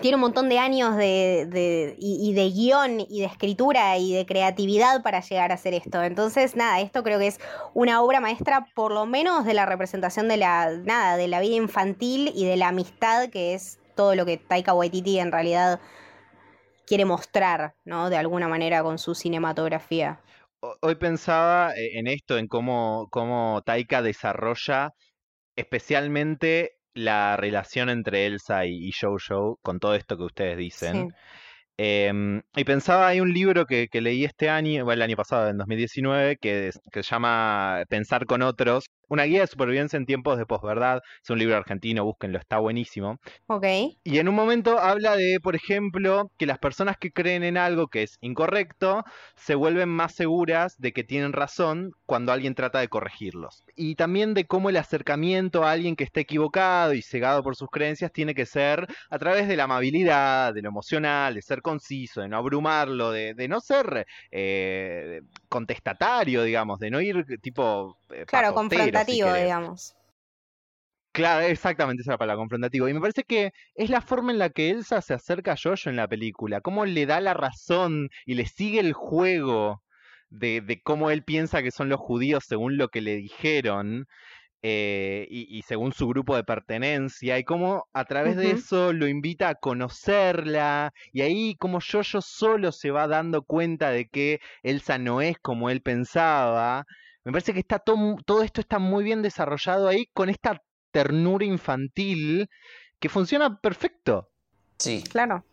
tiene 0.00 0.16
un 0.16 0.22
montón 0.22 0.48
de 0.48 0.58
años 0.58 0.96
de, 0.96 1.46
de- 1.48 1.96
y, 1.98 2.32
de 2.34 2.50
guion 2.50 3.00
y 3.08 3.20
de 3.20 3.26
escritura 3.26 3.96
y 3.98 4.12
de 4.14 4.26
creatividad 4.26 5.02
para 5.02 5.20
llegar 5.20 5.52
a 5.52 5.54
hacer 5.54 5.74
esto. 5.74 6.02
Entonces, 6.02 6.56
nada, 6.56 6.80
esto 6.80 7.02
creo 7.02 7.18
que 7.18 7.28
es 7.28 7.40
una 7.74 8.02
obra 8.02 8.20
maestra, 8.20 8.66
por 8.74 8.92
lo 8.92 9.06
menos 9.06 9.44
de 9.44 9.54
la 9.54 9.66
representación 9.66 10.28
de 10.28 10.38
la, 10.38 10.70
nada, 10.76 11.16
de 11.16 11.28
la 11.28 11.40
vida 11.40 11.54
infantil 11.56 12.32
y 12.34 12.46
de 12.46 12.56
la 12.56 12.68
amistad, 12.68 13.28
que 13.28 13.54
es 13.54 13.78
todo 13.94 14.14
lo 14.14 14.24
que 14.26 14.38
Taika 14.38 14.74
Waititi 14.74 15.18
en 15.18 15.30
realidad 15.30 15.78
quiere 16.86 17.04
mostrar, 17.04 17.74
¿no? 17.84 18.10
De 18.10 18.16
alguna 18.16 18.48
manera 18.48 18.82
con 18.82 18.98
su 18.98 19.14
cinematografía. 19.14 20.20
Ho- 20.60 20.76
Hoy 20.80 20.94
pensaba 20.96 21.72
eh, 21.76 21.98
en 21.98 22.06
esto, 22.06 22.38
en 22.38 22.48
cómo, 22.48 23.08
cómo 23.10 23.62
Taika 23.64 24.02
desarrolla 24.02 24.92
especialmente 25.56 26.78
la 26.94 27.36
relación 27.36 27.88
entre 27.88 28.26
Elsa 28.26 28.66
y, 28.66 28.88
y 28.88 28.92
Jojo 28.92 29.58
con 29.62 29.78
todo 29.80 29.94
esto 29.94 30.16
que 30.16 30.24
ustedes 30.24 30.56
dicen. 30.56 31.08
Sí. 31.08 31.14
Em, 31.78 32.42
y 32.54 32.64
pensaba, 32.64 33.08
hay 33.08 33.20
un 33.20 33.32
libro 33.32 33.64
que, 33.66 33.88
que 33.88 34.00
leí 34.00 34.24
este 34.24 34.50
año, 34.50 34.84
bueno, 34.84 34.98
el 34.98 35.02
año 35.02 35.16
pasado, 35.16 35.48
en 35.48 35.56
2019, 35.58 36.36
que, 36.36 36.70
que 36.92 37.02
se 37.02 37.10
llama 37.10 37.82
Pensar 37.88 38.26
con 38.26 38.42
otros, 38.42 38.86
una 39.12 39.24
guía 39.24 39.40
de 39.42 39.46
supervivencia 39.46 39.96
en 39.96 40.06
tiempos 40.06 40.38
de 40.38 40.46
posverdad. 40.46 41.00
Es 41.22 41.30
un 41.30 41.38
libro 41.38 41.56
argentino, 41.56 42.04
búsquenlo, 42.04 42.38
está 42.38 42.58
buenísimo. 42.58 43.18
Ok. 43.46 43.66
Y 44.04 44.18
en 44.18 44.28
un 44.28 44.34
momento 44.34 44.78
habla 44.78 45.16
de, 45.16 45.38
por 45.42 45.54
ejemplo, 45.54 46.30
que 46.38 46.46
las 46.46 46.58
personas 46.58 46.96
que 46.98 47.12
creen 47.12 47.42
en 47.42 47.56
algo 47.58 47.88
que 47.88 48.02
es 48.04 48.16
incorrecto 48.20 49.04
se 49.36 49.54
vuelven 49.54 49.88
más 49.90 50.14
seguras 50.14 50.76
de 50.78 50.92
que 50.92 51.04
tienen 51.04 51.32
razón 51.32 51.92
cuando 52.06 52.32
alguien 52.32 52.54
trata 52.54 52.80
de 52.80 52.88
corregirlos. 52.88 53.64
Y 53.76 53.94
también 53.96 54.34
de 54.34 54.46
cómo 54.46 54.70
el 54.70 54.76
acercamiento 54.76 55.64
a 55.64 55.72
alguien 55.72 55.94
que 55.96 56.04
está 56.04 56.20
equivocado 56.20 56.94
y 56.94 57.02
cegado 57.02 57.42
por 57.42 57.56
sus 57.56 57.68
creencias 57.70 58.12
tiene 58.12 58.34
que 58.34 58.46
ser 58.46 58.86
a 59.10 59.18
través 59.18 59.46
de 59.48 59.56
la 59.56 59.64
amabilidad, 59.64 60.54
de 60.54 60.62
lo 60.62 60.68
emocional, 60.70 61.34
de 61.34 61.42
ser 61.42 61.62
conciso, 61.62 62.20
de 62.22 62.28
no 62.28 62.36
abrumarlo, 62.38 63.10
de, 63.10 63.34
de 63.34 63.48
no 63.48 63.60
ser 63.60 64.06
eh, 64.30 65.20
contestatario, 65.48 66.42
digamos, 66.42 66.78
de 66.78 66.90
no 66.90 67.00
ir 67.00 67.24
tipo... 67.40 67.98
eh, 68.10 68.24
Claro, 68.26 68.48
papotero, 68.48 68.84
si 68.84 68.90
confrontativo, 69.04 69.34
digamos. 69.34 69.94
Claro, 71.12 71.44
exactamente 71.44 72.02
esa 72.02 72.12
es 72.12 72.14
la 72.14 72.18
palabra, 72.18 72.38
confrontativo. 72.40 72.88
Y 72.88 72.94
me 72.94 73.00
parece 73.00 73.24
que 73.24 73.52
es 73.74 73.90
la 73.90 74.00
forma 74.00 74.32
en 74.32 74.38
la 74.38 74.48
que 74.50 74.70
Elsa 74.70 75.02
se 75.02 75.12
acerca 75.14 75.52
a 75.52 75.56
Jojo 75.62 75.90
en 75.90 75.96
la 75.96 76.08
película, 76.08 76.62
cómo 76.62 76.86
le 76.86 77.04
da 77.04 77.20
la 77.20 77.34
razón 77.34 78.08
y 78.24 78.34
le 78.34 78.46
sigue 78.46 78.80
el 78.80 78.94
juego 78.94 79.82
de, 80.30 80.62
de 80.62 80.80
cómo 80.82 81.10
él 81.10 81.22
piensa 81.22 81.62
que 81.62 81.70
son 81.70 81.90
los 81.90 82.00
judíos 82.00 82.44
según 82.48 82.78
lo 82.78 82.88
que 82.88 83.02
le 83.02 83.16
dijeron 83.16 84.06
eh, 84.62 85.26
y, 85.28 85.58
y 85.58 85.62
según 85.62 85.92
su 85.92 86.06
grupo 86.08 86.36
de 86.36 86.44
pertenencia, 86.44 87.38
y 87.38 87.44
cómo 87.44 87.88
a 87.92 88.04
través 88.04 88.36
de 88.36 88.52
eso 88.52 88.92
lo 88.92 89.08
invita 89.08 89.48
a 89.48 89.54
conocerla, 89.56 90.92
y 91.12 91.22
ahí 91.22 91.56
como 91.56 91.80
Jojo 91.80 92.22
solo 92.22 92.70
se 92.70 92.92
va 92.92 93.08
dando 93.08 93.42
cuenta 93.42 93.90
de 93.90 94.08
que 94.08 94.40
Elsa 94.62 94.98
no 94.98 95.20
es 95.20 95.36
como 95.38 95.68
él 95.68 95.82
pensaba. 95.82 96.86
Me 97.24 97.32
parece 97.32 97.52
que 97.52 97.60
está 97.60 97.78
todo, 97.78 97.96
mu- 97.96 98.16
todo 98.24 98.42
esto 98.42 98.60
está 98.60 98.78
muy 98.78 99.04
bien 99.04 99.22
desarrollado 99.22 99.88
ahí 99.88 100.06
con 100.12 100.28
esta 100.28 100.60
ternura 100.90 101.44
infantil 101.44 102.48
que 102.98 103.08
funciona 103.08 103.58
perfecto. 103.60 104.28
Sí, 104.78 105.02
Claro. 105.08 105.44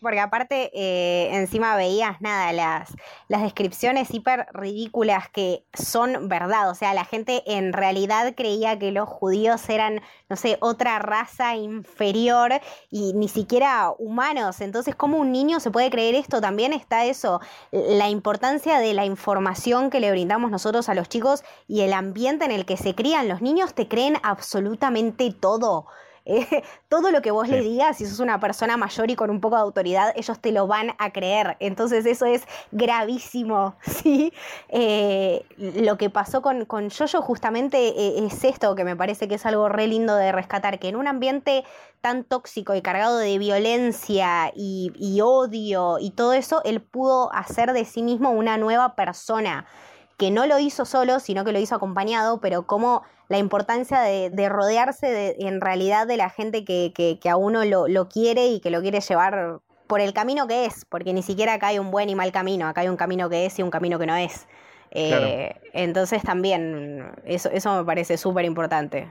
Porque 0.00 0.20
aparte, 0.20 0.70
eh, 0.74 1.34
encima 1.34 1.76
veías 1.76 2.20
nada, 2.20 2.52
las, 2.52 2.94
las 3.28 3.42
descripciones 3.42 4.12
hiper 4.12 4.46
ridículas 4.52 5.28
que 5.30 5.64
son 5.72 6.28
verdad. 6.28 6.70
O 6.70 6.74
sea, 6.74 6.94
la 6.94 7.04
gente 7.04 7.42
en 7.46 7.72
realidad 7.72 8.34
creía 8.36 8.78
que 8.78 8.92
los 8.92 9.08
judíos 9.08 9.68
eran, 9.68 10.00
no 10.28 10.36
sé, 10.36 10.58
otra 10.60 10.98
raza 10.98 11.56
inferior 11.56 12.52
y 12.90 13.12
ni 13.14 13.28
siquiera 13.28 13.92
humanos. 13.98 14.60
Entonces, 14.60 14.94
¿cómo 14.94 15.18
un 15.18 15.32
niño 15.32 15.60
se 15.60 15.70
puede 15.70 15.90
creer 15.90 16.14
esto? 16.14 16.40
También 16.40 16.72
está 16.72 17.04
eso, 17.04 17.40
la 17.70 18.08
importancia 18.08 18.78
de 18.78 18.94
la 18.94 19.04
información 19.04 19.90
que 19.90 20.00
le 20.00 20.10
brindamos 20.10 20.50
nosotros 20.50 20.88
a 20.88 20.94
los 20.94 21.08
chicos 21.08 21.44
y 21.66 21.82
el 21.82 21.92
ambiente 21.92 22.44
en 22.44 22.50
el 22.50 22.66
que 22.66 22.76
se 22.76 22.94
crían. 22.94 23.28
Los 23.28 23.42
niños 23.42 23.74
te 23.74 23.88
creen 23.88 24.18
absolutamente 24.22 25.32
todo. 25.32 25.86
Eh, 26.24 26.46
todo 26.88 27.10
lo 27.10 27.22
que 27.22 27.30
vos 27.30 27.48
le 27.48 27.60
digas, 27.60 27.98
si 27.98 28.06
sos 28.06 28.20
una 28.20 28.40
persona 28.40 28.76
mayor 28.76 29.10
y 29.10 29.16
con 29.16 29.30
un 29.30 29.40
poco 29.40 29.56
de 29.56 29.62
autoridad, 29.62 30.12
ellos 30.16 30.38
te 30.38 30.52
lo 30.52 30.66
van 30.66 30.92
a 30.98 31.12
creer. 31.12 31.56
Entonces 31.60 32.06
eso 32.06 32.26
es 32.26 32.42
gravísimo, 32.72 33.76
¿sí? 33.82 34.32
Eh, 34.68 35.44
lo 35.56 35.96
que 35.98 36.10
pasó 36.10 36.42
con, 36.42 36.64
con 36.64 36.90
Jojo 36.90 37.22
justamente 37.22 37.78
eh, 37.88 38.26
es 38.26 38.44
esto, 38.44 38.74
que 38.74 38.84
me 38.84 38.96
parece 38.96 39.28
que 39.28 39.34
es 39.34 39.46
algo 39.46 39.68
re 39.68 39.86
lindo 39.86 40.16
de 40.16 40.32
rescatar, 40.32 40.78
que 40.78 40.88
en 40.88 40.96
un 40.96 41.06
ambiente 41.06 41.64
tan 42.00 42.24
tóxico 42.24 42.74
y 42.74 42.82
cargado 42.82 43.18
de 43.18 43.38
violencia 43.38 44.52
y, 44.54 44.92
y 44.96 45.20
odio 45.22 45.98
y 45.98 46.10
todo 46.10 46.34
eso, 46.34 46.62
él 46.64 46.82
pudo 46.82 47.32
hacer 47.32 47.72
de 47.72 47.84
sí 47.86 48.02
mismo 48.02 48.30
una 48.30 48.58
nueva 48.58 48.94
persona 48.94 49.66
que 50.16 50.30
no 50.30 50.46
lo 50.46 50.58
hizo 50.58 50.84
solo, 50.84 51.20
sino 51.20 51.44
que 51.44 51.52
lo 51.52 51.58
hizo 51.58 51.74
acompañado, 51.74 52.40
pero 52.40 52.66
como 52.66 53.02
la 53.28 53.38
importancia 53.38 54.00
de, 54.00 54.48
rodearse 54.48 55.06
de, 55.06 55.36
en 55.40 55.60
realidad 55.60 56.06
de 56.06 56.16
la 56.16 56.30
gente 56.30 56.64
que, 56.64 56.92
que, 56.94 57.30
a 57.30 57.36
uno 57.36 57.64
lo, 57.64 57.88
lo, 57.88 58.08
quiere 58.08 58.48
y 58.48 58.60
que 58.60 58.70
lo 58.70 58.80
quiere 58.80 59.00
llevar 59.00 59.60
por 59.86 60.00
el 60.00 60.12
camino 60.12 60.46
que 60.46 60.66
es, 60.66 60.84
porque 60.88 61.12
ni 61.12 61.22
siquiera 61.22 61.54
acá 61.54 61.68
hay 61.68 61.78
un 61.78 61.90
buen 61.90 62.08
y 62.10 62.14
mal 62.14 62.32
camino, 62.32 62.68
acá 62.68 62.82
hay 62.82 62.88
un 62.88 62.96
camino 62.96 63.28
que 63.28 63.46
es 63.46 63.58
y 63.58 63.62
un 63.62 63.70
camino 63.70 63.98
que 63.98 64.06
no 64.06 64.16
es. 64.16 64.46
Eh, 64.90 65.54
entonces 65.72 66.22
también 66.22 67.12
eso, 67.24 67.50
eso 67.50 67.76
me 67.76 67.84
parece 67.84 68.16
súper 68.16 68.44
importante. 68.44 69.08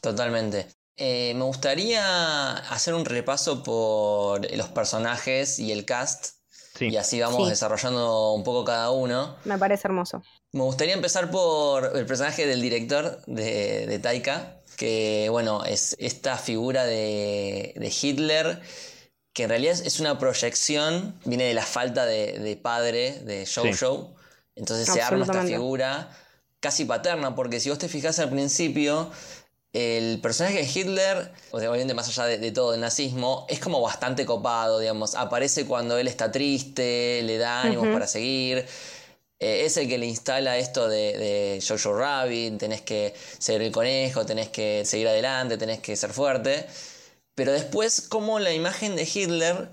Totalmente. 0.00 0.66
Eh, 0.96 1.34
me 1.34 1.44
gustaría 1.44 2.52
hacer 2.56 2.94
un 2.94 3.04
repaso 3.04 3.62
por 3.62 4.48
los 4.56 4.68
personajes 4.68 5.58
y 5.58 5.72
el 5.72 5.84
cast 5.84 6.36
y 6.80 6.96
así 6.96 7.20
vamos 7.20 7.48
desarrollando 7.48 8.32
un 8.32 8.42
poco 8.42 8.64
cada 8.64 8.90
uno. 8.90 9.36
Me 9.44 9.58
parece 9.58 9.86
hermoso. 9.86 10.22
Me 10.52 10.62
gustaría 10.62 10.94
empezar 10.94 11.30
por 11.30 11.96
el 11.96 12.06
personaje 12.06 12.46
del 12.46 12.60
director 12.60 13.20
de, 13.26 13.98
Taika, 14.02 14.60
que 14.76 15.28
bueno, 15.30 15.64
es 15.64 15.96
esta 15.98 16.36
figura 16.36 16.84
de, 16.84 17.92
Hitler, 18.02 18.60
que 19.32 19.44
en 19.44 19.48
realidad 19.48 19.78
es 19.84 20.00
una 20.00 20.18
proyección, 20.18 21.18
viene 21.24 21.44
de 21.44 21.54
la 21.54 21.64
falta 21.64 22.06
de, 22.06 22.58
padre 22.60 23.20
de 23.20 23.46
Jojo. 23.46 24.14
Entonces 24.56 24.92
se 24.92 25.02
arma 25.02 25.24
esta 25.24 25.42
figura 25.42 26.10
casi 26.60 26.84
paterna, 26.84 27.34
porque 27.34 27.60
si 27.60 27.68
vos 27.68 27.78
te 27.78 27.88
fijás 27.88 28.18
al 28.20 28.30
principio, 28.30 29.10
el 29.74 30.20
personaje 30.20 30.58
de 30.58 30.70
Hitler, 30.72 31.32
obviamente 31.50 31.94
más 31.94 32.08
allá 32.08 32.38
de, 32.38 32.52
todo 32.52 32.74
el 32.74 32.80
nazismo, 32.80 33.44
es 33.48 33.58
como 33.58 33.80
bastante 33.80 34.24
copado, 34.24 34.78
digamos. 34.78 35.16
Aparece 35.16 35.66
cuando 35.66 35.98
él 35.98 36.06
está 36.06 36.30
triste, 36.30 37.20
le 37.24 37.38
da 37.38 37.62
ánimos 37.62 37.88
para 37.88 38.06
seguir. 38.06 38.64
Eh, 39.40 39.64
es 39.64 39.76
el 39.76 39.88
que 39.88 39.98
le 39.98 40.06
instala 40.06 40.58
esto 40.58 40.88
de, 40.88 41.18
de, 41.18 41.64
Jojo 41.66 41.92
Rabbit, 41.92 42.56
tenés 42.56 42.82
que 42.82 43.14
ser 43.38 43.60
el 43.62 43.72
conejo, 43.72 44.24
tenés 44.24 44.48
que 44.48 44.84
seguir 44.84 45.08
adelante, 45.08 45.58
tenés 45.58 45.80
que 45.80 45.96
ser 45.96 46.10
fuerte. 46.10 46.66
Pero 47.34 47.50
después, 47.50 48.00
como 48.00 48.38
la 48.38 48.52
imagen 48.52 48.94
de 48.94 49.08
Hitler 49.12 49.70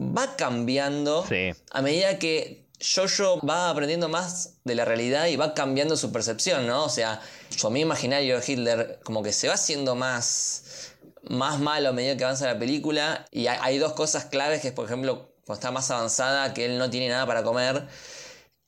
va 0.00 0.36
cambiando 0.36 1.26
a 1.70 1.82
medida 1.82 2.18
que 2.18 2.67
Jojo 2.80 3.44
va 3.46 3.70
aprendiendo 3.70 4.08
más 4.08 4.58
de 4.64 4.74
la 4.74 4.84
realidad 4.84 5.26
y 5.26 5.36
va 5.36 5.54
cambiando 5.54 5.96
su 5.96 6.12
percepción, 6.12 6.66
¿no? 6.66 6.84
O 6.84 6.88
sea, 6.88 7.20
su 7.50 7.66
amigo 7.66 7.86
imaginario 7.86 8.38
de 8.38 8.52
Hitler 8.52 9.00
como 9.02 9.22
que 9.22 9.32
se 9.32 9.48
va 9.48 9.54
haciendo 9.54 9.94
más, 9.96 10.92
más 11.22 11.58
malo 11.58 11.88
a 11.88 11.92
medida 11.92 12.16
que 12.16 12.24
avanza 12.24 12.46
la 12.46 12.58
película. 12.58 13.26
Y 13.32 13.48
hay, 13.48 13.78
dos 13.78 13.94
cosas 13.94 14.26
claves 14.26 14.60
que 14.60 14.68
es, 14.68 14.74
por 14.74 14.86
ejemplo, 14.86 15.32
cuando 15.44 15.54
está 15.58 15.70
más 15.72 15.90
avanzada, 15.90 16.54
que 16.54 16.66
él 16.66 16.78
no 16.78 16.88
tiene 16.88 17.08
nada 17.08 17.26
para 17.26 17.42
comer 17.42 17.88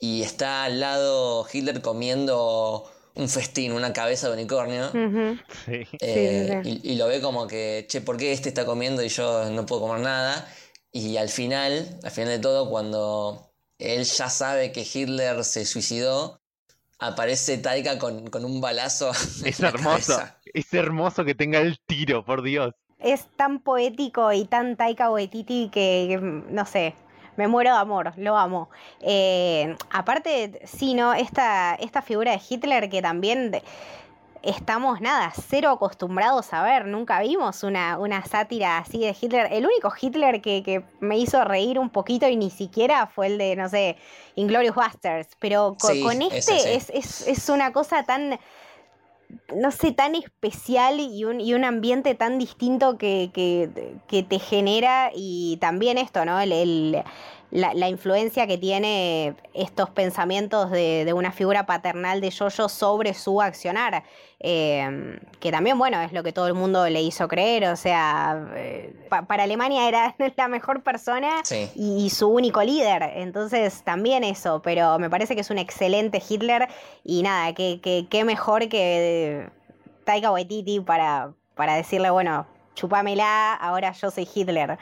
y 0.01 0.23
está 0.23 0.65
al 0.65 0.81
lado 0.81 1.47
Hitler 1.53 1.83
comiendo 1.83 2.91
un 3.15 3.29
festín, 3.29 3.73
una 3.73 3.93
cabeza 3.93 4.29
de 4.29 4.35
unicornio. 4.35 4.91
Eh, 6.01 6.63
y, 6.65 6.93
y, 6.93 6.97
lo 6.97 7.07
ve 7.07 7.21
como 7.21 7.47
que, 7.47 7.85
che, 7.89 8.01
¿por 8.01 8.17
qué 8.17 8.33
este 8.33 8.49
está 8.49 8.65
comiendo 8.65 9.03
y 9.03 9.09
yo 9.09 9.51
no 9.51 9.67
puedo 9.67 9.83
comer 9.83 10.01
nada? 10.01 10.49
Y 10.91 11.17
al 11.19 11.29
final, 11.29 11.99
al 12.03 12.11
final 12.11 12.31
de 12.31 12.39
todo, 12.39 12.71
cuando 12.71 13.50
él 13.81 14.05
ya 14.05 14.29
sabe 14.29 14.73
que 14.73 14.83
Hitler 14.83 15.43
se 15.45 15.65
suicidó, 15.65 16.41
aparece 16.99 17.59
Taika 17.59 17.99
con, 17.99 18.45
un 18.45 18.61
balazo. 18.61 19.11
Es 19.45 19.61
hermoso, 19.61 20.21
es 20.45 20.73
hermoso 20.73 21.25
que 21.25 21.35
tenga 21.35 21.61
el 21.61 21.79
tiro, 21.81 22.25
por 22.25 22.43
Dios. 22.43 22.75
Es 22.99 23.27
tan 23.37 23.61
poético 23.61 24.33
y 24.33 24.45
tan 24.45 24.77
Taika 24.77 25.11
Waititi 25.11 25.71
que, 25.73 26.19
no 26.21 26.67
sé, 26.67 26.95
me 27.37 27.49
muero 27.49 27.71
de 27.71 27.79
amor, 27.79 28.13
lo 28.19 28.37
amo. 28.37 28.69
Eh, 29.01 29.75
aparte, 29.91 30.61
sí, 30.67 30.93
¿no? 30.93 31.15
Esta, 31.15 31.75
esta 31.77 32.03
figura 32.03 32.33
de 32.33 32.41
Hitler 32.47 32.91
que 32.91 33.01
también 33.01 33.53
estamos 34.43 35.01
nada, 35.01 35.33
cero 35.49 35.71
acostumbrados 35.71 36.53
a 36.53 36.63
ver, 36.63 36.87
nunca 36.87 37.21
vimos 37.21 37.63
una, 37.63 37.99
una 37.99 38.25
sátira 38.25 38.79
así 38.79 38.99
de 38.99 39.15
Hitler. 39.19 39.49
El 39.53 39.67
único 39.67 39.93
Hitler 40.01 40.41
que, 40.41 40.83
me 41.01 41.19
hizo 41.19 41.45
reír 41.45 41.79
un 41.79 41.91
poquito 41.91 42.29
y 42.29 42.37
ni 42.37 42.51
siquiera 42.51 43.07
fue 43.07 43.29
el 43.29 43.39
de, 43.39 43.57
no 43.57 43.69
sé, 43.69 43.97
Inglorious 44.37 44.75
Busters, 44.75 45.29
pero 45.39 45.77
con, 45.79 46.23
este 46.23 46.75
es, 46.75 47.49
una 47.49 47.73
cosa 47.73 48.05
tan, 48.05 48.39
no 49.55 49.71
sé, 49.71 49.93
tan 49.93 50.15
especial 50.15 51.01
y 51.01 51.25
un, 51.25 51.41
y 51.41 51.55
un 51.55 51.65
ambiente 51.65 52.15
tan 52.15 52.39
distinto 52.39 52.99
que, 52.99 53.31
que, 53.33 54.23
te 54.23 54.39
genera 54.39 55.11
y 55.15 55.59
también 55.61 55.99
esto, 55.99 56.25
¿no? 56.25 56.41
el 56.41 57.05
la, 57.51 57.89
influencia 57.89 58.47
que 58.47 58.59
tiene 58.59 59.35
estos 59.55 59.91
pensamientos 59.91 60.71
de, 60.71 61.13
una 61.15 61.33
figura 61.33 61.67
paternal 61.67 62.21
de 62.21 62.31
Yoyo 62.31 62.69
sobre 62.69 63.15
su 63.15 63.43
accionar, 63.43 64.05
em, 64.39 65.19
que 65.41 65.51
también, 65.51 65.77
bueno, 65.79 66.01
es 66.01 66.13
lo 66.13 66.23
que 66.23 66.33
todo 66.33 66.47
el 66.47 66.55
mundo 66.55 66.89
le 66.89 67.03
hizo 67.03 67.27
creer, 67.29 67.65
o 67.67 67.77
sea, 67.77 68.49
eh, 68.55 68.95
para 69.27 69.43
Alemania 69.43 69.89
era 69.89 70.15
la 70.37 70.49
mejor 70.49 70.83
persona 70.83 71.43
y, 71.75 72.11
su 72.11 72.29
único 72.29 72.63
líder, 72.63 73.03
entonces 73.17 73.83
también 73.83 74.25
eso, 74.25 74.63
pero 74.63 74.99
me 74.99 75.11
parece 75.11 75.35
que 75.35 75.41
es 75.41 75.51
un 75.51 75.59
excelente 75.59 76.23
Hitler 76.27 76.69
y 77.05 77.23
nada, 77.23 77.53
que, 77.55 77.81
que, 78.09 78.25
mejor 78.25 78.69
que 78.69 79.49
Taika 80.05 80.31
Waititi 80.31 80.81
para, 80.81 81.33
para 81.57 81.75
decirle, 81.75 82.11
bueno, 82.11 82.47
chupámela, 82.75 83.55
ahora 83.55 83.93
yo 83.93 84.11
soy 84.11 84.29
Hitler. 84.33 84.79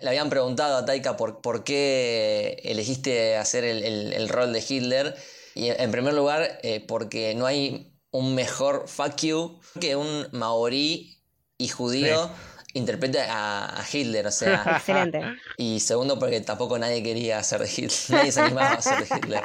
Le 0.00 0.08
habían 0.10 0.30
preguntado 0.30 0.76
a 0.76 0.84
Taika 0.84 1.16
por, 1.16 1.40
por 1.40 1.64
qué 1.64 2.60
elegiste 2.64 3.36
hacer 3.36 3.64
el, 3.64 4.28
rol 4.28 4.52
de 4.52 4.64
Hitler. 4.66 5.16
Y 5.54 5.70
en 5.70 5.90
primer 5.90 6.14
lugar, 6.14 6.60
eh, 6.62 6.84
porque 6.86 7.34
no 7.34 7.46
hay 7.46 7.92
un 8.12 8.34
mejor 8.34 8.86
fuck 8.86 9.16
you 9.16 9.60
que 9.80 9.96
un 9.96 10.28
maorí 10.32 11.20
y 11.58 11.68
judío 11.68 12.30
interprete 12.74 13.20
a, 13.28 13.84
Hitler. 13.92 14.28
O 14.28 14.30
sea. 14.30 14.62
Excelente. 14.76 15.20
Y 15.56 15.80
segundo, 15.80 16.16
porque 16.16 16.40
tampoco 16.42 16.78
nadie 16.78 17.02
quería 17.02 17.38
hacer 17.38 17.60
de 17.60 17.68
Hitler. 17.68 17.90
Nadie 18.10 18.32
se 18.32 18.40
animaba 18.40 18.70
a 18.70 18.74
hacer 18.74 19.06
de 19.06 19.16
Hitler. 19.16 19.42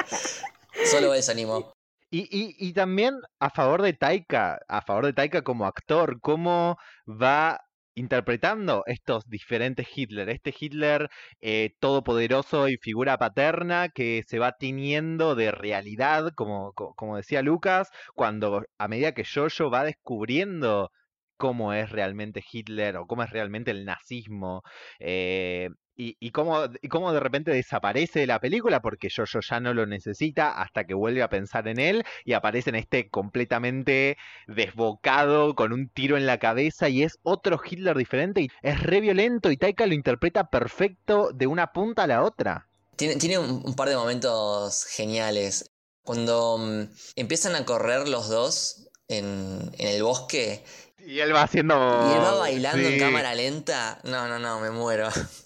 Solo 0.86 1.16
él 1.16 1.24
se 1.24 1.32
animó. 1.32 1.74
Y, 2.12 2.22
y, 2.30 2.56
y, 2.60 2.74
también 2.74 3.16
a 3.40 3.50
favor 3.50 3.82
de 3.82 3.94
Taika, 3.94 4.60
a 4.68 4.82
favor 4.84 5.08
de 5.08 5.14
Taika 5.14 5.42
como 5.42 5.66
actor, 5.66 6.22
cómo 6.22 6.78
va 7.08 7.60
interpretando 7.96 8.84
estos 8.88 9.28
diferentes 9.30 9.88
Hitler, 9.96 10.30
este 10.30 10.54
Hitler 10.58 11.10
eh, 11.42 11.76
todopoderoso 11.80 12.68
y 12.70 12.78
figura 12.78 13.18
paterna 13.18 13.90
que 13.90 14.24
se 14.28 14.40
va 14.40 14.54
tiñendo 14.54 15.36
de 15.36 15.52
realidad, 15.52 16.32
como, 16.36 16.74
como 16.74 17.18
decía 17.18 17.42
Lucas, 17.42 17.90
cuando 18.16 18.64
a 18.78 18.88
medida 18.88 19.14
que 19.14 19.26
Jojo 19.26 19.70
va 19.70 19.84
descubriendo 19.84 20.92
cómo 21.38 21.74
es 21.74 21.90
realmente 21.92 22.44
Hitler 22.52 22.98
o 22.98 23.08
cómo 23.08 23.24
es 23.24 23.30
realmente 23.32 23.72
el 23.72 23.86
nazismo. 23.86 24.64
Eh, 25.00 25.70
y, 25.96 26.18
y, 26.20 26.32
cómo, 26.32 26.66
y 26.82 26.88
cómo 26.88 27.14
de 27.14 27.20
repente 27.20 27.52
desaparece 27.52 28.22
de 28.22 28.28
la 28.28 28.40
película 28.40 28.82
porque 28.82 29.10
Jojo 29.16 29.40
ya 29.42 29.60
no 29.60 29.74
lo 29.74 29.86
necesita 29.86 30.62
hasta 30.62 30.86
que 30.86 30.94
vuelve 30.94 31.22
a 31.22 31.30
pensar 31.30 31.68
en 31.68 31.80
él 31.80 32.04
y 32.26 32.34
aparece 32.34 32.70
en 32.72 32.78
este 32.78 33.10
completamente 33.10 34.18
desbocado 34.48 35.56
con 35.56 35.74
un 35.74 35.90
tiro 35.90 36.18
en 36.18 36.26
la 36.26 36.40
cabeza 36.40 36.90
y 36.90 37.04
es 37.04 37.20
otro 37.24 37.60
Hitler 37.64 37.98
diferente 37.98 38.42
y 38.42 38.50
es 38.62 38.82
re 38.82 39.02
violento 39.02 39.52
y 39.52 39.58
Taika 39.58 39.86
lo 39.86 39.94
interpreta 39.94 40.50
perfecto 40.50 41.32
de 41.34 41.48
una 41.48 41.68
punta 41.74 42.04
a 42.04 42.08
la 42.08 42.24
otra. 42.24 42.68
Tiene, 42.96 43.16
tiene 43.16 43.40
un, 43.40 43.76
par 43.76 43.90
de 43.90 43.96
momentos 43.96 44.86
geniales. 44.86 45.72
Cuando 46.04 46.58
mm, 46.60 46.82
empiezan 47.16 47.56
a 47.56 47.66
correr 47.66 48.08
los 48.08 48.30
dos 48.30 48.90
en, 49.08 49.72
en 49.78 49.88
el 49.88 50.04
bosque 50.04 50.64
y 51.06 51.20
él 51.20 51.36
va 51.36 51.44
haciendo. 51.44 51.76
Y 51.76 52.14
él 52.14 52.22
va 52.22 52.36
bailando 52.36 52.88
en 52.88 53.00
cámara 53.00 53.36
lenta. 53.36 54.00
No, 54.04 54.28
no, 54.28 54.40
no, 54.40 54.60
me 54.60 54.72
muero. 54.72 55.10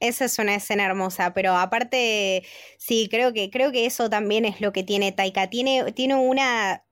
Esa 0.00 0.26
es 0.26 0.38
una 0.38 0.54
escena 0.54 0.84
hermosa, 0.84 1.32
pero 1.32 1.56
aparte, 1.56 2.44
sí, 2.78 3.08
creo 3.10 3.32
que, 3.32 3.50
creo 3.50 3.72
que 3.72 3.86
eso 3.86 4.10
también 4.10 4.44
es 4.44 4.60
lo 4.60 4.72
que 4.72 4.82
tiene 4.82 5.12
Taika. 5.12 5.48
Tiene, 5.48 5.92
tiene 5.92 6.14
una, 6.16 6.84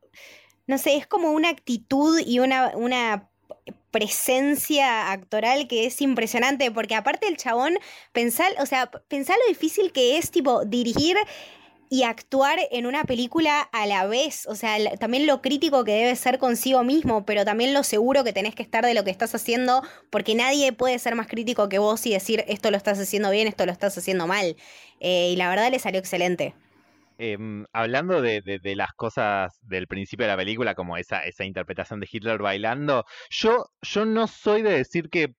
no 0.67 0.79
sé, 0.79 0.97
es 0.97 1.07
como 1.07 1.33
una 1.33 1.51
actitud 1.51 2.21
y 2.25 2.39
una, 2.39 2.73
una 2.77 3.29
presencia 3.91 5.13
actoral 5.13 5.69
que 5.69 5.87
es 5.87 6.01
impresionante, 6.01 6.71
porque 6.73 6.97
aparte 6.97 7.29
el 7.29 7.37
chabón, 7.37 7.79
pensar, 8.13 8.53
o 8.59 8.67
sea, 8.67 8.91
pensar 9.09 9.37
lo 9.39 9.49
difícil 9.49 9.93
que 9.93 10.19
es, 10.19 10.31
tipo, 10.31 10.65
dirigir 10.65 11.17
y 11.95 12.03
actuar 12.03 12.59
en 12.73 12.87
una 12.87 13.05
película 13.05 13.61
a 13.61 13.87
la 13.87 14.05
vez, 14.05 14.49
o 14.49 14.57
sea, 14.57 14.79
también 14.99 15.29
lo 15.29 15.41
crítico 15.41 15.85
que 15.85 15.93
debe 15.93 16.17
ser 16.17 16.41
consigo 16.41 16.83
mismo, 16.83 17.25
pero 17.25 17.45
también 17.45 17.73
lo 17.73 17.85
seguro 17.85 18.25
que 18.25 18.33
tenés 18.33 18.57
que 18.57 18.65
estar 18.65 18.85
de 18.85 18.95
lo 18.95 19.05
que 19.05 19.13
estás 19.13 19.33
haciendo, 19.33 19.81
porque 20.11 20.35
nadie 20.35 20.73
puede 20.73 20.99
ser 20.99 21.15
más 21.15 21.29
crítico 21.29 21.69
que 21.69 21.79
vos 21.79 22.05
y 22.07 22.11
decir 22.11 22.45
esto 22.49 22.73
lo 22.73 22.77
estás 22.77 22.99
haciendo 22.99 23.31
bien, 23.31 23.47
esto 23.47 23.65
lo 23.65 23.71
estás 23.71 23.97
haciendo 23.97 24.27
mal. 24.27 24.57
Eh, 24.99 25.31
y 25.31 25.37
la 25.37 25.49
verdad 25.49 25.71
le 25.71 25.79
salió 25.79 26.01
excelente. 26.01 26.57
Em, 27.17 27.65
hablando 27.73 28.21
de, 28.21 28.43
las 28.75 28.93
cosas 28.95 29.57
del 29.63 29.87
principio 29.87 30.27
de 30.27 30.33
la 30.33 30.37
película, 30.37 30.75
como 30.75 30.97
esa, 30.97 31.23
esa 31.23 31.45
interpretación 31.45 32.01
de 32.01 32.09
Hitler 32.11 32.39
bailando, 32.39 33.05
yo, 33.31 33.67
yo 33.83 34.05
no 34.05 34.27
soy 34.27 34.63
de 34.63 34.73
decir 34.73 35.11
que 35.11 35.33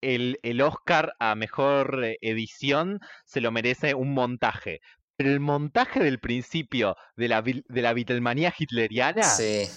el, 0.00 0.38
el 0.42 0.60
Oscar 0.60 1.14
a 1.18 1.34
mejor 1.34 2.04
eh, 2.04 2.18
edición 2.20 3.00
se 3.24 3.40
lo 3.40 3.50
merece 3.50 3.94
un 3.94 4.14
montaje, 4.14 4.80
pero 5.18 5.32
el 5.32 5.40
montaje 5.40 5.98
del 5.98 6.20
principio 6.20 6.96
de 7.16 7.26
la, 7.26 7.42
de 7.42 7.82
la 7.82 7.92
Beatlemanía 7.92 8.54
hitleriana. 8.56 9.24
Sí, 9.24 9.68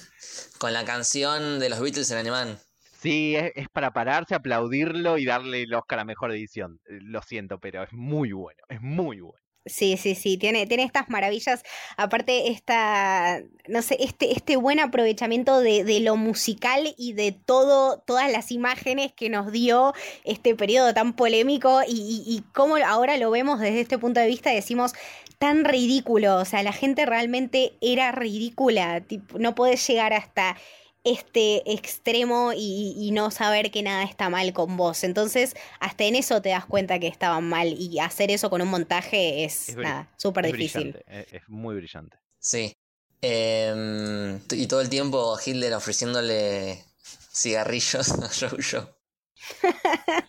con 0.60 0.72
la 0.72 0.86
canción 0.86 1.60
de 1.60 1.68
los 1.68 1.80
Beatles 1.80 2.12
en 2.12 2.20
alemán. 2.20 2.60
Sí, 3.02 3.36
es, 3.36 3.68
para 3.70 3.92
pararse, 3.92 4.36
aplaudirlo 4.36 5.18
y 5.18 5.26
darle 5.26 5.64
el 5.64 5.74
Oscar 5.74 5.98
a 5.98 6.06
mejor 6.06 6.32
edición. 6.32 6.80
Eh, 6.88 7.00
lo 7.02 7.24
siento, 7.24 7.58
pero 7.60 7.82
es 7.82 7.92
muy 7.92 8.34
bueno, 8.34 8.62
es 8.70 8.82
muy 8.82 9.20
bueno. 9.20 9.42
Sí, 9.66 9.98
sí, 9.98 10.16
sí, 10.16 10.38
tiene, 10.38 10.68
tiene 10.68 10.84
estas 10.84 11.10
maravillas. 11.10 11.64
Aparte, 11.98 12.52
esta, 12.52 13.42
no 13.68 13.82
sé, 13.82 13.98
este, 14.00 14.34
este 14.34 14.58
buen 14.58 14.80
aprovechamiento 14.80 15.60
de, 15.60 15.84
de, 15.84 16.00
lo 16.00 16.18
musical 16.18 16.96
y 16.98 17.14
de 17.14 17.32
todo, 17.32 18.00
todas 18.00 18.32
las 18.32 18.52
imágenes 18.52 19.14
que 19.14 19.30
nos 19.30 19.52
dio 19.52 19.94
este 20.24 20.56
periodo 20.56 20.96
tan 20.96 21.14
polémico 21.14 21.82
y, 21.88 21.94
y, 21.94 22.24
y 22.36 22.44
cómo 22.54 22.78
ahora 22.78 23.18
lo 23.18 23.30
vemos 23.30 23.60
desde 23.60 23.82
este 23.82 24.00
punto 24.00 24.20
de 24.20 24.28
vista, 24.28 24.50
decimos, 24.50 24.94
tan 25.42 25.66
ridículo, 25.66 26.38
o 26.38 26.46
sea, 26.46 26.62
la 26.62 26.72
gente 26.72 27.04
realmente 27.08 27.74
era 27.82 28.12
ridícula, 28.12 29.04
no 29.40 29.56
puedes 29.56 29.88
llegar 29.88 30.14
hasta 30.14 30.56
este 31.04 31.74
extremo 31.74 32.52
y, 32.56 33.10
no 33.12 33.32
saber 33.32 33.72
que 33.72 33.82
nada 33.82 34.04
está 34.04 34.30
mal 34.30 34.54
con 34.54 34.78
vos. 34.78 35.04
Entonces, 35.04 35.56
hasta 35.80 36.04
en 36.04 36.16
eso 36.16 36.44
te 36.44 36.50
das 36.50 36.68
cuenta 36.68 37.00
que 37.00 37.08
estaban 37.08 37.50
mal 37.50 37.70
y 37.70 37.98
hacer 37.98 38.30
eso 38.30 38.52
con 38.52 38.62
un 38.62 38.68
montaje 38.68 39.44
es, 39.44 39.76
súper 40.16 40.46
difícil. 40.46 40.96
Es, 41.08 41.42
muy 41.48 41.76
brillante. 41.76 42.18
Sí. 42.38 42.74
Em, 43.20 44.40
y 44.52 44.68
todo 44.68 44.82
el 44.82 44.90
tiempo 44.90 45.36
Hitler 45.44 45.74
ofreciéndole 45.74 46.86
cigarrillos 47.34 48.12
a 48.22 48.30
Jojo. 48.30 49.01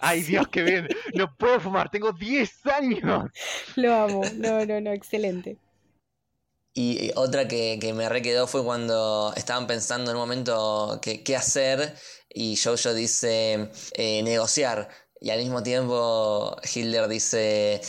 Ay, 0.01 0.23
Dios, 0.29 0.49
qué 0.49 0.63
bien. 0.63 0.89
No 1.15 1.35
puedo 1.37 1.61
fumar, 1.61 1.91
tengo 1.91 2.13
10 2.13 2.67
años. 2.67 3.31
Lo 3.77 3.95
amo. 3.95 4.23
No, 4.37 4.65
no, 4.65 4.81
no, 4.81 4.93
excelente. 4.93 5.59
Y 6.75 7.11
otra 7.17 7.49
que, 7.49 7.93
me 7.95 8.09
requedó 8.09 8.47
fue 8.47 8.65
cuando 8.65 9.33
estaban 9.37 9.67
pensando 9.67 10.11
en 10.11 10.17
un 10.17 10.23
momento 10.23 11.01
qué 11.03 11.37
hacer 11.37 11.95
y 12.31 12.57
Jojo 12.57 12.95
dice 12.95 13.71
eh, 13.95 14.23
negociar. 14.23 14.89
Y 15.21 15.31
al 15.31 15.39
mismo 15.39 15.63
tiempo 15.63 16.57
Hitler 16.75 17.09
dice 17.09 17.81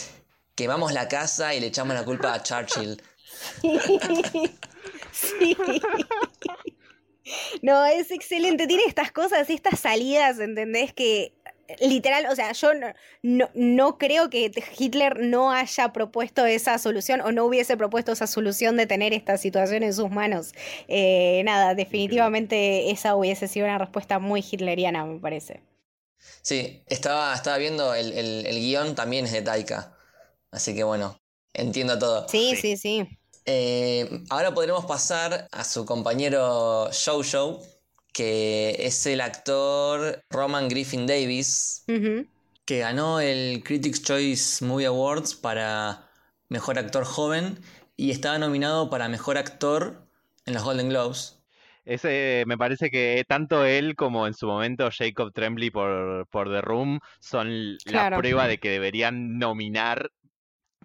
quemamos 0.54 0.92
la 0.92 1.08
casa 1.08 1.54
y 1.54 1.60
le 1.60 1.66
echamos 1.68 1.94
la 1.94 2.04
culpa 2.04 2.34
a 2.34 2.42
Churchill. 2.42 3.02
sí. 5.12 5.56
No, 7.62 7.84
es 7.86 8.10
excelente. 8.10 8.66
Tiene 8.66 8.84
estas 8.86 9.12
cosas, 9.12 9.48
estas 9.50 9.80
salidas, 9.80 10.38
¿entendés? 10.38 10.92
Que 10.92 11.32
literal, 11.80 12.26
o 12.30 12.34
sea, 12.34 12.52
yo 12.52 12.72
no, 13.22 13.48
no, 13.54 13.98
creo 13.98 14.30
que 14.30 14.50
Hitler 14.78 15.20
no 15.20 15.50
haya 15.50 15.92
propuesto 15.92 16.44
esa 16.44 16.78
solución 16.78 17.20
o 17.20 17.32
no 17.32 17.44
hubiese 17.44 17.76
propuesto 17.76 18.12
esa 18.12 18.26
solución 18.26 18.76
de 18.76 18.86
tener 18.86 19.12
esta 19.12 19.38
situación 19.38 19.82
en 19.82 19.94
sus 19.94 20.10
manos. 20.10 20.52
Eh, 20.88 21.42
nada, 21.44 21.74
definitivamente 21.74 22.90
esa 22.90 23.16
hubiese 23.16 23.48
sido 23.48 23.66
una 23.66 23.78
respuesta 23.78 24.18
muy 24.18 24.40
hitleriana, 24.40 25.04
me 25.04 25.18
parece. 25.18 25.62
Sí, 26.42 26.82
estaba, 26.86 27.34
estaba 27.34 27.58
viendo 27.58 27.94
el, 27.94 28.12
el 28.12 28.56
guion 28.60 28.94
también 28.94 29.26
es 29.26 29.32
de 29.32 29.42
Taika. 29.42 29.96
Así 30.50 30.74
que 30.74 30.84
bueno, 30.84 31.18
entiendo 31.52 31.98
todo. 31.98 32.28
Sí, 32.28 32.56
sí, 32.56 32.76
sí. 32.76 33.18
Eh, 33.46 34.22
ahora 34.30 34.54
podremos 34.54 34.86
pasar 34.86 35.48
a 35.52 35.64
su 35.64 35.84
compañero 35.84 36.88
Jojo, 36.92 37.60
que 38.12 38.76
es 38.78 39.06
el 39.06 39.20
actor 39.20 40.22
Roman 40.30 40.68
Griffin 40.68 41.06
Davis, 41.06 41.84
que 42.64 42.78
ganó 42.78 43.20
el 43.20 43.62
Critics' 43.62 44.02
Choice 44.02 44.64
Movie 44.64 44.86
Awards 44.86 45.34
para 45.34 46.08
Mejor 46.48 46.78
Actor 46.78 47.04
Joven 47.04 47.58
y 47.96 48.10
estaba 48.10 48.38
nominado 48.38 48.88
para 48.88 49.08
Mejor 49.08 49.36
Actor 49.36 50.06
en 50.46 50.54
los 50.54 50.64
Golden 50.64 50.88
Globes. 50.88 51.38
Ese, 51.84 52.44
me 52.46 52.56
parece 52.56 52.90
que 52.90 53.24
tanto 53.28 53.66
él 53.66 53.94
como 53.94 54.26
en 54.26 54.32
su 54.32 54.46
momento 54.46 54.88
Jacob 54.90 55.32
Tremblay 55.34 55.70
por, 55.70 56.26
por 56.28 56.50
The 56.50 56.62
Room 56.62 57.00
son 57.20 57.76
la 57.84 58.16
prueba 58.16 58.48
de 58.48 58.56
que 58.56 58.70
deberían 58.70 59.38
nominar 59.38 60.10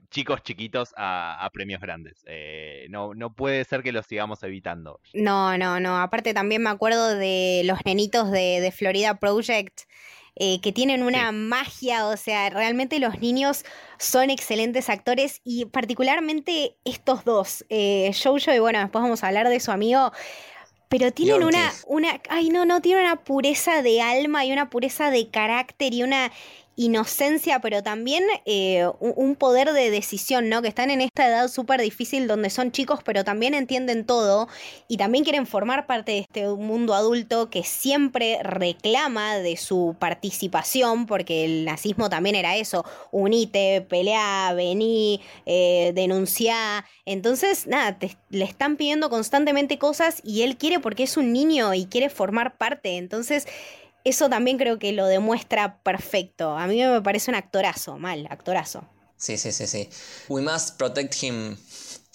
chicos 0.09 0.41
chiquitos 0.43 0.93
a, 0.97 1.49
premios 1.53 1.81
grandes. 1.81 2.23
Eh, 2.25 2.87
no, 2.89 3.13
no 3.13 3.33
puede 3.33 3.63
ser 3.63 3.83
que 3.83 3.91
los 3.91 4.05
sigamos 4.05 4.43
evitando. 4.43 4.99
No, 5.13 5.57
no, 5.57 5.79
no. 5.79 5.99
Aparte 5.99 6.33
también 6.33 6.63
me 6.63 6.69
acuerdo 6.69 7.15
de 7.15 7.61
los 7.65 7.79
nenitos 7.85 8.31
de, 8.31 8.73
Florida 8.75 9.19
Project. 9.19 9.81
Eh, 10.41 10.61
que 10.61 10.71
tienen 10.71 11.03
una 11.03 11.33
magia, 11.33 12.05
o 12.05 12.15
sea, 12.15 12.49
realmente 12.49 12.99
los 12.99 13.19
niños 13.19 13.65
son 13.97 14.29
excelentes 14.29 14.89
actores 14.89 15.41
y 15.43 15.65
particularmente 15.65 16.77
estos 16.85 17.25
dos, 17.25 17.65
eh, 17.67 18.11
Jojo 18.13 18.53
y 18.53 18.59
bueno, 18.59 18.79
después 18.79 19.01
vamos 19.01 19.21
a 19.21 19.27
hablar 19.27 19.49
de 19.49 19.59
su 19.59 19.71
amigo, 19.71 20.13
pero 20.87 21.11
tienen 21.11 21.43
una, 21.43 21.73
una, 21.87 22.21
ay 22.29 22.49
no, 22.51 22.65
no, 22.65 22.79
tienen 22.79 23.03
una 23.03 23.17
pureza 23.17 23.81
de 23.81 24.01
alma 24.01 24.45
y 24.45 24.53
una 24.53 24.69
pureza 24.69 25.11
de 25.11 25.29
carácter 25.29 25.93
y 25.93 26.03
una 26.03 26.31
inocencia, 26.79 27.59
pero 27.59 27.83
también 27.83 28.23
eh, 28.45 28.89
un 29.01 29.35
poder 29.35 29.73
de 29.73 29.91
decisión, 29.91 30.47
¿no? 30.47 30.61
Que 30.61 30.69
están 30.69 30.89
en 30.91 31.01
esta 31.01 31.27
edad 31.27 31.49
súper 31.49 31.81
difícil 31.81 32.25
donde 32.25 32.49
son 32.49 32.71
chicos, 32.71 33.01
pero 33.03 33.25
también 33.25 33.53
entienden 33.53 34.05
todo 34.05 34.47
y 34.87 34.95
también 34.95 35.25
quieren 35.25 35.45
formar 35.45 35.87
parte 35.87 36.13
de 36.13 36.19
este 36.19 36.47
mundo 36.47 36.93
adulto 36.93 37.49
que 37.49 37.63
siempre 37.63 38.39
reclama 38.43 39.39
de 39.39 39.57
su 39.57 39.97
participación, 39.99 41.05
porque 41.05 41.43
el 41.43 41.65
nazismo 41.65 42.09
también 42.09 42.35
era 42.35 42.55
eso, 42.55 42.85
unite, 43.11 43.81
pelea, 43.81 44.53
vení, 44.53 45.19
eh, 45.45 45.91
denunciá. 45.93 46.85
Entonces, 47.05 47.67
nada, 47.67 47.97
le 48.29 48.45
están 48.45 48.77
pidiendo 48.77 49.09
constantemente 49.09 49.77
cosas 49.79 50.21
y 50.23 50.43
él 50.43 50.55
quiere 50.55 50.79
porque 50.79 51.03
es 51.03 51.17
un 51.17 51.33
niño 51.33 51.73
y 51.73 51.87
quiere 51.87 52.09
formar 52.09 52.57
parte. 52.57 52.95
Entonces, 52.95 53.47
eso 54.03 54.29
también 54.29 54.57
creo 54.57 54.79
que 54.79 54.91
lo 54.91 55.05
demuestra 55.07 55.81
perfecto. 55.83 56.57
A 56.57 56.67
mí 56.67 56.81
me 56.83 57.01
parece 57.01 57.31
un 57.31 57.35
actorazo, 57.35 57.97
mal, 57.97 58.27
actorazo. 58.29 58.83
Sí, 59.17 59.37
sí, 59.37 59.51
sí, 59.51 59.67
sí. 59.67 59.89
We 60.29 60.41
must 60.41 60.77
protect 60.77 61.21
him. 61.21 61.57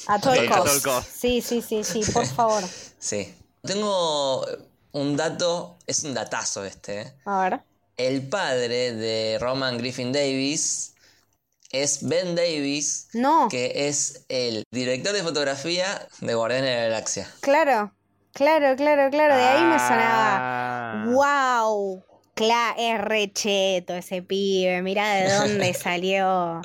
A 0.06 0.20
todo 0.20 0.34
cost. 0.82 1.08
Sí, 1.08 1.40
sí, 1.40 1.62
sí, 1.62 1.84
sí, 1.84 2.00
por 2.12 2.26
favor. 2.34 2.62
sí. 2.98 3.34
Tengo 3.62 4.44
un 4.92 5.16
dato, 5.16 5.78
es 5.86 6.04
un 6.04 6.12
datazo 6.14 6.64
este. 6.64 7.00
¿eh? 7.00 7.14
A 7.24 7.42
ver. 7.48 7.60
El 7.96 8.28
padre 8.28 8.92
de 8.92 9.38
Roman 9.40 9.78
Griffin 9.78 10.12
Davis 10.12 10.94
es 11.70 12.06
Ben 12.06 12.34
Davis, 12.34 13.08
no. 13.14 13.48
que 13.48 13.88
es 13.88 14.24
el 14.28 14.64
director 14.70 15.12
de 15.12 15.22
fotografía 15.22 16.06
de 16.20 16.34
Guardianes 16.34 16.70
de 16.70 16.76
la 16.76 16.82
Galaxia. 16.84 17.30
Claro. 17.40 17.92
Claro, 18.32 18.74
claro, 18.76 19.10
claro, 19.10 19.36
de 19.36 19.42
ahí 19.44 19.62
me 19.62 19.78
sonaba. 19.78 20.73
¡Wow! 21.06 22.04
Ah. 22.08 22.14
Claro, 22.34 22.74
es 22.78 23.00
recheto 23.00 23.94
ese 23.94 24.20
pibe, 24.22 24.82
mira 24.82 25.14
de 25.14 25.32
dónde 25.32 25.72
salió. 25.74 26.62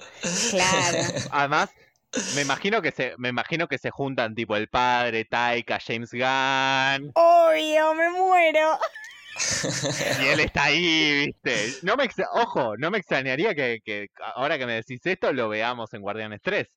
Claro. 0.50 0.98
Además, 1.30 1.70
me 2.36 2.42
imagino 2.42 2.82
que 2.82 2.92
se, 2.92 3.14
me 3.18 3.30
imagino 3.30 3.68
que 3.68 3.78
se 3.78 3.92
juntan 3.92 4.34
tipo 4.34 4.56
el 4.56 4.68
padre, 4.68 5.26
Taika, 5.26 5.80
James 5.80 6.12
Gunn. 6.12 7.12
Obvio, 7.14 7.94
me 7.94 8.10
muero. 8.10 8.80
Y 10.22 10.28
él 10.28 10.40
está 10.40 10.66
ahí, 10.66 11.28
viste. 11.28 11.78
No 11.84 11.96
me 11.96 12.10
ojo, 12.34 12.76
no 12.78 12.90
me 12.90 12.98
extrañaría 12.98 13.54
que, 13.54 13.80
que 13.86 14.08
ahora 14.36 14.58
que 14.58 14.66
me 14.66 14.74
decís 14.74 15.02
esto 15.04 15.32
lo 15.34 15.50
veamos 15.50 15.94
en 15.94 16.02
Guardianes 16.02 16.42
3. 16.42 16.68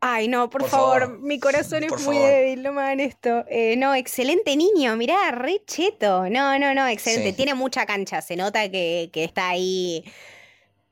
Ay, 0.00 0.28
no, 0.28 0.48
por, 0.48 0.64
favor, 0.68 1.18
mi 1.18 1.40
corazón 1.40 1.82
es 1.82 2.04
muy 2.04 2.18
débil, 2.18 2.62
no 2.62 2.72
me 2.72 2.82
hagan 2.82 3.00
esto. 3.00 3.44
Eh, 3.48 3.74
no, 3.76 3.96
excelente 3.96 4.54
niño, 4.54 4.96
mirá, 4.96 5.32
re 5.32 5.60
cheto. 5.66 6.30
No, 6.30 6.56
no, 6.58 6.72
no, 6.72 6.86
excelente. 6.86 7.32
Tiene 7.32 7.54
mucha 7.54 7.84
cancha, 7.84 8.22
se 8.22 8.36
nota 8.36 8.70
que, 8.70 9.10
está 9.12 9.48
ahí 9.48 10.04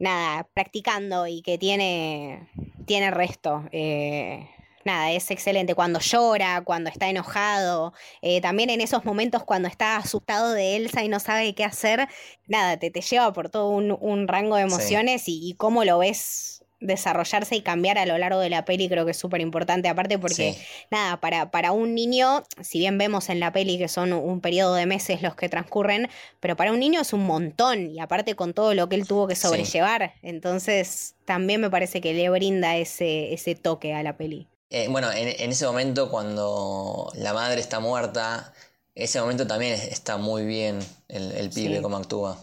nada, 0.00 0.48
practicando 0.52 1.28
y 1.28 1.40
que 1.42 1.56
tiene, 1.56 2.48
tiene 2.84 3.12
resto. 3.12 3.64
Eh, 3.70 4.48
nada, 4.84 5.12
es 5.12 5.30
excelente 5.30 5.76
cuando 5.76 6.00
llora, 6.00 6.62
cuando 6.64 6.90
está 6.90 7.08
enojado, 7.08 7.92
eh, 8.22 8.40
también 8.40 8.70
en 8.70 8.80
esos 8.80 9.04
momentos 9.04 9.44
cuando 9.44 9.68
está 9.68 9.98
asustado 9.98 10.52
de 10.52 10.74
Elsa 10.74 11.04
y 11.04 11.08
no 11.08 11.20
sabe 11.20 11.54
qué 11.54 11.64
hacer, 11.64 12.08
nada, 12.48 12.76
te, 12.76 12.90
te 12.90 13.02
lleva 13.02 13.32
por 13.32 13.50
todo 13.50 13.68
un, 13.68 13.96
un 14.00 14.26
rango 14.26 14.56
de 14.56 14.62
emociones 14.62 15.28
y, 15.28 15.48
y 15.48 15.54
cómo 15.54 15.84
lo 15.84 15.98
ves 15.98 16.55
desarrollarse 16.80 17.56
y 17.56 17.62
cambiar 17.62 17.98
a 17.98 18.06
lo 18.06 18.18
largo 18.18 18.38
de 18.40 18.50
la 18.50 18.64
peli 18.64 18.88
creo 18.88 19.04
que 19.04 19.12
es 19.12 19.16
súper 19.16 19.40
importante, 19.40 19.88
aparte 19.88 20.18
porque, 20.18 20.52
Sí. 20.52 20.58
nada, 20.90 21.20
para, 21.20 21.50
para 21.50 21.72
un 21.72 21.94
niño, 21.94 22.42
si 22.60 22.78
bien 22.80 22.98
vemos 22.98 23.28
en 23.30 23.40
la 23.40 23.52
peli 23.52 23.78
que 23.78 23.88
son 23.88 24.12
un 24.12 24.40
periodo 24.40 24.74
de 24.74 24.84
meses 24.86 25.22
los 25.22 25.34
que 25.34 25.48
transcurren, 25.48 26.08
pero 26.40 26.54
para 26.56 26.72
un 26.72 26.78
niño 26.80 27.00
es 27.00 27.12
un 27.12 27.24
montón, 27.26 27.90
y 27.90 28.00
aparte 28.00 28.34
con 28.34 28.52
todo 28.52 28.74
lo 28.74 28.88
que 28.88 28.96
él 28.96 29.06
tuvo 29.06 29.26
que 29.26 29.34
Sí. 29.36 29.42
sobrellevar, 29.42 30.14
entonces 30.22 31.14
también 31.24 31.60
me 31.60 31.70
parece 31.70 32.00
que 32.00 32.12
le 32.12 32.28
brinda 32.30 32.76
ese, 32.76 33.32
ese 33.32 33.54
toque 33.54 33.94
a 33.94 34.02
la 34.02 34.16
peli. 34.16 34.46
Eh, 34.70 34.88
bueno, 34.88 35.10
en, 35.12 35.28
en 35.28 35.50
ese 35.50 35.64
momento 35.66 36.10
cuando 36.10 37.10
la 37.14 37.32
madre 37.32 37.60
está 37.60 37.80
muerta, 37.80 38.52
ese 38.94 39.20
momento 39.20 39.46
también 39.46 39.74
es- 39.74 39.84
está 39.84 40.16
muy 40.18 40.44
bien 40.44 40.78
el, 41.08 41.32
el 41.32 41.50
pibe 41.50 41.76
Sí. 41.76 41.82
como 41.82 41.96
actúa. 41.96 42.38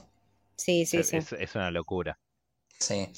Sí, 0.56 0.86
sí, 0.86 0.98
es, 0.98 1.10
sí. 1.10 1.18
es- 1.18 1.34
es 1.34 1.56
una 1.56 1.70
locura. 1.72 2.18
Sí. 2.80 3.10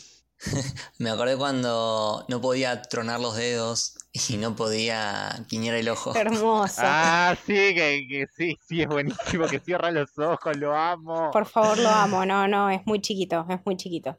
Me 0.99 1.10
acordé 1.10 1.38
cuando 1.38 2.25
no 2.27 2.41
podía 2.41 2.81
tronar 2.84 3.19
los 3.19 3.36
dedos 3.36 3.95
y 4.29 4.38
no 4.38 4.55
podía 4.55 5.45
guiñar 5.49 5.75
el 5.75 5.89
ojo. 5.89 6.15
Hermoso. 6.15 6.81
Ah, 6.84 7.36
sí, 7.45 7.53
que, 7.53 8.05
que 8.10 8.27
sí, 8.36 8.58
sí, 8.67 8.81
es 8.81 8.88
buenísimo, 8.88 9.47
que 9.47 9.60
cierra 9.60 9.91
los 9.91 10.17
ojos, 10.17 10.55
lo 10.58 10.75
amo. 10.75 11.31
Por 11.31 11.45
favor, 11.45 11.77
lo 11.77 11.89
amo. 11.89 12.25
No, 12.25 12.47
no, 12.47 12.69
es 12.69 12.81
muy 12.86 13.01
chiquito, 13.01 13.45
es 13.49 13.60
muy 13.65 13.75
chiquito. 13.77 14.17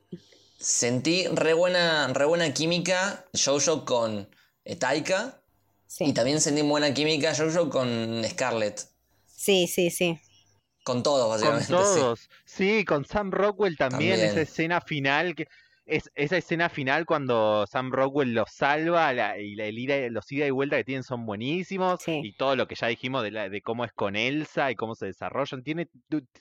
Sentí 0.59 1.27
re 1.29 1.53
buena, 1.55 2.09
re 2.09 2.25
buena 2.25 2.53
química 2.55 3.25
Jojo 3.35 3.85
con 3.85 4.29
eh, 4.65 4.77
Taika 4.77 5.41
Sí, 5.87 6.07
y 6.07 6.13
también 6.13 6.41
sentí 6.41 6.63
buena 6.63 6.93
química 6.93 7.35
Jojo 7.37 7.69
con 7.71 8.23
Scarlett. 8.29 8.81
sí, 9.27 9.67
sí, 9.67 9.91
sí. 9.91 10.19
Con 10.83 11.03
todos, 11.03 11.23
Con 11.43 11.51
básicamente. 11.51 11.67
sí. 11.67 11.73
todos. 12.01 12.29
Sí, 12.45 12.85
con 12.85 13.05
Sam 13.05 13.31
Rockwell 13.33 13.77
también, 13.77 14.13
También. 14.13 14.31
esa 14.31 14.41
escena 14.41 14.81
final 14.81 15.35
que 15.35 15.49
es 15.87 16.11
esa 16.17 16.37
escena 16.37 16.69
final 16.69 17.07
cuando 17.07 17.65
Sam 17.67 17.93
Rockwell 17.93 18.35
los 18.35 18.51
salva 18.51 19.13
la- 19.13 19.39
y 19.39 19.55
la- 19.55 19.67
el 19.67 19.79
ida- 19.79 20.09
los 20.11 20.31
ida 20.33 20.45
y 20.47 20.51
vuelta 20.51 20.77
que 20.77 20.85
tienen 20.85 21.05
son 21.05 21.25
buenísimos 21.27 22.03
Sí. 22.03 22.21
y 22.25 22.33
todo 22.33 22.57
lo 22.57 22.67
que 22.67 22.75
ya 22.75 22.89
dijimos 22.89 23.23
de, 23.23 23.31
la- 23.31 23.49
de 23.49 23.63
cómo 23.63 23.85
es 23.85 23.93
con 23.93 24.17
Elsa 24.17 24.71
y 24.71 24.75
cómo 24.75 24.95
se 24.97 25.07
desarrollan, 25.07 25.63
tiene 25.63 25.89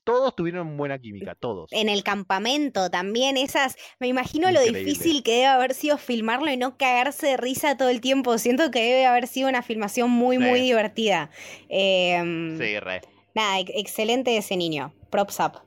todos 0.03 0.36
tuvieron 0.36 0.75
buena 0.77 0.97
química, 0.97 1.36
todos. 1.36 1.71
En 1.71 1.89
el 1.89 2.03
campamento 2.03 2.89
también, 2.89 3.38
esas. 3.38 3.75
Me 3.99 4.08
imagino 4.08 4.51
lo 4.51 4.62
difícil 4.62 5.21
que 5.21 5.34
debe 5.34 5.45
haber 5.45 5.73
sido 5.75 5.97
filmarlo 5.97 6.51
y 6.51 6.58
no 6.58 6.75
cagarse 6.77 7.27
de 7.27 7.38
risa 7.38 7.77
todo 7.77 7.89
el 7.89 8.01
tiempo. 8.01 8.38
Siento 8.39 8.71
que 8.71 8.79
debe 8.81 9.05
haber 9.05 9.27
sido 9.27 9.47
una 9.47 9.62
filmación 9.62 10.10
muy, 10.10 10.38
Sí. 10.38 10.43
muy 10.43 10.62
divertida. 10.62 11.29
Em, 11.69 12.58
Sí, 12.58 12.79
re. 12.79 13.01
Nada, 13.36 13.60
ex- 13.60 13.71
excelente 13.75 14.36
ese 14.38 14.58
niño. 14.58 14.93
Props 15.12 15.39
up. 15.39 15.62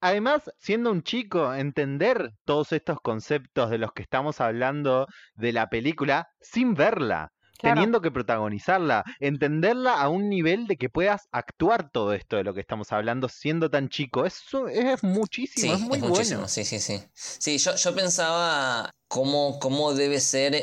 Además, 0.00 0.42
siendo 0.58 0.90
un 0.90 1.02
chico, 1.02 1.52
entender 1.54 2.32
todos 2.44 2.72
estos 2.72 3.00
conceptos 3.00 3.70
de 3.70 3.78
los 3.78 3.92
que 3.92 4.02
estamos 4.02 4.40
hablando 4.40 5.06
de 5.34 5.52
la 5.52 5.68
película 5.68 6.28
sin 6.40 6.74
verla, 6.74 7.32
Claro. 7.60 7.74
teniendo 7.74 8.00
que 8.00 8.12
protagonizarla, 8.12 9.02
entenderla 9.18 10.00
a 10.00 10.08
un 10.08 10.28
nivel 10.28 10.68
de 10.68 10.76
que 10.76 10.88
puedas 10.88 11.22
actuar 11.32 11.90
todo 11.90 12.12
esto 12.12 12.36
de 12.36 12.44
lo 12.44 12.54
que 12.54 12.60
estamos 12.60 12.92
hablando 12.92 13.28
siendo 13.28 13.68
tan 13.68 13.88
chico, 13.88 14.24
eso 14.26 14.68
es 14.68 15.02
muchísimo, 15.02 15.66
Sí, 15.66 15.82
es 15.82 15.88
muy 15.88 15.98
muchísimo, 15.98 16.38
bueno. 16.42 16.48
sí, 16.48 16.64
sí, 16.64 16.78
sí. 16.78 17.02
Sí, 17.14 17.58
yo, 17.58 17.74
yo 17.74 17.94
pensaba 17.96 18.92
cómo, 19.08 19.58
cómo 19.58 19.92
debe 19.92 20.20
ser 20.20 20.54
eh, 20.54 20.62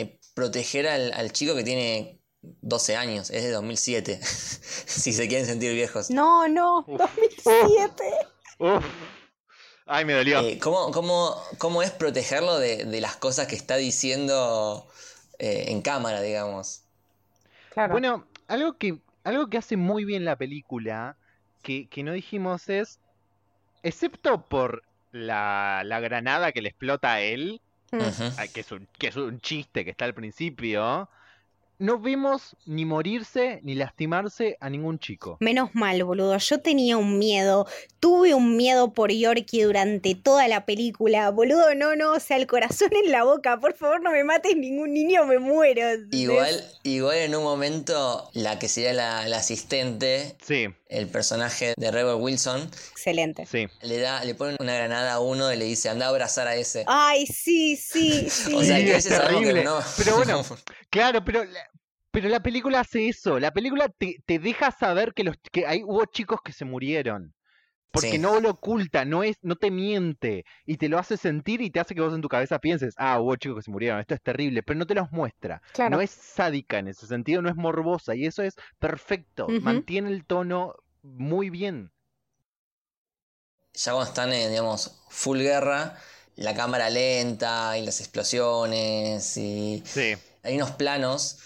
eh, 0.00 0.20
proteger 0.34 0.86
al, 0.86 1.12
al 1.14 1.32
chico 1.32 1.56
que 1.56 1.64
tiene 1.64 2.20
12 2.42 2.94
años, 2.94 3.30
es 3.30 3.42
de 3.42 3.50
2007, 3.50 4.20
si 4.22 5.12
se 5.12 5.26
quieren 5.26 5.46
sentir 5.46 5.72
viejos. 5.74 6.10
No, 6.10 6.46
no, 6.46 6.84
Uf. 6.86 7.00
2007. 7.44 8.04
Uf. 8.58 8.84
Ay, 9.86 10.04
me 10.04 10.14
dolió. 10.14 10.40
Eh, 10.40 10.58
¿cómo, 10.58 10.90
cómo, 10.90 11.36
cómo 11.58 11.82
es 11.82 11.90
protegerlo 11.92 12.58
de, 12.58 12.84
de 12.84 13.00
las 13.00 13.16
cosas 13.16 13.46
que 13.46 13.54
está 13.54 13.76
diciendo 13.76 14.86
eh, 15.38 15.66
en 15.68 15.80
cámara, 15.80 16.20
digamos? 16.20 16.82
Claro. 17.70 17.92
Bueno, 17.92 18.26
algo 18.48 18.76
que, 18.78 18.98
algo 19.22 19.48
que 19.48 19.58
hace 19.58 19.76
muy 19.76 20.04
bien 20.04 20.24
la 20.24 20.36
película, 20.36 21.16
que, 21.62 21.88
que 21.88 22.02
no 22.02 22.12
dijimos 22.12 22.68
es, 22.68 22.98
excepto 23.82 24.48
por 24.48 24.82
la, 25.12 25.82
la 25.84 26.00
granada 26.00 26.52
que 26.52 26.62
le 26.62 26.70
explota 26.70 27.14
a 27.14 27.20
él, 27.20 27.60
que 27.90 28.60
es, 28.60 28.72
un, 28.72 28.88
que 28.98 29.08
es 29.08 29.16
un 29.16 29.40
chiste 29.40 29.84
que 29.84 29.90
está 29.90 30.04
al 30.04 30.14
principio, 30.14 31.08
no 31.78 31.98
vemos 31.98 32.56
ni 32.66 32.84
morirse 32.84 33.60
ni 33.62 33.74
lastimarse 33.74 34.56
a 34.60 34.70
ningún 34.70 34.98
chico. 34.98 35.36
Menos 35.40 35.74
mal, 35.74 36.02
boludo. 36.04 36.36
Yo 36.38 36.60
tenía 36.60 36.96
un 36.96 37.18
miedo. 37.18 37.66
Tuve 38.00 38.34
un 38.34 38.56
miedo 38.56 38.92
por 38.92 39.12
Yorkie 39.12 39.62
durante 39.62 40.14
toda 40.14 40.48
la 40.48 40.64
película. 40.64 41.30
Boludo, 41.30 41.74
no, 41.74 41.96
no. 41.96 42.12
O 42.12 42.20
sea, 42.20 42.36
el 42.36 42.46
corazón 42.46 42.90
en 43.04 43.12
la 43.12 43.24
boca. 43.24 43.60
Por 43.60 43.74
favor, 43.74 44.00
no 44.02 44.12
me 44.12 44.24
mates 44.24 44.56
ningún 44.56 44.92
niño, 44.92 45.26
me 45.26 45.38
muero. 45.38 45.82
Igual, 46.12 46.64
igual 46.82 47.16
en 47.18 47.34
un 47.34 47.42
momento, 47.42 48.30
la 48.32 48.58
que 48.58 48.68
sería 48.68 48.92
la, 48.92 49.28
la 49.28 49.38
asistente, 49.38 50.36
Sí, 50.42 50.68
el 50.88 51.08
personaje 51.08 51.74
de 51.76 51.90
Rebel 51.90 52.14
Wilson, 52.16 52.62
Excelente. 52.92 53.46
sí. 53.46 53.66
le 53.82 53.98
da, 53.98 54.24
le 54.24 54.34
pone 54.34 54.56
una 54.60 54.74
granada 54.74 55.14
a 55.14 55.20
uno 55.20 55.52
y 55.52 55.56
le 55.56 55.64
dice, 55.64 55.88
anda 55.88 56.06
a 56.06 56.08
abrazar 56.10 56.46
a 56.46 56.54
ese. 56.56 56.84
Ay, 56.86 57.26
sí, 57.26 57.76
sí, 57.76 58.28
sí. 58.30 58.54
O 58.56 58.62
sea, 58.62 58.78
Sí, 58.78 58.84
que 58.84 58.96
es 58.96 59.08
que 59.08 59.14
terrible. 59.14 59.64
no. 59.64 59.78
Pero 59.96 60.16
bueno, 60.16 60.44
Claro, 60.90 61.24
pero 61.24 61.44
la, 61.44 61.60
pero 62.10 62.28
la 62.28 62.40
película 62.40 62.80
hace 62.80 63.08
eso. 63.08 63.38
La 63.38 63.52
película 63.52 63.88
te, 63.88 64.16
te 64.24 64.38
deja 64.38 64.70
saber 64.70 65.12
que 65.12 65.24
los 65.24 65.36
que 65.52 65.66
hay 65.66 65.82
hubo 65.82 66.04
chicos 66.06 66.40
que 66.44 66.52
se 66.52 66.64
murieron. 66.64 67.34
Porque 67.96 68.10
Sí. 68.12 68.18
no 68.18 68.40
lo 68.40 68.50
oculta, 68.50 69.04
no 69.04 69.22
es, 69.22 69.36
no 69.42 69.56
te 69.56 69.70
miente 69.70 70.44
y 70.66 70.76
te 70.76 70.88
lo 70.88 70.98
hace 70.98 71.16
sentir 71.16 71.62
y 71.62 71.70
te 71.70 71.80
hace 71.80 71.94
que 71.94 72.00
vos 72.02 72.14
en 72.14 72.20
tu 72.20 72.28
cabeza 72.28 72.58
pienses, 72.58 72.94
ah, 72.98 73.20
hubo 73.20 73.34
chicos 73.36 73.56
que 73.58 73.62
se 73.62 73.70
murieron, 73.70 74.00
esto 74.00 74.14
es 74.14 74.22
terrible, 74.22 74.62
pero 74.62 74.78
no 74.78 74.86
te 74.86 74.94
los 74.94 75.10
muestra. 75.12 75.60
Claro. 75.72 75.96
No 75.96 76.02
es 76.02 76.10
sádica 76.10 76.78
en 76.78 76.88
ese 76.88 77.06
sentido, 77.06 77.42
no 77.42 77.48
es 77.48 77.56
morbosa 77.56 78.14
y 78.14 78.26
eso 78.26 78.42
es 78.42 78.54
perfecto. 78.78 79.46
Mantiene 79.48 80.10
el 80.10 80.24
tono 80.26 80.74
muy 81.02 81.50
bien. 81.50 81.90
ya 83.74 83.92
cuando 83.92 84.08
están 84.08 84.32
en, 84.32 84.50
digamos, 84.50 85.02
full 85.10 85.38
guerra, 85.40 85.96
la 86.36 86.54
cámara 86.54 86.88
lenta 86.90 87.76
y 87.78 87.84
las 87.84 88.00
explosiones 88.00 89.36
y 89.36 89.82
Sí, 89.86 90.14
hay 90.42 90.56
unos 90.56 90.72
planos 90.72 91.38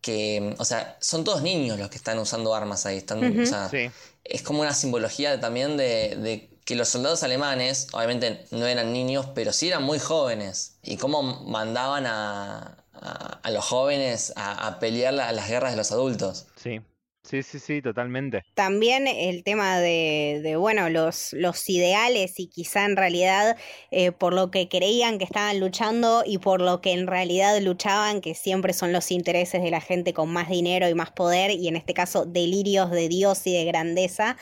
que, 0.00 0.54
o 0.58 0.64
sea, 0.64 0.96
son 1.00 1.24
todos 1.24 1.42
niños 1.42 1.78
los 1.78 1.90
que 1.90 1.96
están 1.96 2.18
usando 2.18 2.54
armas 2.54 2.86
ahí. 2.86 2.98
Están, 2.98 3.18
Ujú. 3.32 3.42
o 3.42 3.46
sea, 3.46 3.68
sí. 3.68 3.90
Es 4.24 4.42
como 4.42 4.60
una 4.60 4.74
simbología 4.74 5.40
también 5.40 5.76
de, 5.76 6.16
que 6.64 6.74
los 6.76 6.88
soldados 6.88 7.22
alemanes, 7.22 7.88
obviamente 7.92 8.44
no 8.52 8.66
eran 8.66 8.92
niños, 8.92 9.26
pero 9.34 9.52
sí 9.52 9.68
eran 9.68 9.82
muy 9.82 9.98
jóvenes. 9.98 10.78
Y 10.82 10.96
cómo 10.98 11.22
mandaban 11.22 12.06
a, 12.06 12.84
a- 12.92 13.40
los 13.50 13.64
jóvenes 13.64 14.32
a, 14.36 14.66
a 14.68 14.78
pelear 14.78 15.14
la- 15.14 15.32
las 15.32 15.48
guerras 15.48 15.72
de 15.72 15.76
los 15.76 15.90
adultos. 15.90 16.46
Sí, 16.56 16.80
sí, 17.22 17.42
sí, 17.42 17.58
sí, 17.58 17.82
totalmente. 17.82 18.42
También 18.54 19.06
el 19.06 19.44
tema 19.44 19.78
de, 19.78 20.40
de, 20.42 20.56
bueno, 20.56 20.88
los, 20.88 21.32
los 21.32 21.68
ideales 21.68 22.38
y 22.38 22.48
quizá 22.48 22.84
en 22.84 22.96
realidad 22.96 23.56
eh, 23.90 24.12
por 24.12 24.34
lo 24.34 24.50
que 24.50 24.68
creían 24.68 25.18
que 25.18 25.24
estaban 25.24 25.60
luchando 25.60 26.22
y 26.26 26.38
por 26.38 26.60
lo 26.60 26.80
que 26.80 26.92
en 26.92 27.06
realidad 27.06 27.58
luchaban, 27.60 28.20
que 28.20 28.34
siempre 28.34 28.72
son 28.72 28.92
los 28.92 29.10
intereses 29.10 29.62
de 29.62 29.70
la 29.70 29.80
gente 29.80 30.12
con 30.12 30.32
más 30.32 30.48
dinero 30.48 30.88
y 30.88 30.94
más 30.94 31.10
poder, 31.10 31.50
y 31.50 31.68
en 31.68 31.76
este 31.76 31.94
caso 31.94 32.26
delirios 32.26 32.90
de 32.90 33.08
Dios 33.08 33.46
y 33.46 33.52
de 33.52 33.64
grandeza, 33.64 34.36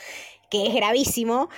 que 0.49 0.67
es 0.67 0.73
gravísimo, 0.73 1.49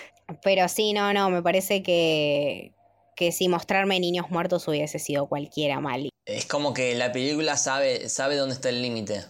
pero 0.43 0.67
sí, 0.67 0.93
no, 0.93 1.13
no, 1.13 1.29
me 1.29 1.41
parece 1.41 1.83
que, 1.83 2.73
que 3.15 3.31
si 3.31 3.47
mostrarme 3.47 3.99
niños 3.99 4.29
muertos 4.29 4.67
hubiese 4.67 4.99
sido 4.99 5.27
cualquiera 5.27 5.79
mal, 5.79 6.09
Es 6.25 6.45
como 6.45 6.73
que 6.73 6.95
la 6.95 7.11
película 7.11 7.57
sabe, 7.57 8.09
sabe 8.09 8.35
dónde 8.35 8.55
está 8.55 8.69
el 8.69 8.81
límite. 8.81 9.21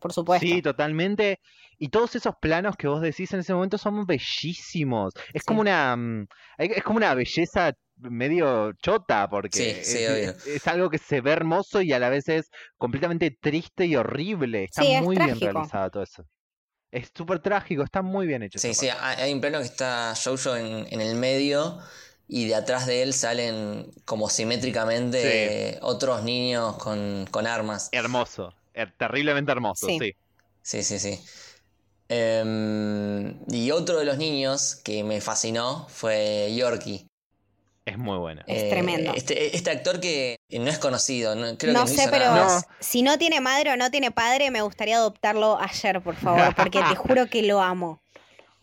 Por 0.00 0.12
supuesto. 0.12 0.46
Sí, 0.46 0.62
totalmente. 0.62 1.38
Y 1.78 1.88
todos 1.88 2.14
esos 2.16 2.34
planos 2.40 2.76
que 2.76 2.88
vos 2.88 3.00
decís 3.00 3.32
en 3.32 3.40
ese 3.40 3.54
momento 3.54 3.78
son 3.78 4.04
bellísimos. 4.06 5.12
Es 5.32 5.42
Sí. 5.42 5.46
como 5.46 5.60
una 5.60 5.96
mm, 5.96 6.26
es 6.58 6.82
como 6.82 6.96
una 6.98 7.14
belleza 7.14 7.72
medio 7.96 8.72
chota 8.82 9.28
porque 9.28 9.58
Sí, 9.58 9.68
es, 9.80 9.86
sí, 9.86 10.06
obvio. 10.06 10.30
es- 10.30 10.46
es 10.46 10.66
algo 10.68 10.88
que 10.90 10.98
se 10.98 11.20
ve 11.20 11.32
hermoso 11.32 11.82
y 11.82 11.92
a 11.92 11.98
la 11.98 12.08
vez 12.08 12.28
es 12.28 12.48
completamente 12.78 13.30
triste 13.40 13.86
y 13.86 13.94
horrible. 13.96 14.64
Está 14.64 14.82
Sí, 14.82 14.92
es 14.92 15.02
muy 15.02 15.16
trágico. 15.16 15.38
bien 15.38 15.52
realizado 15.54 15.90
todo 15.90 16.02
eso. 16.02 16.24
Es 16.90 17.12
súper 17.14 17.38
trágico, 17.38 17.82
está 17.84 18.02
muy 18.02 18.26
bien 18.26 18.42
hecho. 18.42 18.58
Sí, 18.58 18.74
sí, 18.74 18.88
parte. 18.88 19.02
hay 19.04 19.16
hay 19.26 19.32
un 19.32 19.40
plano 19.40 19.58
que 19.58 19.64
está 19.64 20.14
Jojo 20.22 20.56
en, 20.56 20.86
en 20.90 21.00
el 21.00 21.14
medio 21.14 21.78
y 22.26 22.46
de 22.48 22.54
atrás 22.56 22.86
de 22.86 23.02
él 23.02 23.12
salen 23.12 23.90
como 24.04 24.28
simétricamente 24.28 25.72
Sí. 25.74 25.78
otros 25.82 26.22
niños 26.24 26.76
con, 26.78 27.26
con 27.30 27.46
armas. 27.46 27.88
Hermoso, 27.92 28.54
her- 28.80 28.94
terriblemente 28.96 29.52
hermoso, 29.52 29.86
Sí. 29.86 29.98
sí. 30.00 30.12
Sí, 30.62 30.82
sí, 30.82 30.98
sí. 30.98 31.20
Em, 32.08 33.38
y 33.48 33.70
otro 33.70 33.98
de 33.98 34.04
los 34.04 34.18
niños 34.18 34.76
que 34.84 35.04
me 35.04 35.20
fascinó 35.20 35.86
fue 35.88 36.52
Yorkie. 36.56 37.06
Es 37.86 37.96
muy 37.98 38.18
buena. 38.18 38.42
Es 38.46 38.64
Eh, 38.64 38.68
tremendo. 38.70 39.12
Este, 39.14 39.56
este 39.56 39.70
actor 39.70 40.00
que 40.00 40.36
no 40.50 40.68
es 40.68 40.78
conocido, 40.78 41.34
no, 41.34 41.56
creo 41.56 41.72
no 41.72 41.84
que 41.84 41.90
no 41.90 41.96
sé, 42.02 42.08
pero 42.10 42.34
No. 42.34 42.60
si 42.80 43.02
no 43.02 43.16
tiene 43.18 43.40
madre 43.40 43.72
o 43.72 43.76
no 43.76 43.90
tiene 43.90 44.10
padre, 44.10 44.50
me 44.50 44.60
gustaría 44.62 44.96
adoptarlo 44.96 45.58
ayer, 45.60 46.00
por 46.02 46.14
favor, 46.16 46.54
porque 46.54 46.80
te 46.82 46.94
juro 46.94 47.26
que 47.28 47.42
lo 47.42 47.60
amo. 47.60 48.00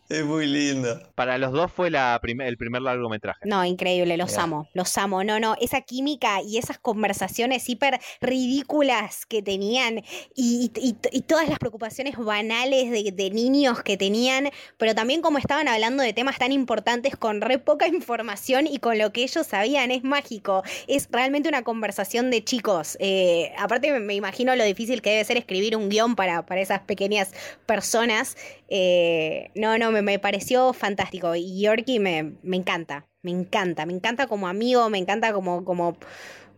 Es 0.08 0.24
muy 0.24 0.46
lindo. 0.46 0.98
Para 1.14 1.36
los 1.36 1.52
dos 1.52 1.70
fue 1.70 1.90
la 1.90 2.18
prim- 2.22 2.40
el 2.40 2.56
primer 2.56 2.80
largometraje. 2.80 3.40
No, 3.44 3.62
increíble, 3.66 4.16
los 4.16 4.30
Mirá. 4.30 4.42
amo, 4.44 4.68
los 4.72 4.96
amo. 4.96 5.22
No, 5.22 5.38
no, 5.38 5.54
esa 5.60 5.82
química 5.82 6.40
y 6.40 6.56
esas 6.56 6.78
conversaciones 6.78 7.68
hiper 7.68 8.00
ridículas 8.22 9.26
que 9.26 9.42
tenían 9.42 9.98
y, 10.34 10.70
y- 10.74 10.96
y 11.12 11.20
todas 11.22 11.46
las 11.50 11.58
preocupaciones 11.58 12.16
banales 12.16 12.90
de, 12.90 13.12
de 13.12 13.30
niños 13.30 13.82
que 13.82 13.98
tenían, 13.98 14.48
pero 14.78 14.94
también 14.94 15.20
como 15.20 15.36
estaban 15.36 15.68
hablando 15.68 16.02
de 16.02 16.14
temas 16.14 16.38
tan 16.38 16.52
importantes 16.52 17.14
con 17.14 17.42
re 17.42 17.58
poca 17.58 17.86
información 17.86 18.66
y 18.66 18.78
con 18.78 18.96
lo 18.96 19.12
que 19.12 19.24
ellos 19.24 19.46
sabían, 19.46 19.90
es 19.90 20.04
mágico. 20.04 20.62
Es 20.86 21.08
realmente 21.12 21.50
una 21.50 21.64
conversación 21.64 22.30
de 22.30 22.42
chicos. 22.42 22.96
Eh, 22.98 23.52
aparte 23.58 23.92
me, 23.92 24.00
me 24.00 24.14
imagino 24.14 24.56
lo 24.56 24.64
difícil 24.64 25.02
que 25.02 25.10
debe 25.10 25.24
ser 25.26 25.36
escribir 25.36 25.76
un 25.76 25.90
guion 25.90 26.16
para, 26.16 26.46
para 26.46 26.62
esas 26.62 26.80
pequeñas 26.80 27.34
personas. 27.66 28.38
Eh, 28.70 29.50
no, 29.54 29.76
no, 29.78 29.90
me, 29.90 29.97
me 30.02 30.18
pareció 30.18 30.72
fantástico. 30.72 31.34
Y 31.34 31.62
Yorkie 31.62 32.00
me, 32.00 32.34
me 32.42 32.56
encanta, 32.56 33.06
me 33.22 33.30
encanta, 33.30 33.86
me 33.86 33.92
encanta 33.92 34.26
como 34.26 34.48
amigo, 34.48 34.88
me 34.90 34.98
encanta 34.98 35.32
como, 35.32 35.64
como, 35.64 35.96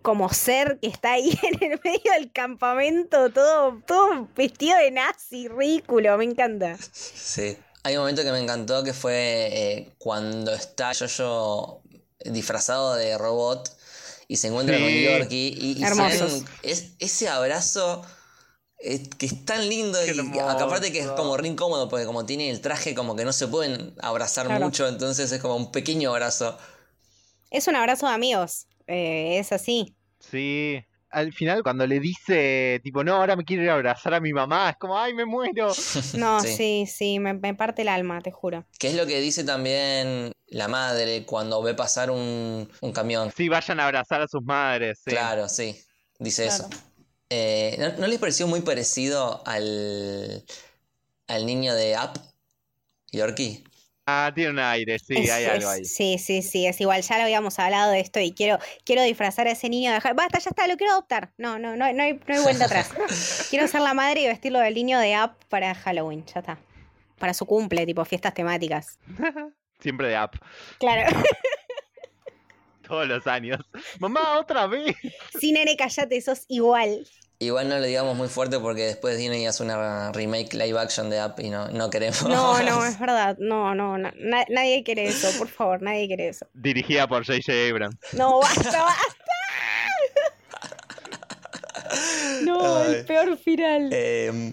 como 0.02 0.32
ser 0.32 0.78
que 0.80 0.88
está 0.88 1.12
ahí 1.12 1.30
en 1.60 1.72
el 1.72 1.80
medio 1.82 2.12
del 2.12 2.32
campamento, 2.32 3.30
todo, 3.30 3.82
todo 3.86 4.28
vestido 4.36 4.76
de 4.78 4.90
nazi, 4.90 5.48
ridículo, 5.48 6.16
me 6.18 6.24
encanta. 6.24 6.76
Sí. 6.92 7.56
Hay 7.82 7.94
un 7.94 8.00
momento 8.00 8.22
que 8.22 8.32
me 8.32 8.38
encantó 8.38 8.84
que 8.84 8.92
fue 8.92 9.48
eh, 9.52 9.94
cuando 9.98 10.52
está 10.52 10.92
Jojo 10.94 11.82
disfrazado 12.24 12.94
de 12.94 13.16
robot 13.16 13.70
y 14.28 14.36
se 14.36 14.48
encuentra 14.48 14.78
con. 14.78 14.88
Yorkie 14.88 15.56
y, 15.58 15.78
y 15.78 15.82
Hermosos. 15.82 16.30
saben, 16.30 16.44
es, 16.62 16.90
ese 16.98 17.28
abrazo 17.28 18.02
eh, 18.82 19.02
que 19.18 19.26
es 19.26 19.44
tan 19.44 19.68
lindo 19.68 19.98
Qué 20.04 20.14
y 20.14 20.38
aparte 20.38 20.90
que 20.92 21.00
es 21.00 21.08
como 21.08 21.36
re 21.36 21.48
incómodo 21.48 21.88
porque 21.88 22.06
como 22.06 22.24
tiene 22.26 22.50
el 22.50 22.60
traje 22.60 22.94
como 22.94 23.14
que 23.16 23.24
no 23.24 23.32
se 23.32 23.46
pueden 23.48 23.94
abrazar 24.00 24.46
Claro. 24.46 24.64
mucho 24.64 24.88
entonces 24.88 25.30
es 25.32 25.40
como 25.40 25.56
un 25.56 25.70
pequeño 25.72 26.10
abrazo. 26.10 26.56
Es 27.50 27.66
un 27.68 27.76
abrazo 27.76 28.06
de 28.08 28.14
amigos, 28.14 28.66
eh, 28.86 29.38
es 29.38 29.52
así. 29.52 29.94
Sí. 30.20 30.82
Al 31.12 31.32
final, 31.32 31.64
cuando 31.64 31.88
le 31.88 31.98
dice, 31.98 32.80
tipo, 32.84 33.02
no, 33.02 33.16
ahora 33.16 33.34
me 33.34 33.44
quiero 33.44 33.64
ir 33.64 33.70
a 33.70 33.74
abrazar 33.74 34.14
a 34.14 34.20
mi 34.20 34.32
mamá, 34.32 34.70
es 34.70 34.76
como, 34.76 34.96
ay, 34.96 35.12
me 35.12 35.24
muero. 35.26 35.72
No, 36.14 36.40
Sí. 36.40 36.54
sí, 36.56 36.86
sí, 36.86 37.18
me, 37.18 37.34
me 37.34 37.52
parte 37.52 37.82
el 37.82 37.88
alma, 37.88 38.20
te 38.20 38.30
juro. 38.30 38.64
Que 38.78 38.86
es 38.90 38.94
lo 38.94 39.06
que 39.06 39.20
dice 39.20 39.42
también 39.42 40.30
la 40.46 40.68
madre 40.68 41.24
cuando 41.26 41.60
ve 41.62 41.74
pasar 41.74 42.12
un, 42.12 42.70
un 42.80 42.92
camión. 42.92 43.32
Sí, 43.36 43.48
vayan 43.48 43.80
a 43.80 43.86
abrazar 43.86 44.22
a 44.22 44.28
sus 44.28 44.42
madres. 44.44 45.00
sí. 45.04 45.10
Claro, 45.10 45.48
sí, 45.48 45.76
dice 46.20 46.44
Claro. 46.46 46.68
eso. 46.68 46.80
Eh, 47.30 47.76
¿no, 47.78 47.92
no 47.98 48.06
les 48.08 48.18
pareció 48.18 48.46
muy 48.48 48.60
parecido 48.60 49.42
al, 49.46 50.44
al 51.28 51.46
niño 51.46 51.74
de 51.74 51.96
Up, 51.96 52.20
Yorkie? 53.12 53.64
Ah, 54.06 54.32
tiene 54.34 54.50
un 54.50 54.58
aire, 54.58 54.98
sí, 54.98 55.14
Es- 55.16 55.30
hay 55.30 55.44
algo 55.44 55.68
ahí. 55.68 55.84
Sí, 55.84 56.18
sí, 56.18 56.42
sí, 56.42 56.66
es 56.66 56.80
igual, 56.80 57.02
ya 57.02 57.16
lo 57.18 57.22
habíamos 57.22 57.56
hablado 57.60 57.92
de 57.92 58.00
esto 58.00 58.18
y 58.18 58.32
quiero, 58.32 58.58
quiero 58.84 59.02
disfrazar 59.02 59.46
a 59.46 59.52
ese 59.52 59.68
niño 59.68 59.92
de... 59.92 60.00
Ja- 60.00 60.14
Basta, 60.14 60.40
ya 60.40 60.50
está, 60.50 60.66
lo 60.66 60.76
quiero 60.76 60.94
adoptar. 60.94 61.32
No, 61.38 61.58
no, 61.60 61.76
no, 61.76 61.92
no 61.92 62.02
hay, 62.02 62.14
no 62.14 62.34
hay 62.34 62.40
vuelta 62.42 62.64
atrás. 62.64 62.90
quiero 63.50 63.68
ser 63.68 63.82
la 63.82 63.94
madre 63.94 64.22
y 64.22 64.26
vestirlo 64.26 64.58
del 64.58 64.74
niño 64.74 64.98
de 64.98 65.14
App 65.14 65.44
para 65.48 65.72
Halloween, 65.76 66.24
ya 66.26 66.40
está. 66.40 66.58
Para 67.20 67.32
su 67.34 67.46
cumple, 67.46 67.86
tipo 67.86 68.04
fiestas 68.04 68.34
temáticas. 68.34 68.98
Siempre 69.78 70.08
de 70.08 70.16
app, 70.16 70.34
Claro. 70.78 71.16
todos 72.86 73.06
los 73.06 73.26
años. 73.26 73.60
Mamá, 74.00 74.38
otra 74.40 74.66
vez. 74.66 74.96
sí, 75.38 75.52
nene, 75.52 75.76
callate, 75.76 76.20
sos 76.20 76.44
igual. 76.48 77.06
Igual 77.42 77.70
no 77.70 77.78
lo 77.78 77.86
digamos 77.86 78.18
muy 78.18 78.28
fuerte 78.28 78.58
porque 78.60 78.82
después 78.82 79.16
Disney 79.16 79.46
hace 79.46 79.62
una 79.62 80.12
remake 80.12 80.52
live 80.52 80.78
action 80.78 81.08
de 81.08 81.24
Up 81.24 81.36
y 81.38 81.48
no, 81.48 81.68
no 81.68 81.88
queremos. 81.88 82.22
No, 82.24 82.60
no, 82.62 82.84
es 82.84 83.00
verdad. 83.00 83.36
No, 83.38 83.74
no, 83.74 83.96
na- 83.96 84.12
na- 84.18 84.44
nadie 84.50 84.84
quiere 84.84 85.06
eso, 85.06 85.26
por 85.38 85.48
favor, 85.48 85.80
nadie 85.80 86.06
quiere 86.06 86.28
eso. 86.28 86.46
Dirigida 86.52 87.08
por 87.08 87.24
J.J. 87.24 87.50
Abrams. 87.70 87.96
No, 88.12 88.40
basta, 88.40 88.82
basta. 88.82 89.24
No, 92.42 92.84
el 92.84 93.04
peor 93.06 93.38
final. 93.38 93.88
Eh, 93.90 94.52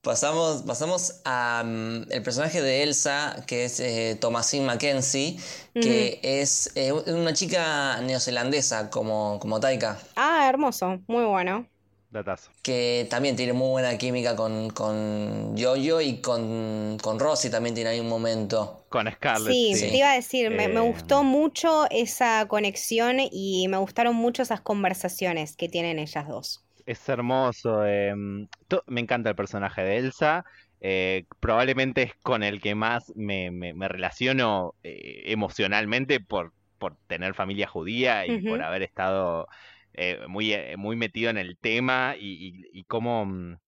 pasamos 0.00 0.62
pasamos 0.62 1.20
a 1.26 1.62
mm, 1.62 2.06
el 2.10 2.22
personaje 2.22 2.62
de 2.62 2.84
Elsa, 2.84 3.44
que 3.46 3.66
es 3.66 3.80
eh, 3.80 4.16
Thomasine 4.18 4.64
Mackenzie, 4.64 5.38
que 5.74 6.20
es 6.22 6.70
eh, 6.74 6.90
una 6.92 7.34
chica 7.34 8.00
neozelandesa 8.00 8.88
como, 8.88 9.38
como 9.40 9.60
Taika. 9.60 9.98
Ah, 10.16 10.48
hermoso, 10.48 11.00
muy 11.06 11.24
bueno. 11.24 11.66
Datazo. 12.14 12.50
que 12.62 13.06
también 13.10 13.36
tiene 13.36 13.52
muy 13.52 13.68
buena 13.70 13.96
química 13.98 14.34
con, 14.36 14.70
con 14.70 15.54
Jojo 15.58 16.00
y 16.00 16.20
con, 16.20 16.98
con 17.02 17.18
Rosy 17.18 17.50
también 17.50 17.74
tiene 17.74 17.90
ahí 17.90 18.00
un 18.00 18.08
momento. 18.08 18.86
Con 18.88 19.10
Scarlett. 19.10 19.52
Sí, 19.52 19.74
Sí, 19.74 19.90
te 19.90 19.96
iba 19.98 20.10
a 20.12 20.14
decir, 20.14 20.50
me, 20.50 20.68
me 20.68 20.80
Eh, 20.80 20.80
gustó 20.80 21.22
mucho 21.24 21.86
esa 21.90 22.46
conexión 22.48 23.16
y 23.20 23.66
me 23.68 23.76
gustaron 23.78 24.14
mucho 24.16 24.42
esas 24.42 24.60
conversaciones 24.62 25.56
que 25.56 25.68
tienen 25.68 25.98
ellas 25.98 26.26
dos. 26.28 26.64
Es 26.86 27.08
hermoso. 27.08 27.84
em, 27.86 28.46
to- 28.68 28.82
me 28.86 29.00
encanta 29.00 29.30
el 29.30 29.36
personaje 29.36 29.82
de 29.82 29.96
Elsa. 29.98 30.44
eh, 30.86 31.24
probablemente 31.40 32.02
es 32.02 32.12
con 32.22 32.42
el 32.42 32.60
que 32.60 32.74
más 32.74 33.10
me, 33.16 33.50
me- 33.50 33.72
me 33.72 33.88
relaciono 33.88 34.74
eh, 34.82 35.22
emocionalmente 35.32 36.20
por, 36.20 36.52
por 36.78 36.96
tener 37.06 37.32
familia 37.34 37.66
judía 37.66 38.26
y 38.26 38.36
por 38.36 38.60
haber 38.62 38.82
estado 38.82 39.48
eh, 39.94 40.20
muy, 40.28 40.52
eh, 40.54 40.76
muy 40.76 40.96
metido 40.96 41.30
en 41.30 41.38
el 41.38 41.58
tema 41.58 42.14
y, 42.18 42.64
y- 42.72 42.80
y 42.80 42.84
cómo... 42.84 43.24
mm, 43.26 43.58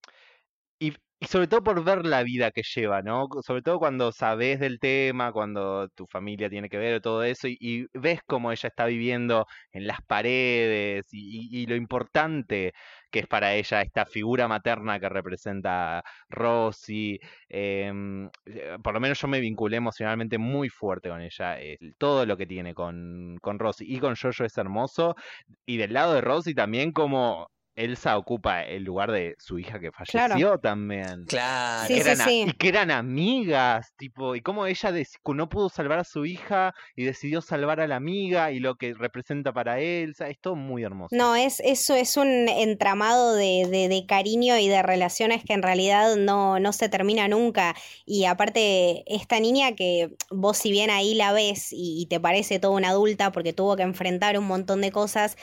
Y, 0.80 0.94
y 1.18 1.26
sobre 1.26 1.46
todo 1.48 1.62
por 1.62 1.82
ver 1.82 2.04
la 2.04 2.22
vida 2.22 2.50
que 2.50 2.62
lleva, 2.62 3.00
¿no? 3.02 3.28
Sobre 3.42 3.62
todo 3.62 3.78
cuando 3.78 4.12
sabes 4.12 4.60
del 4.60 4.78
tema, 4.78 5.32
cuando 5.32 5.88
tu 5.90 6.06
familia 6.06 6.50
tiene 6.50 6.68
que 6.68 6.76
ver 6.76 7.00
todo 7.00 7.22
eso 7.24 7.48
y, 7.48 7.86
ves 7.94 8.20
cómo 8.26 8.52
ella 8.52 8.68
está 8.68 8.84
viviendo 8.86 9.46
en 9.72 9.86
las 9.86 10.02
paredes 10.02 11.06
y, 11.12 11.66
lo 11.66 11.74
importante 11.74 12.74
que 13.10 13.20
es 13.20 13.26
para 13.26 13.54
ella 13.54 13.80
esta 13.82 14.04
figura 14.06 14.46
materna 14.48 15.00
que 15.00 15.08
representa 15.08 16.02
Rosy. 16.28 17.18
em, 17.48 18.28
eh, 18.46 18.76
por 18.82 18.92
lo 18.94 19.00
menos 19.00 19.20
yo 19.20 19.28
me 19.28 19.40
vinculé 19.40 19.78
emocionalmente 19.78 20.38
muy 20.38 20.68
fuerte 20.68 21.08
con 21.08 21.20
ella. 21.22 21.56
todo 21.98 22.26
lo 22.26 22.36
que 22.36 22.46
tiene 22.46 22.74
con, 22.74 23.38
con 23.40 23.58
Rosy 23.58 23.84
y 23.88 24.00
con 24.00 24.16
Jojo 24.16 24.44
es 24.44 24.56
hermoso. 24.58 25.16
Y 25.64 25.76
del 25.78 25.92
lado 25.94 26.14
de 26.14 26.20
Rosy 26.20 26.54
también 26.54 26.92
como 26.92 27.48
Elsa 27.76 28.16
ocupa 28.18 28.62
el 28.62 28.82
lugar 28.84 29.12
de 29.12 29.36
su 29.38 29.58
hija 29.58 29.78
que 29.78 29.90
Claro. 30.08 30.32
falleció 30.34 30.58
también. 30.58 31.24
Claro. 31.26 31.86
Sí, 31.86 31.94
Que 31.94 32.02
sí, 32.02 32.08
eran 32.08 32.20
a- 32.20 32.24
sí. 32.24 32.44
Y 32.48 32.52
que 32.54 32.68
eran 32.68 32.90
amigas, 32.90 33.92
tipo, 33.96 34.34
y 34.34 34.40
cómo 34.40 34.66
ella 34.66 34.92
no 35.26 35.48
pudo 35.48 35.68
salvar 35.68 35.98
a 35.98 36.04
su 36.04 36.24
hija 36.24 36.74
y 36.96 37.04
decidió 37.04 37.40
salvar 37.42 37.80
a 37.80 37.86
la 37.86 37.96
amiga 37.96 38.50
y 38.50 38.58
lo 38.60 38.76
que 38.76 38.94
representa 38.94 39.52
para 39.52 39.78
Elsa, 39.80 40.28
es 40.28 40.40
todo 40.40 40.56
muy 40.56 40.82
hermoso. 40.82 41.14
No, 41.14 41.36
es 41.36 41.60
eso 41.60 41.94
es 41.94 42.16
un 42.16 42.48
entramado 42.48 43.34
de, 43.34 43.66
de- 43.70 43.88
de 43.88 44.06
cariño 44.06 44.56
y 44.58 44.68
de 44.68 44.82
relaciones 44.82 45.44
que 45.44 45.52
en 45.52 45.62
realidad 45.62 46.16
no, 46.16 46.58
no 46.58 46.72
se 46.72 46.88
termina 46.88 47.28
nunca. 47.28 47.74
Y 48.06 48.24
aparte, 48.24 49.04
esta 49.06 49.38
niña 49.38 49.74
que 49.74 50.10
vos 50.30 50.56
si 50.56 50.70
bien 50.70 50.88
ahí 50.90 51.14
la 51.14 51.32
ves 51.32 51.68
y, 51.72 52.00
y 52.02 52.06
te 52.06 52.20
parece 52.20 52.58
toda 52.58 52.74
una 52.74 52.88
adulta 52.90 53.32
porque 53.32 53.52
tuvo 53.52 53.76
que 53.76 53.82
enfrentar 53.82 54.38
un 54.38 54.46
montón 54.46 54.80
de 54.80 54.90
cosas, 54.90 55.36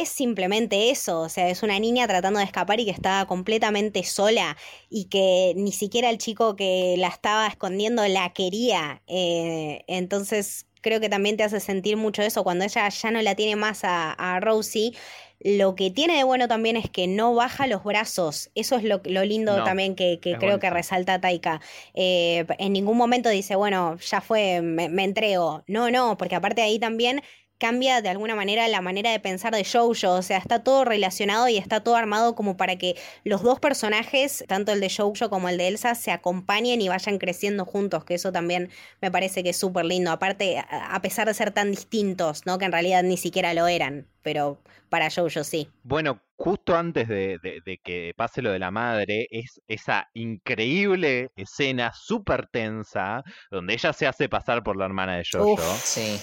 es 0.00 0.08
simplemente 0.08 0.90
eso, 0.90 1.20
o 1.20 1.28
sea, 1.28 1.48
es 1.48 1.62
una 1.62 1.78
niña 1.78 2.06
tratando 2.08 2.38
de 2.38 2.44
escapar 2.44 2.80
y 2.80 2.84
que 2.84 2.90
estaba 2.90 3.26
completamente 3.26 4.02
sola 4.04 4.56
y 4.90 5.06
que 5.06 5.52
ni 5.56 5.72
siquiera 5.72 6.10
el 6.10 6.18
chico 6.18 6.56
que 6.56 6.94
la 6.98 7.08
estaba 7.08 7.46
escondiendo 7.46 8.06
la 8.08 8.32
quería. 8.32 9.02
Eh, 9.06 9.84
entonces 9.88 10.66
creo 10.82 11.00
que 11.00 11.08
también 11.08 11.36
te 11.36 11.42
hace 11.44 11.60
sentir 11.60 11.96
mucho 11.96 12.22
eso 12.22 12.44
cuando 12.44 12.64
ella 12.64 12.88
ya 12.88 13.10
no 13.10 13.20
la 13.22 13.34
tiene 13.34 13.56
más 13.56 13.84
a, 13.84 14.12
a 14.12 14.40
Rosie. 14.40 14.92
Lo 15.40 15.74
que 15.74 15.90
tiene 15.90 16.16
de 16.16 16.24
bueno 16.24 16.48
también 16.48 16.76
es 16.76 16.88
que 16.90 17.06
no 17.06 17.34
baja 17.34 17.66
los 17.66 17.84
brazos. 17.84 18.50
Eso 18.54 18.76
es 18.76 18.84
lo, 18.84 19.00
lo 19.04 19.24
lindo 19.24 19.58
No, 19.58 19.64
también 19.64 19.94
que, 19.94 20.18
que 20.20 20.38
creo 20.38 20.58
que 20.58 20.70
resalta 20.70 21.20
Taika. 21.20 21.60
Eh, 21.94 22.46
en 22.58 22.72
ningún 22.72 22.96
momento 22.96 23.28
dice, 23.28 23.54
bueno, 23.56 23.96
ya 23.98 24.20
fue, 24.20 24.62
me, 24.62 24.88
me 24.88 25.04
entrego. 25.04 25.62
No, 25.66 25.90
no, 25.90 26.16
porque 26.16 26.36
aparte 26.36 26.62
ahí 26.62 26.78
también 26.78 27.22
cambia 27.58 28.02
de 28.02 28.08
alguna 28.08 28.34
manera 28.34 28.66
la 28.68 28.80
manera 28.80 29.10
de 29.10 29.20
pensar 29.20 29.54
de 29.54 29.64
Jojo, 29.64 30.12
o 30.12 30.22
sea, 30.22 30.38
está 30.38 30.62
todo 30.62 30.84
relacionado 30.84 31.48
y 31.48 31.56
está 31.56 31.80
todo 31.82 31.96
armado 31.96 32.34
como 32.34 32.56
para 32.56 32.76
que 32.76 32.96
los 33.24 33.42
dos 33.42 33.60
personajes, 33.60 34.44
tanto 34.48 34.72
el 34.72 34.80
de 34.80 34.90
Jojo 34.90 35.30
como 35.30 35.48
el 35.48 35.56
de 35.58 35.68
Elsa, 35.68 35.94
se 35.94 36.10
acompañen 36.10 36.80
y 36.80 36.88
vayan 36.88 37.18
creciendo 37.18 37.64
juntos, 37.64 38.04
que 38.04 38.14
eso 38.14 38.32
también 38.32 38.70
me 39.00 39.10
parece 39.10 39.42
que 39.42 39.50
es 39.50 39.56
súper 39.56 39.84
lindo, 39.86 40.10
aparte, 40.10 40.58
a 40.68 41.00
pesar 41.02 41.26
de 41.28 41.34
ser 41.34 41.50
tan 41.50 41.70
distintos, 41.70 42.44
¿no? 42.46 42.58
Que 42.58 42.66
en 42.66 42.72
realidad 42.72 43.02
ni 43.02 43.16
siquiera 43.16 43.54
lo 43.54 43.66
eran, 43.68 44.06
pero 44.22 44.58
para 44.88 45.10
Jojo 45.10 45.42
sí. 45.42 45.68
Bueno, 45.82 46.20
justo 46.36 46.76
antes 46.76 47.08
de, 47.08 47.38
de- 47.42 47.60
de 47.64 47.78
que 47.78 48.12
pase 48.16 48.42
lo 48.42 48.52
de 48.52 48.58
la 48.58 48.70
madre, 48.70 49.26
es 49.30 49.60
esa 49.66 50.08
increíble 50.14 51.28
escena 51.36 51.92
súper 51.94 52.46
tensa 52.48 53.22
donde 53.50 53.74
ella 53.74 53.92
se 53.92 54.06
hace 54.06 54.28
pasar 54.28 54.62
por 54.62 54.76
la 54.76 54.84
hermana 54.84 55.16
de 55.16 55.24
Jojo. 55.30 55.54
Uf. 55.54 55.84
Sí. 55.84 56.18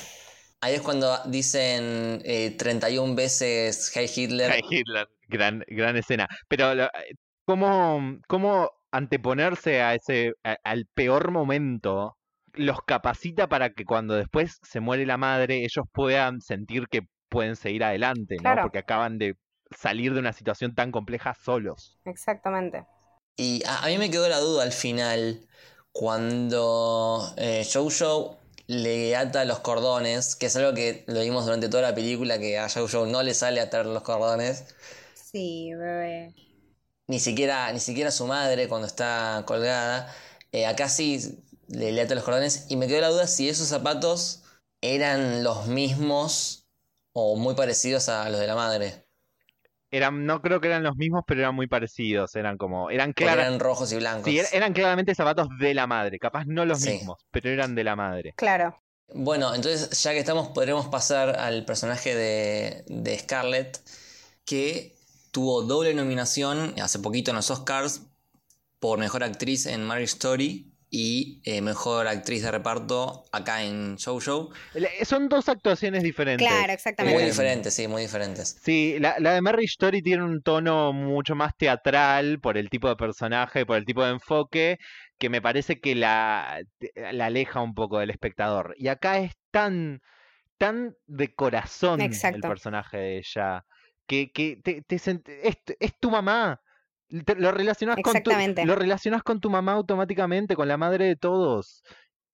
Ahí 0.63 0.75
es 0.75 0.81
cuando 0.81 1.17
dicen 1.25 2.21
eh, 2.23 2.55
31 2.57 3.15
veces 3.15 3.91
Hey 3.93 4.09
Hitler. 4.15 4.49
Heil 4.49 4.63
Hitler, 4.69 5.07
gran, 5.27 5.63
gran 5.67 5.97
escena. 5.97 6.25
Pero 6.47 6.71
eh, 6.71 6.87
¿cómo, 7.45 8.17
cómo 8.27 8.71
anteponerse 8.91 9.81
a 9.81 9.93
ese, 9.93 10.31
a- 10.45 10.57
al 10.63 10.85
peor 10.93 11.31
momento 11.31 12.15
los 12.53 12.77
capacita 12.85 13.49
para 13.49 13.71
que 13.71 13.83
cuando 13.83 14.13
después 14.13 14.57
se 14.61 14.79
muere 14.79 15.05
la 15.05 15.17
madre, 15.17 15.57
ellos 15.65 15.85
puedan 15.91 16.39
sentir 16.39 16.87
que 16.87 17.01
pueden 17.27 17.57
seguir 17.57 17.83
adelante, 17.83 18.35
¿no? 18.35 18.41
Claro. 18.41 18.61
Porque 18.61 18.77
acaban 18.77 19.17
de 19.17 19.35
salir 19.77 20.13
de 20.13 20.19
una 20.19 20.31
situación 20.31 20.75
tan 20.75 20.91
compleja 20.91 21.33
solos. 21.33 21.97
Exactamente. 22.05 22.85
Y 23.35 23.63
a, 23.65 23.83
a 23.83 23.87
mí 23.87 23.97
me 23.97 24.09
quedó 24.11 24.29
la 24.29 24.39
duda 24.39 24.63
al 24.63 24.71
final, 24.71 25.47
cuando 25.91 27.33
eh, 27.37 27.67
Jojo 27.71 28.37
le 28.67 29.15
ata 29.15 29.45
los 29.45 29.59
cordones, 29.59 30.35
que 30.35 30.47
es 30.47 30.55
algo 30.55 30.73
que 30.73 31.03
lo 31.07 31.21
vimos 31.21 31.45
durante 31.45 31.69
toda 31.69 31.83
la 31.83 31.95
película, 31.95 32.39
que 32.39 32.57
a 32.59 32.69
Jojo 32.69 33.05
no 33.07 33.23
le 33.23 33.33
sale 33.33 33.61
atar 33.61 33.85
los 33.85 34.03
cordones, 34.03 34.65
Sí, 35.13 35.73
bebé. 35.73 36.35
ni 37.07 37.19
siquiera, 37.19 37.71
ni 37.73 37.79
siquiera 37.79 38.11
su 38.11 38.27
madre 38.27 38.67
cuando 38.67 38.87
está 38.87 39.43
colgada. 39.47 40.13
Eh, 40.51 40.65
acá 40.65 40.89
sí 40.89 41.43
le, 41.67 41.91
le 41.91 42.01
ata 42.01 42.15
los 42.15 42.23
cordones, 42.23 42.65
y 42.69 42.75
me 42.77 42.87
quedó 42.87 43.01
la 43.01 43.09
duda 43.09 43.27
si 43.27 43.49
esos 43.49 43.67
zapatos 43.67 44.43
eran 44.81 45.43
los 45.43 45.67
mismos 45.67 46.67
o 47.13 47.35
muy 47.35 47.55
parecidos 47.55 48.09
a 48.09 48.29
los 48.29 48.39
de 48.39 48.47
la 48.47 48.55
madre. 48.55 49.02
Eran, 49.93 50.25
no 50.25 50.41
creo 50.41 50.59
que 50.59 50.67
eran 50.67 50.81
los 50.83 50.95
mismos, 50.97 51.23
pero 51.27 51.41
eran 51.41 51.53
muy 51.55 51.67
parecidos. 51.67 52.35
Eran 52.35 52.57
como, 52.57 52.89
eran 52.89 53.13
claras. 53.13 53.45
eran 53.45 53.59
rojos 53.59 53.91
y 53.93 53.97
blancos. 53.97 54.25
Sí, 54.25 54.39
er- 54.39 54.47
eran 54.51 54.73
claramente 54.73 55.13
zapatos 55.13 55.47
de 55.59 55.73
la 55.75 55.85
madre. 55.85 56.17
Capaz 56.17 56.45
no 56.47 56.65
los 56.65 56.79
Sí. 56.81 56.89
mismos, 56.91 57.19
pero 57.31 57.49
eran 57.49 57.75
de 57.75 57.83
la 57.83 57.95
madre. 57.95 58.33
Claro. 58.35 58.75
Bueno, 59.13 59.53
entonces 59.53 60.01
ya 60.01 60.11
que 60.11 60.19
estamos, 60.19 60.47
podremos 60.49 60.87
pasar 60.87 61.37
al 61.39 61.63
personaje 61.65 62.15
de, 62.15 62.83
de 62.87 63.19
Scarlett, 63.19 63.79
que 64.45 64.95
tuvo 65.31 65.61
doble 65.61 65.93
nominación 65.93 66.73
hace 66.81 66.97
poquito 66.99 67.29
en 67.31 67.35
los 67.37 67.51
Oscars 67.51 68.01
por 68.79 68.97
Mejor 68.99 69.23
Actriz 69.23 69.65
en 69.67 69.83
Marriage 69.83 70.13
Story 70.13 70.72
y 70.95 71.41
eh, 71.43 71.59
Mejor 71.61 72.07
Actriz 72.07 72.43
de 72.43 72.51
Reparto 72.51 73.23
acá 73.31 73.63
en 73.63 73.97
Jojo. 73.97 74.51
Le- 74.75 75.03
Son 75.05 75.27
dos 75.27 75.49
actuaciones 75.49 76.03
diferentes. 76.03 76.47
Claro, 76.47 76.65
Muy 76.67 76.73
exactamente. 76.73 77.23
Eh, 77.23 77.25
diferentes, 77.25 77.73
sí, 77.73 77.87
muy 77.87 78.03
diferentes. 78.03 78.59
Sí, 78.61 78.97
la, 78.99 79.15
la 79.19 79.33
de 79.33 79.41
Marriage 79.41 79.71
Story 79.71 80.03
tiene 80.03 80.23
un 80.23 80.43
tono 80.43 80.93
mucho 80.93 81.33
más 81.33 81.57
teatral 81.57 82.39
por 82.39 82.59
el 82.59 82.69
tipo 82.69 82.87
de 82.89 82.95
personaje, 82.95 83.65
por 83.65 83.77
el 83.77 83.85
tipo 83.85 84.03
de 84.05 84.11
enfoque, 84.11 84.77
que 85.17 85.29
me 85.29 85.41
parece 85.41 85.79
que 85.79 85.95
la, 85.95 86.61
la 87.11 87.25
aleja 87.25 87.59
un 87.61 87.73
poco 87.73 87.97
del 87.97 88.11
espectador. 88.11 88.75
Y 88.77 88.87
acá 88.89 89.17
es 89.17 89.31
tan, 89.49 89.99
tan 90.57 90.95
de 91.07 91.33
corazón 91.35 92.23
el 92.35 92.41
personaje 92.41 92.97
de 92.97 93.17
ella, 93.19 93.65
que, 94.07 94.31
que 94.31 94.57
te, 94.63 94.81
te 94.83 94.97
sent- 94.97 95.27
es, 95.29 95.57
es 95.79 95.99
tu 95.99 96.11
mamá. 96.11 96.61
Te- 97.25 97.35
lo 97.35 97.51
relacionas 97.51 97.95
con 98.01 98.13
tu, 98.23 98.31
lo 98.65 98.75
relacionas 98.75 99.23
con 99.23 99.39
tu 99.39 99.49
mamá 99.49 99.73
automáticamente, 99.73 100.55
con 100.55 100.67
la 100.67 100.77
madre 100.77 101.05
de 101.05 101.15
todos. 101.15 101.83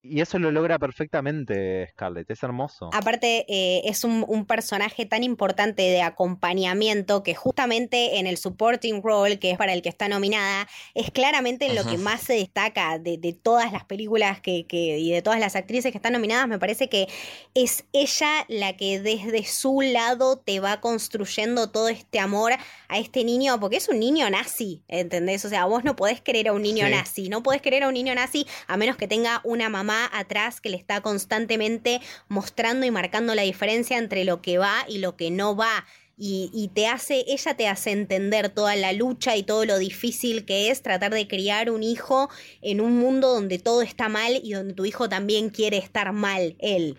Y 0.02 0.22
eso 0.22 0.40
lo 0.40 0.50
logra 0.52 0.80
perfectamente 0.80 1.88
Scarlett, 1.92 2.32
es 2.32 2.42
hermoso. 2.42 2.90
Aparte, 2.94 3.46
eh, 3.50 3.82
es 3.84 4.06
un, 4.06 4.24
un 4.30 4.46
personaje 4.46 5.06
tan 5.06 5.24
importante 5.24 5.82
de 5.82 6.02
acompañamiento 6.02 7.22
que 7.22 7.36
justamente 7.36 8.18
en 8.18 8.26
el 8.26 8.38
supporting 8.38 9.02
role, 9.04 9.40
que 9.40 9.52
es 9.52 9.58
para 9.58 9.74
el 9.74 9.82
que 9.82 9.90
está 9.90 10.08
nominada, 10.08 10.70
es 10.94 11.12
claramente 11.12 11.66
en 11.66 11.76
lo 11.76 11.84
que 11.84 11.98
más 11.98 12.22
se 12.22 12.34
destaca 12.36 12.98
de, 12.98 13.18
de 13.18 13.34
todas 13.34 13.74
las 13.74 13.84
películas 13.84 14.40
que, 14.40 14.66
que- 14.68 15.00
y 15.00 15.12
de 15.12 15.22
todas 15.22 15.40
las 15.42 15.58
actrices 15.58 15.92
que 15.92 15.98
están 15.98 16.14
nominadas. 16.14 16.48
Me 16.48 16.60
parece 16.60 16.88
que 16.88 17.08
es 17.54 17.84
ella 17.92 18.46
la 18.48 18.78
que 18.78 19.02
desde 19.02 19.44
su 19.44 19.82
lado 19.82 20.38
te 20.40 20.62
va 20.62 20.80
construyendo 20.80 21.72
todo 21.72 21.90
este 21.90 22.20
amor 22.22 22.54
a 22.88 23.00
este 23.00 23.26
niño, 23.26 23.60
porque 23.60 23.76
es 23.76 23.90
un 23.90 24.00
niño 24.00 24.30
nazi, 24.30 24.82
¿entendés? 24.88 25.44
O 25.44 25.50
sea, 25.50 25.66
vos 25.66 25.84
no 25.84 25.98
podés 25.98 26.22
querer 26.22 26.48
a 26.48 26.54
un 26.54 26.62
niño 26.62 26.86
Sí. 26.86 26.92
nazi, 26.92 27.30
no 27.30 27.44
podés 27.44 27.62
querer 27.62 27.84
a 27.84 27.90
un 27.90 27.94
niño 27.96 28.16
nazi 28.16 28.48
a 28.68 28.78
menos 28.78 28.96
que 28.96 29.08
tenga 29.08 29.42
una 29.44 29.68
mamá 29.68 29.89
atrás 30.06 30.62
que 30.62 30.70
le 30.70 30.78
está 30.78 31.02
constantemente 31.02 32.02
mostrando 32.28 32.86
y 32.86 32.92
marcando 32.92 33.36
la 33.36 33.44
diferencia 33.44 33.98
entre 33.98 34.26
lo 34.26 34.42
que 34.42 34.58
va 34.58 34.86
y 34.88 35.00
lo 35.00 35.16
que 35.16 35.32
no 35.32 35.56
va. 35.56 35.86
Y, 36.22 36.52
y 36.54 36.68
te 36.68 36.88
hace, 36.88 37.24
ella 37.28 37.56
te 37.56 37.70
hace 37.70 37.92
entender 37.92 38.50
toda 38.50 38.76
la 38.76 38.92
lucha 38.92 39.38
y 39.38 39.44
todo 39.44 39.64
lo 39.64 39.78
difícil 39.78 40.46
que 40.46 40.70
es 40.70 40.82
tratar 40.82 41.14
de 41.14 41.30
criar 41.30 41.72
un 41.72 41.82
hijo 41.82 42.30
en 42.62 42.82
un 42.82 42.98
mundo 42.98 43.34
donde 43.34 43.58
todo 43.58 43.82
está 43.82 44.10
mal 44.10 44.40
y 44.44 44.52
donde 44.52 44.74
tu 44.74 44.86
hijo 44.86 45.08
también 45.08 45.50
quiere 45.50 45.78
estar 45.78 46.12
mal, 46.12 46.58
él. 46.60 46.98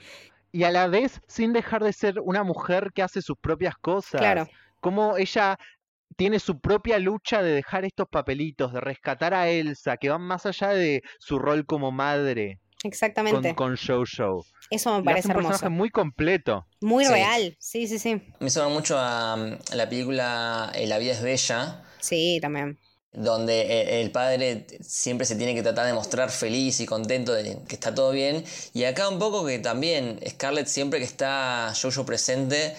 Y 0.52 0.64
a 0.64 0.70
la 0.70 0.88
vez 0.88 1.20
sin 1.26 1.52
dejar 1.52 1.84
de 1.84 1.92
ser 1.92 2.18
una 2.20 2.42
mujer 2.44 2.92
que 2.94 3.02
hace 3.02 3.20
sus 3.20 3.36
propias 3.36 3.76
cosas. 3.76 4.20
Claro. 4.20 4.48
Cómo 4.80 5.18
ella 5.18 5.58
tiene 6.16 6.38
su 6.38 6.60
propia 6.60 6.98
lucha 6.98 7.42
de 7.42 7.52
dejar 7.52 7.84
estos 7.84 8.08
papelitos, 8.08 8.72
de 8.72 8.80
rescatar 8.80 9.34
a 9.34 9.48
Elsa, 9.48 9.96
que 9.96 10.10
van 10.10 10.22
más 10.22 10.46
allá 10.46 10.68
de 10.68 11.02
su 11.18 11.38
rol 11.38 11.66
como 11.66 11.92
madre 11.92 12.58
con, 12.82 12.88
Exactamente. 12.90 13.54
con 13.54 13.76
Jojo. 13.76 14.46
Eso 14.70 14.90
me 15.02 15.12
Le 15.12 15.18
hace 15.18 15.28
parece 15.28 15.28
un 15.28 15.34
personaje 15.34 15.68
muy 15.68 15.90
completo. 15.90 16.66
Muy 16.80 17.04
Sí. 17.04 17.12
real. 17.12 17.56
Sí, 17.58 17.88
sí, 17.88 17.98
sí. 17.98 18.22
Me 18.38 18.50
suena 18.50 18.68
mucho 18.68 18.96
a, 18.98 19.36
mm, 19.36 19.74
la 19.74 19.88
película 19.88 20.70
eh, 20.74 20.86
La 20.86 20.98
vida 20.98 21.12
es 21.12 21.22
bella, 21.22 21.82
Sí, 22.00 22.38
también. 22.40 22.78
donde 23.12 23.62
eh, 23.62 24.00
el 24.00 24.12
padre 24.12 24.66
siempre 24.80 25.26
se 25.26 25.34
tiene 25.34 25.54
que 25.54 25.62
tratar 25.62 25.86
de 25.86 25.92
mostrar 25.92 26.30
feliz 26.30 26.78
y 26.80 26.86
contento 26.86 27.32
de 27.32 27.58
que 27.66 27.74
está 27.74 27.92
todo 27.94 28.12
bien. 28.12 28.44
Y 28.72 28.84
acá 28.84 29.08
un 29.08 29.18
poco 29.18 29.44
que 29.44 29.58
también 29.58 30.20
Scarlett 30.28 30.68
siempre 30.68 31.00
que 31.00 31.04
está 31.04 31.72
Jojo 31.80 32.06
presente, 32.06 32.76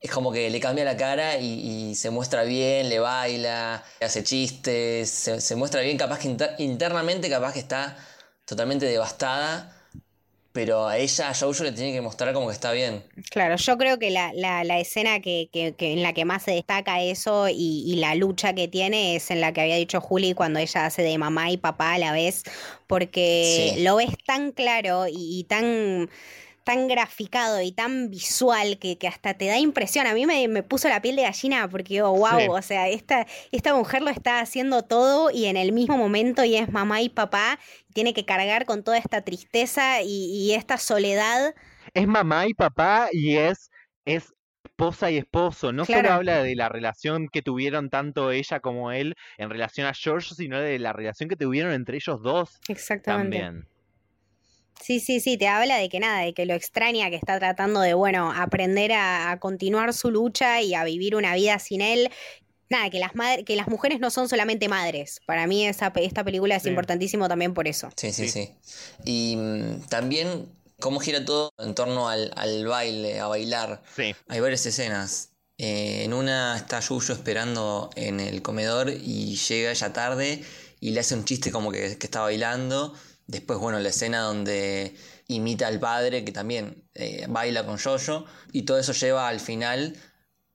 es 0.00 0.10
como 0.10 0.30
que 0.32 0.48
le 0.50 0.60
cambia 0.60 0.84
la 0.84 0.96
cara 0.96 1.38
y, 1.38 1.90
y 1.90 1.94
se 1.96 2.10
muestra 2.10 2.44
bien, 2.44 2.88
le 2.88 3.00
baila, 3.00 3.82
hace 4.00 4.22
chistes, 4.24 5.10
se, 5.10 5.40
se 5.40 5.56
muestra 5.56 5.80
bien, 5.80 5.96
capaz 5.98 6.20
que 6.20 6.28
inter- 6.28 6.54
internamente 6.58 7.28
capaz 7.28 7.52
que 7.52 7.58
está 7.60 7.96
totalmente 8.44 8.86
devastada. 8.86 9.76
Pero 10.52 10.86
a 10.88 10.98
ella, 10.98 11.30
a 11.30 11.34
Jojo, 11.34 11.64
le 11.64 11.72
tiene 11.72 11.92
que 11.92 12.00
mostrar 12.02 12.34
como 12.34 12.48
que 12.48 12.54
está 12.54 12.72
bien. 12.72 13.04
Claro, 13.30 13.56
yo 13.56 13.76
creo 13.76 13.98
que 13.98 14.10
la, 14.10 14.32
la, 14.34 14.64
la 14.64 14.78
escena 14.80 15.20
que, 15.20 15.50
que, 15.52 15.74
que 15.74 15.92
en 15.92 16.02
la 16.02 16.14
que 16.14 16.24
más 16.24 16.44
se 16.44 16.52
destaca 16.52 17.02
eso 17.02 17.48
y, 17.48 17.84
y 17.86 17.96
la 17.96 18.14
lucha 18.14 18.54
que 18.54 18.68
tiene 18.68 19.16
es 19.16 19.30
en 19.30 19.40
la 19.42 19.52
que 19.52 19.60
había 19.60 19.76
dicho 19.76 20.00
Juli 20.00 20.32
cuando 20.32 20.58
ella 20.58 20.86
hace 20.86 21.02
de 21.02 21.18
mamá 21.18 21.50
y 21.50 21.58
papá 21.58 21.92
a 21.94 21.98
la 21.98 22.12
vez, 22.12 22.42
porque 22.86 23.74
Sí. 23.76 23.82
lo 23.82 23.96
ves 23.96 24.10
tan 24.26 24.52
claro 24.52 25.06
y, 25.08 25.40
y 25.40 25.44
tan 25.44 26.08
tan 26.64 26.88
graficado 26.88 27.60
y 27.60 27.72
tan 27.72 28.10
visual 28.10 28.78
que, 28.78 28.98
que 28.98 29.08
hasta 29.08 29.34
te 29.34 29.46
da 29.46 29.58
impresión. 29.58 30.06
A 30.06 30.14
mí 30.14 30.26
me, 30.26 30.46
me 30.48 30.62
puso 30.62 30.88
la 30.88 31.02
piel 31.02 31.16
de 31.16 31.22
gallina 31.22 31.68
porque 31.68 31.94
digo, 31.94 32.10
wow, 32.16 32.38
Sí. 32.40 32.46
o 32.48 32.62
sea, 32.62 32.88
esta, 32.88 33.26
esta 33.50 33.74
mujer 33.74 34.02
lo 34.02 34.10
está 34.10 34.40
haciendo 34.40 34.82
todo 34.82 35.30
y 35.30 35.46
en 35.46 35.56
el 35.56 35.72
mismo 35.72 35.96
momento 35.96 36.44
y 36.44 36.56
es 36.56 36.70
mamá 36.70 37.00
y 37.02 37.08
papá, 37.08 37.58
tiene 37.94 38.14
que 38.14 38.24
cargar 38.24 38.64
con 38.66 38.82
toda 38.82 38.98
esta 38.98 39.22
tristeza 39.22 40.02
y, 40.02 40.08
y 40.32 40.52
esta 40.54 40.78
soledad. 40.78 41.54
Es 41.94 42.06
mamá 42.06 42.46
y 42.46 42.54
papá 42.54 43.08
y 43.12 43.36
es, 43.36 43.70
es 44.04 44.32
esposa 44.64 45.10
y 45.10 45.18
esposo. 45.18 45.72
No 45.72 45.84
Claro. 45.84 46.02
solo 46.02 46.14
habla 46.14 46.42
de 46.42 46.54
la 46.56 46.68
relación 46.68 47.28
que 47.30 47.42
tuvieron 47.42 47.90
tanto 47.90 48.30
ella 48.30 48.60
como 48.60 48.92
él 48.92 49.14
en 49.36 49.50
relación 49.50 49.86
a 49.86 49.92
George, 49.94 50.34
sino 50.34 50.58
de 50.60 50.78
la 50.78 50.92
relación 50.92 51.28
que 51.28 51.36
tuvieron 51.36 51.72
entre 51.72 51.96
ellos 51.96 52.20
dos 52.22 52.58
Exactamente. 52.68 53.38
también. 53.38 53.68
Sí, 54.82 55.00
sí, 55.00 55.20
sí, 55.20 55.36
te 55.36 55.46
habla 55.48 55.76
de 55.76 55.88
que 55.88 56.00
nada, 56.00 56.20
de 56.22 56.34
que 56.34 56.44
lo 56.46 56.54
extraña 56.54 57.08
que 57.10 57.16
está 57.16 57.38
tratando 57.38 57.80
de, 57.80 57.94
bueno, 57.94 58.32
aprender 58.32 58.92
a, 58.92 59.30
a 59.30 59.38
continuar 59.40 59.92
su 59.94 60.10
lucha 60.10 60.60
y 60.60 60.74
a 60.74 60.84
vivir 60.84 61.14
una 61.16 61.34
vida 61.34 61.58
sin 61.58 61.80
él. 61.80 62.10
Nada, 62.68 62.88
que 62.90 62.98
las, 62.98 63.14
madres 63.14 63.44
que 63.44 63.54
las 63.54 63.68
mujeres 63.68 64.00
no 64.00 64.10
son 64.10 64.28
solamente 64.28 64.66
madres. 64.68 65.20
Para 65.26 65.46
mí 65.46 65.66
esa, 65.66 65.92
pe- 65.92 66.04
esta 66.06 66.24
película 66.24 66.56
es 66.56 66.62
Sí. 66.62 66.70
importantísimo 66.70 67.28
también 67.28 67.52
por 67.54 67.68
eso. 67.68 67.90
Sí, 67.96 68.12
sí, 68.12 68.28
Sí. 68.28 68.50
sí. 68.64 68.74
Y 69.04 69.36
mm, 69.36 69.80
también 69.88 70.48
cómo 70.80 70.98
gira 70.98 71.24
todo 71.24 71.52
en 71.58 71.74
torno 71.74 72.08
al, 72.08 72.32
al 72.34 72.66
baile, 72.66 73.20
a 73.20 73.26
bailar. 73.28 73.82
Sí. 73.94 74.14
Hay 74.28 74.40
varias 74.40 74.64
escenas. 74.66 75.28
Eh, 75.58 76.02
en 76.04 76.14
una 76.14 76.56
está 76.56 76.80
Yuyo 76.80 77.12
esperando 77.14 77.90
en 77.94 78.18
el 78.20 78.40
comedor 78.42 78.88
y 78.90 79.36
llega 79.36 79.70
ella 79.70 79.92
tarde 79.92 80.42
y 80.80 80.90
le 80.90 81.00
hace 81.00 81.14
un 81.14 81.24
chiste 81.26 81.52
como 81.52 81.70
que, 81.70 81.98
que 81.98 82.06
está 82.06 82.22
bailando. 82.22 82.94
Después, 83.32 83.58
bueno, 83.58 83.80
la 83.80 83.88
escena 83.88 84.20
donde 84.20 84.94
imita 85.26 85.66
al 85.66 85.80
padre 85.80 86.22
que 86.22 86.32
también 86.32 86.84
eh, 86.94 87.24
baila 87.30 87.64
con 87.64 87.78
Jojo. 87.78 88.26
Y 88.52 88.62
todo 88.62 88.78
eso 88.78 88.92
lleva 88.92 89.26
al 89.26 89.40
final 89.40 89.96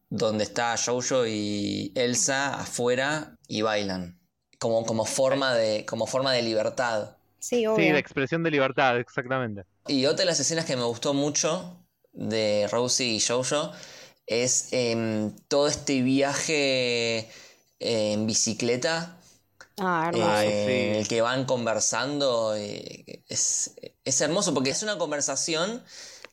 donde 0.10 0.44
está 0.44 0.76
Jojo 0.78 1.26
y 1.26 1.92
Elsa 1.96 2.54
afuera 2.54 3.36
y 3.48 3.64
bailan. 3.64 4.20
Como, 4.60 4.86
como, 4.86 5.06
forma, 5.06 5.56
de, 5.56 5.86
como 5.86 6.06
forma 6.06 6.34
de 6.34 6.44
libertad. 6.44 7.18
Sí, 7.40 7.58
Sí, 7.58 7.68
obvio. 7.68 7.94
la 7.94 8.00
expresión 8.00 8.44
de 8.44 8.52
libertad, 8.52 9.00
exactamente. 9.00 9.64
Y 9.88 10.06
otra 10.06 10.20
de 10.20 10.26
las 10.26 10.40
escenas 10.40 10.66
que 10.66 10.76
me 10.76 10.84
gustó 10.84 11.16
mucho 11.16 11.84
de 12.12 12.68
Rosie 12.72 13.08
y 13.08 13.20
Jojo 13.20 13.72
es 14.28 14.70
em, 14.72 15.36
todo 15.48 15.68
este 15.68 16.04
viaje 16.04 17.20
eh, 17.20 17.28
en 17.80 18.28
bicicleta 18.28 19.18
Ah, 19.80 20.06
eh, 20.06 20.10
hermoso. 20.10 20.66
Sí. 20.66 20.98
el 20.98 21.08
que 21.08 21.22
van 21.22 21.46
conversando. 21.46 22.56
eh, 22.56 23.24
es, 23.28 23.74
es 24.04 24.22
hermoso 24.22 24.54
porque 24.54 24.72
es 24.72 24.84
una 24.84 24.98
conversación 24.98 25.84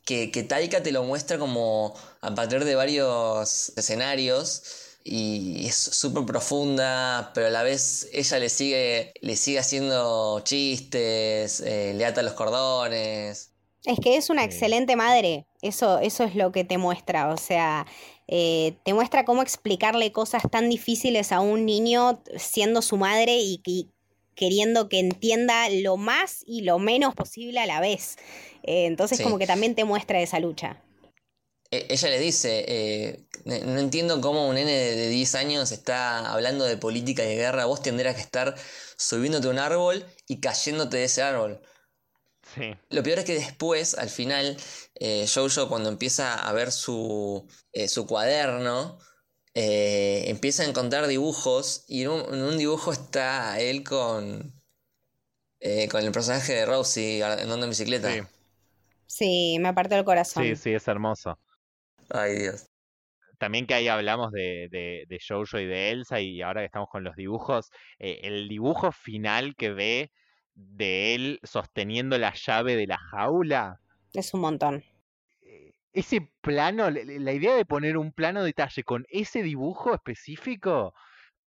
que, 0.05 0.31
que 0.31 0.43
Taika 0.43 0.83
te 0.83 0.93
lo 0.93 1.03
muestra 1.05 1.39
como 1.39 1.95
a 2.21 2.35
partir 2.35 2.65
de 2.65 2.75
varios 2.75 3.73
escenarios 3.77 4.63
y 5.05 5.67
es 5.67 5.77
súper 5.77 6.25
profunda, 6.25 7.31
pero 7.35 7.49
a 7.49 7.51
la 7.51 7.63
vez 7.63 8.09
ella 8.13 8.39
le 8.39 8.49
sigue, 8.49 9.13
le 9.21 9.37
sigue 9.37 9.59
haciendo 9.59 10.41
chistes, 10.41 11.61
eh, 11.61 11.93
le 11.95 12.07
ata 12.07 12.23
los 12.23 12.33
cordones. 12.33 13.51
Es 13.85 14.01
que 14.01 14.17
es 14.17 14.31
una 14.31 14.45
excelente 14.45 14.97
madre, 14.97 15.47
eso, 15.61 15.99
eso 15.99 16.25
es 16.25 16.35
lo 16.35 16.53
que 16.53 16.65
te 16.65 16.79
muestra, 16.79 17.29
o 17.31 17.37
sea, 17.37 17.87
eh, 18.29 18.77
te 18.85 18.95
muestra 18.95 19.25
cómo 19.25 19.43
explicarle 19.43 20.13
cosas 20.13 20.43
tan 20.51 20.69
difíciles 20.71 21.33
a 21.33 21.41
un 21.41 21.67
niño 21.67 22.23
siendo 22.39 22.83
su 22.83 22.97
madre 22.97 23.37
y, 23.39 23.61
y 23.67 23.91
queriendo 24.35 24.89
que 24.89 24.99
entienda 24.99 25.69
lo 25.71 25.97
más 25.97 26.43
y 26.47 26.63
lo 26.63 26.79
menos 26.79 27.15
posible 27.15 27.61
a 27.61 27.67
la 27.67 27.81
vez. 27.81 28.17
Eh, 28.63 28.87
entonces 28.87 29.19
Sí. 29.19 29.25
como 29.25 29.39
que 29.39 29.47
también 29.47 29.75
te 29.75 29.85
muestra 29.85 30.21
esa 30.21 30.41
lucha. 30.41 30.83
E- 31.71 31.87
Ella 31.91 32.09
le 32.11 32.19
dice, 32.19 32.65
eh, 32.69 33.25
"Ne- 33.45 33.61
no 33.61 33.79
entiendo 33.79 34.21
cómo 34.21 34.49
un 34.49 34.55
nene 34.55 34.73
de 34.73 34.97
de 34.97 35.09
10 35.09 35.35
años 35.35 35.73
está 35.73 36.31
hablando 36.33 36.65
de 36.65 36.77
política 36.77 37.25
y 37.25 37.29
de 37.29 37.37
guerra, 37.37 37.65
vos 37.67 37.83
tendrás 37.83 38.15
que 38.15 38.23
estar 38.23 38.55
subiéndote 38.97 39.49
a 39.49 39.51
un 39.51 39.59
árbol 39.59 40.05
y 40.29 40.41
cayéndote 40.41 40.97
de 40.99 41.05
ese 41.05 41.23
árbol. 41.23 41.61
Sí. 42.55 42.75
Lo 42.91 43.03
peor 43.03 43.19
es 43.21 43.25
que 43.25 43.35
después, 43.35 43.95
al 43.95 44.09
final, 44.11 44.57
eh, 44.95 45.27
Jojo 45.33 45.69
cuando 45.69 45.89
empieza 45.89 46.35
a 46.35 46.53
ver 46.53 46.71
su, 46.73 47.47
eh, 47.73 47.89
su 47.89 48.07
cuaderno, 48.07 48.99
eh, 49.55 50.25
empieza 50.29 50.63
a 50.63 50.67
encontrar 50.67 51.07
dibujos 51.07 51.85
y 51.89 52.03
en 52.03 52.09
un, 52.11 52.35
en 52.35 52.43
un 52.43 52.59
dibujo 52.59 52.93
está 52.93 53.59
él 53.61 53.83
con, 53.85 54.53
eh, 55.61 55.89
con 55.89 56.05
el 56.05 56.13
personaje 56.13 56.53
de 56.55 56.67
Rosie 56.67 57.23
andando 57.25 57.65
en 57.65 57.71
bicicleta. 57.71 58.13
Sí, 58.13 58.21
Sí, 59.07 59.59
me 59.61 59.69
apartó 59.69 59.97
el 59.97 60.05
corazón. 60.05 60.45
sí, 60.45 60.57
sí, 60.57 60.75
es 60.75 60.89
hermoso. 60.89 61.39
Ay 62.11 62.39
Dios. 62.39 62.67
También 63.39 63.67
que 63.67 63.75
ahí 63.75 63.89
hablamos 63.89 64.33
de, 64.33 64.69
de, 64.71 65.05
de 65.09 65.19
Jojo 65.27 65.59
y 65.59 65.67
de 65.67 65.91
Elsa 65.91 66.21
y 66.21 66.41
ahora 66.43 66.61
que 66.63 66.67
estamos 66.67 66.89
con 66.91 67.05
los 67.05 67.17
dibujos, 67.17 67.71
eh, 67.99 68.21
el 68.23 68.49
dibujo 68.49 68.93
final 68.93 69.55
que 69.57 69.71
ve 69.73 70.13
de 70.55 71.15
él 71.15 71.41
sosteniendo 71.43 72.17
la 72.19 72.33
llave 72.35 72.77
de 72.77 72.87
la 72.87 72.99
jaula, 72.99 73.81
Es 74.13 74.33
un 74.35 74.41
montón. 74.41 74.85
eh, 75.43 75.73
ese 75.93 76.31
plano, 76.41 76.91
la- 76.91 77.33
idea 77.33 77.55
de 77.57 77.65
poner 77.65 77.97
un 77.97 78.13
plano 78.13 78.43
detalle 78.43 78.83
con 78.85 79.05
ese 79.09 79.43
dibujo 79.43 79.95
específico, 79.95 80.95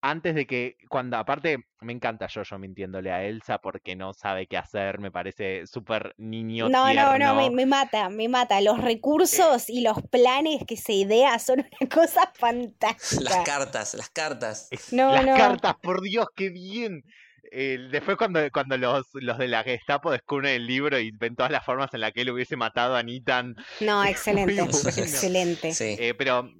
antes 0.02 0.34
de 0.34 0.46
que, 0.46 0.76
cuando 0.88 1.16
aparte 1.16 1.58
me 1.80 1.92
encanta 1.92 2.28
Jojo 2.32 2.58
mintiéndole 2.58 3.10
a 3.10 3.24
Elsa 3.24 3.58
porque 3.58 3.96
no 3.96 4.12
sabe 4.12 4.46
qué 4.46 4.56
hacer, 4.56 5.00
me 5.00 5.10
parece 5.10 5.66
súper 5.66 6.14
niño 6.18 6.68
No, 6.68 6.92
no, 6.94 7.18
no, 7.18 7.34
me, 7.34 7.50
me 7.50 7.66
mata, 7.66 8.08
me 8.08 8.28
mata. 8.28 8.60
Los 8.60 8.80
recursos 8.80 9.68
y 9.68 9.80
los 9.80 10.00
planes 10.02 10.62
que 10.66 10.76
se 10.76 10.92
idea 10.92 11.38
son 11.40 11.60
una 11.60 11.88
cosa 11.90 12.20
Las 12.20 12.38
fantástica. 12.38 13.42
cartas, 13.44 13.94
las 13.94 14.10
cartas. 14.10 14.68
No, 14.92 15.10
las 15.12 15.26
no. 15.26 15.34
cartas, 15.36 15.74
por 15.82 16.02
Dios, 16.02 16.26
qué 16.36 16.50
bien. 16.50 17.02
Eh, 17.50 17.88
después 17.90 18.16
cuando, 18.16 18.40
cuando 18.52 18.76
los, 18.76 19.06
los 19.14 19.38
de 19.38 19.48
la 19.48 19.62
Gestapo 19.62 20.10
descubren 20.10 20.54
el 20.54 20.66
libro 20.66 20.98
y 20.98 21.10
ven 21.10 21.36
todas 21.36 21.52
las 21.52 21.64
formas 21.64 21.92
en 21.94 22.00
las 22.00 22.12
que 22.12 22.22
él 22.22 22.30
hubiese 22.30 22.56
matado 22.56 22.96
a 22.96 23.02
Nitan. 23.02 23.54
No, 23.80 24.04
excelente, 24.04 24.54
bueno. 24.54 24.66
excelente. 24.66 25.72
Sí. 25.72 25.96
eh, 25.98 26.14
pero 26.16 26.50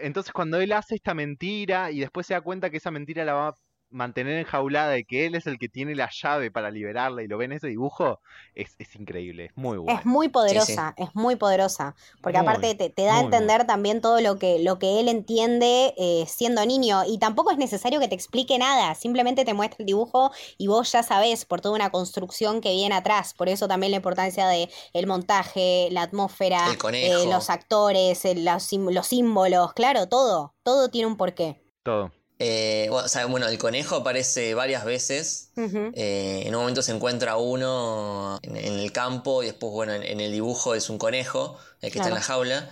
entonces 0.00 0.32
cuando 0.32 0.58
él 0.58 0.72
hace 0.72 0.94
esta 0.94 1.14
mentira 1.14 1.90
y 1.90 2.00
después 2.00 2.26
se 2.26 2.34
da 2.34 2.40
cuenta 2.40 2.70
que 2.70 2.78
esa 2.78 2.90
mentira 2.90 3.24
la 3.24 3.34
va 3.34 3.48
a 3.48 3.54
mantener 3.90 4.38
enjaulada 4.38 4.98
y 4.98 5.04
que 5.04 5.26
él 5.26 5.34
es 5.34 5.46
el 5.46 5.58
que 5.58 5.68
tiene 5.68 5.94
la 5.94 6.10
llave 6.10 6.50
para 6.50 6.70
liberarla 6.70 7.22
y 7.22 7.28
lo 7.28 7.38
ve 7.38 7.46
en 7.46 7.52
ese 7.52 7.68
dibujo, 7.68 8.20
es, 8.54 8.74
es 8.78 8.94
increíble, 8.96 9.46
es 9.46 9.56
muy 9.56 9.78
bueno. 9.78 10.00
Es 10.00 10.04
muy 10.04 10.28
poderosa, 10.28 10.94
es 10.96 11.14
muy 11.14 11.36
poderosa, 11.36 11.94
porque 12.20 12.38
Muy, 12.38 12.40
aparte 12.40 12.74
te, 12.74 12.90
te 12.90 13.04
da 13.04 13.18
a 13.18 13.20
entender 13.20 13.66
también 13.68 14.00
todo 14.00 14.20
lo 14.20 14.36
que, 14.36 14.58
lo 14.58 14.80
que 14.80 14.98
él 14.98 15.06
entiende 15.08 15.94
eh, 15.96 16.24
siendo 16.26 16.66
niño 16.66 17.04
y 17.06 17.18
tampoco 17.18 17.52
es 17.52 17.56
necesario 17.56 18.00
que 18.00 18.08
te 18.08 18.16
explique 18.16 18.58
nada, 18.58 18.96
simplemente 18.96 19.44
te 19.44 19.54
muestra 19.54 19.76
el 19.82 19.86
dibujo 19.86 20.32
y 20.58 20.66
vos 20.66 20.90
ya 20.90 21.04
sabés 21.04 21.44
por 21.44 21.60
toda 21.60 21.76
una 21.76 21.90
construcción 21.90 22.60
que 22.60 22.72
viene 22.72 22.96
atrás, 22.96 23.32
por 23.34 23.48
eso 23.48 23.68
también 23.68 23.92
la 23.92 23.98
importancia 23.98 24.48
de 24.48 24.68
el 24.92 25.06
montaje, 25.06 25.88
la 25.92 26.02
atmósfera, 26.02 26.76
eh, 27.00 27.26
los 27.28 27.48
actores, 27.48 28.24
el- 28.24 28.44
los, 28.44 28.72
los 28.72 29.06
símbolos, 29.06 29.72
claro, 29.74 30.08
todo, 30.08 30.56
todo 30.64 30.88
tiene 30.90 31.06
un 31.06 31.16
porqué. 31.16 31.62
Todo. 31.82 32.12
Eh, 32.38 32.86
bueno, 32.90 33.06
o 33.06 33.08
sea, 33.08 33.26
bueno, 33.26 33.48
el 33.48 33.58
conejo 33.58 33.96
aparece 33.96 34.54
varias 34.54 34.84
veces. 34.84 35.50
Eh, 35.92 36.42
en 36.46 36.54
un 36.54 36.60
momento 36.62 36.82
se 36.82 36.92
encuentra 36.92 37.36
uno 37.36 38.38
en, 38.42 38.56
en 38.56 38.74
el 38.78 38.92
campo 38.92 39.42
y 39.42 39.46
después, 39.46 39.72
bueno, 39.72 39.94
en, 39.94 40.02
en 40.02 40.20
el 40.20 40.32
dibujo 40.32 40.74
es 40.74 40.90
un 40.90 40.98
conejo, 40.98 41.58
el 41.80 41.90
que 41.90 41.98
está 41.98 42.08
en 42.10 42.14
la 42.14 42.20
jaula. 42.22 42.70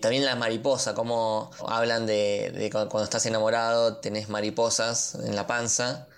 También 0.00 0.24
la 0.26 0.36
mariposa, 0.36 0.94
como 0.94 1.50
hablan 1.66 2.06
de, 2.06 2.52
de 2.54 2.70
cu- 2.70 2.88
cuando 2.90 3.04
estás 3.04 3.24
enamorado, 3.26 3.96
tenés 3.98 4.28
mariposas 4.28 5.14
en 5.24 5.34
la 5.36 5.46
panza. 5.46 6.08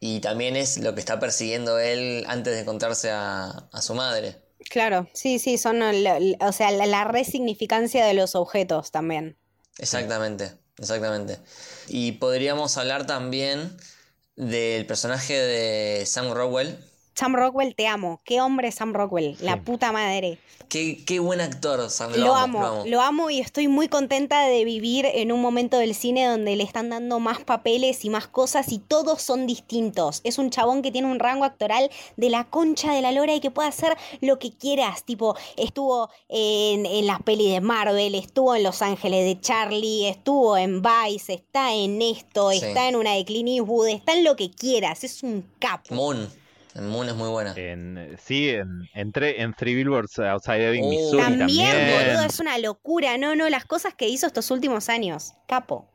Y 0.00 0.20
también 0.20 0.56
es 0.56 0.78
lo 0.78 0.94
que 0.94 1.00
está 1.00 1.20
persiguiendo 1.20 1.78
él 1.78 2.24
antes 2.28 2.54
de 2.54 2.60
encontrarse 2.60 3.10
a, 3.10 3.68
a 3.72 3.82
su 3.82 3.94
madre. 3.94 4.42
Claro, 4.70 5.08
sí, 5.14 5.38
sí, 5.38 5.56
son, 5.56 5.80
o 5.82 6.52
sea, 6.52 6.70
la, 6.72 6.86
la 6.86 7.04
resignificancia 7.04 8.04
de 8.06 8.14
los 8.14 8.34
objetos 8.34 8.90
también. 8.90 9.36
Exactamente, 9.78 10.58
exactamente. 10.82 11.38
Y 11.88 12.12
podríamos 12.12 12.76
hablar 12.76 13.06
también 13.06 13.76
del 14.36 14.86
personaje 14.86 15.34
de 15.34 16.06
Sam 16.06 16.32
Rockwell. 16.32 16.76
Sam 17.14 17.34
Rockwell, 17.34 17.74
te 17.74 17.86
amo. 17.86 18.20
Qué 18.24 18.40
hombre 18.40 18.72
Sam 18.72 18.92
Rockwell, 18.94 19.36
la 19.40 19.60
puta 19.62 19.92
madre. 19.92 20.38
Qué, 20.68 21.04
qué 21.04 21.18
buen 21.18 21.42
actor, 21.42 21.90
Sam. 21.90 22.12
Lo, 22.16 22.34
amo, 22.34 22.84
lo 22.86 23.00
amo 23.02 23.28
y 23.28 23.40
estoy 23.40 23.68
muy 23.68 23.88
contenta 23.88 24.40
de 24.46 24.64
vivir 24.64 25.04
en 25.04 25.30
un 25.30 25.42
momento 25.42 25.76
del 25.76 25.94
cine 25.94 26.24
donde 26.24 26.56
le 26.56 26.64
están 26.64 26.88
dando 26.88 27.20
más 27.20 27.40
papeles 27.44 28.06
y 28.06 28.10
más 28.10 28.26
cosas 28.26 28.72
y 28.72 28.78
todos 28.78 29.20
son 29.20 29.46
distintos. 29.46 30.22
Es 30.24 30.38
un 30.38 30.48
chabón 30.48 30.80
que 30.80 30.90
tiene 30.90 31.08
un 31.10 31.18
rango 31.18 31.44
actoral 31.44 31.90
de 32.16 32.30
la 32.30 32.44
concha 32.44 32.94
de 32.94 33.02
la 33.02 33.12
lora 33.12 33.34
y 33.34 33.40
que 33.40 33.50
puede 33.50 33.68
hacer 33.68 33.94
lo 34.22 34.38
que 34.38 34.50
quieras. 34.50 35.04
Tipo, 35.04 35.36
estuvo 35.58 36.08
en, 36.30 36.86
en 36.86 37.06
las 37.06 37.20
pelis 37.22 37.52
de 37.52 37.60
Marvel, 37.60 38.14
estuvo 38.14 38.56
en 38.56 38.62
Los 38.62 38.80
Ángeles 38.80 39.26
de 39.26 39.38
Charlie, 39.42 40.08
estuvo 40.08 40.56
en 40.56 40.80
Vice, 40.80 41.34
está 41.34 41.74
en 41.74 42.00
esto, 42.00 42.50
Sí. 42.52 42.64
está 42.64 42.88
en 42.88 42.96
una 42.96 43.12
de 43.14 43.24
Clint 43.26 43.48
Eastwood, 43.50 43.88
está 43.88 44.14
en 44.14 44.24
lo 44.24 44.36
que 44.36 44.50
quieras. 44.50 45.04
Es 45.04 45.22
un 45.22 45.46
capo. 45.58 45.94
Moon. 46.76 46.88
Moon 46.90 47.08
es 47.08 47.14
muy 47.14 47.28
buena. 47.28 47.52
En, 47.56 48.16
sí, 48.22 48.50
en, 48.50 48.68
en 48.94 49.12
Three 49.54 49.74
Billboards 49.74 50.18
Outside 50.18 50.68
Ebbing, 50.68 50.84
Oh. 50.84 50.88
Missouri 50.90 51.22
También, 51.22 51.70
también. 51.70 52.06
boludo, 52.08 52.22
es 52.24 52.40
una 52.40 52.58
locura. 52.58 53.18
No, 53.18 53.34
no, 53.36 53.48
las 53.48 53.64
cosas 53.64 53.94
que 53.94 54.08
hizo 54.08 54.26
estos 54.26 54.50
últimos 54.50 54.88
años. 54.88 55.32
Capo. 55.48 55.88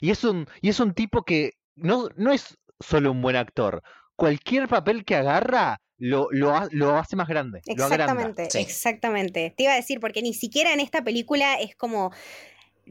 Y 0.00 0.10
es 0.10 0.22
un, 0.24 0.46
y 0.60 0.68
es 0.68 0.78
un 0.80 0.94
tipo 0.94 1.24
que 1.24 1.52
no, 1.74 2.08
no 2.16 2.32
es 2.32 2.56
solo 2.80 3.10
un 3.12 3.22
buen 3.22 3.36
actor. 3.36 3.82
Cualquier 4.16 4.68
papel 4.68 5.04
que 5.04 5.16
agarra 5.16 5.80
lo, 5.98 6.28
lo, 6.30 6.54
ha- 6.54 6.68
lo 6.72 6.96
hace 6.96 7.16
más 7.16 7.28
grande. 7.28 7.60
Lo. 7.66 7.72
Exactamente, 7.84 8.50
Sí. 8.50 8.58
exactamente. 8.58 9.54
Te 9.56 9.62
iba 9.64 9.72
a 9.72 9.76
decir, 9.76 10.00
porque 10.00 10.22
ni 10.22 10.34
siquiera 10.34 10.72
en 10.72 10.80
esta 10.80 11.02
película 11.02 11.54
es 11.54 11.74
como. 11.76 12.12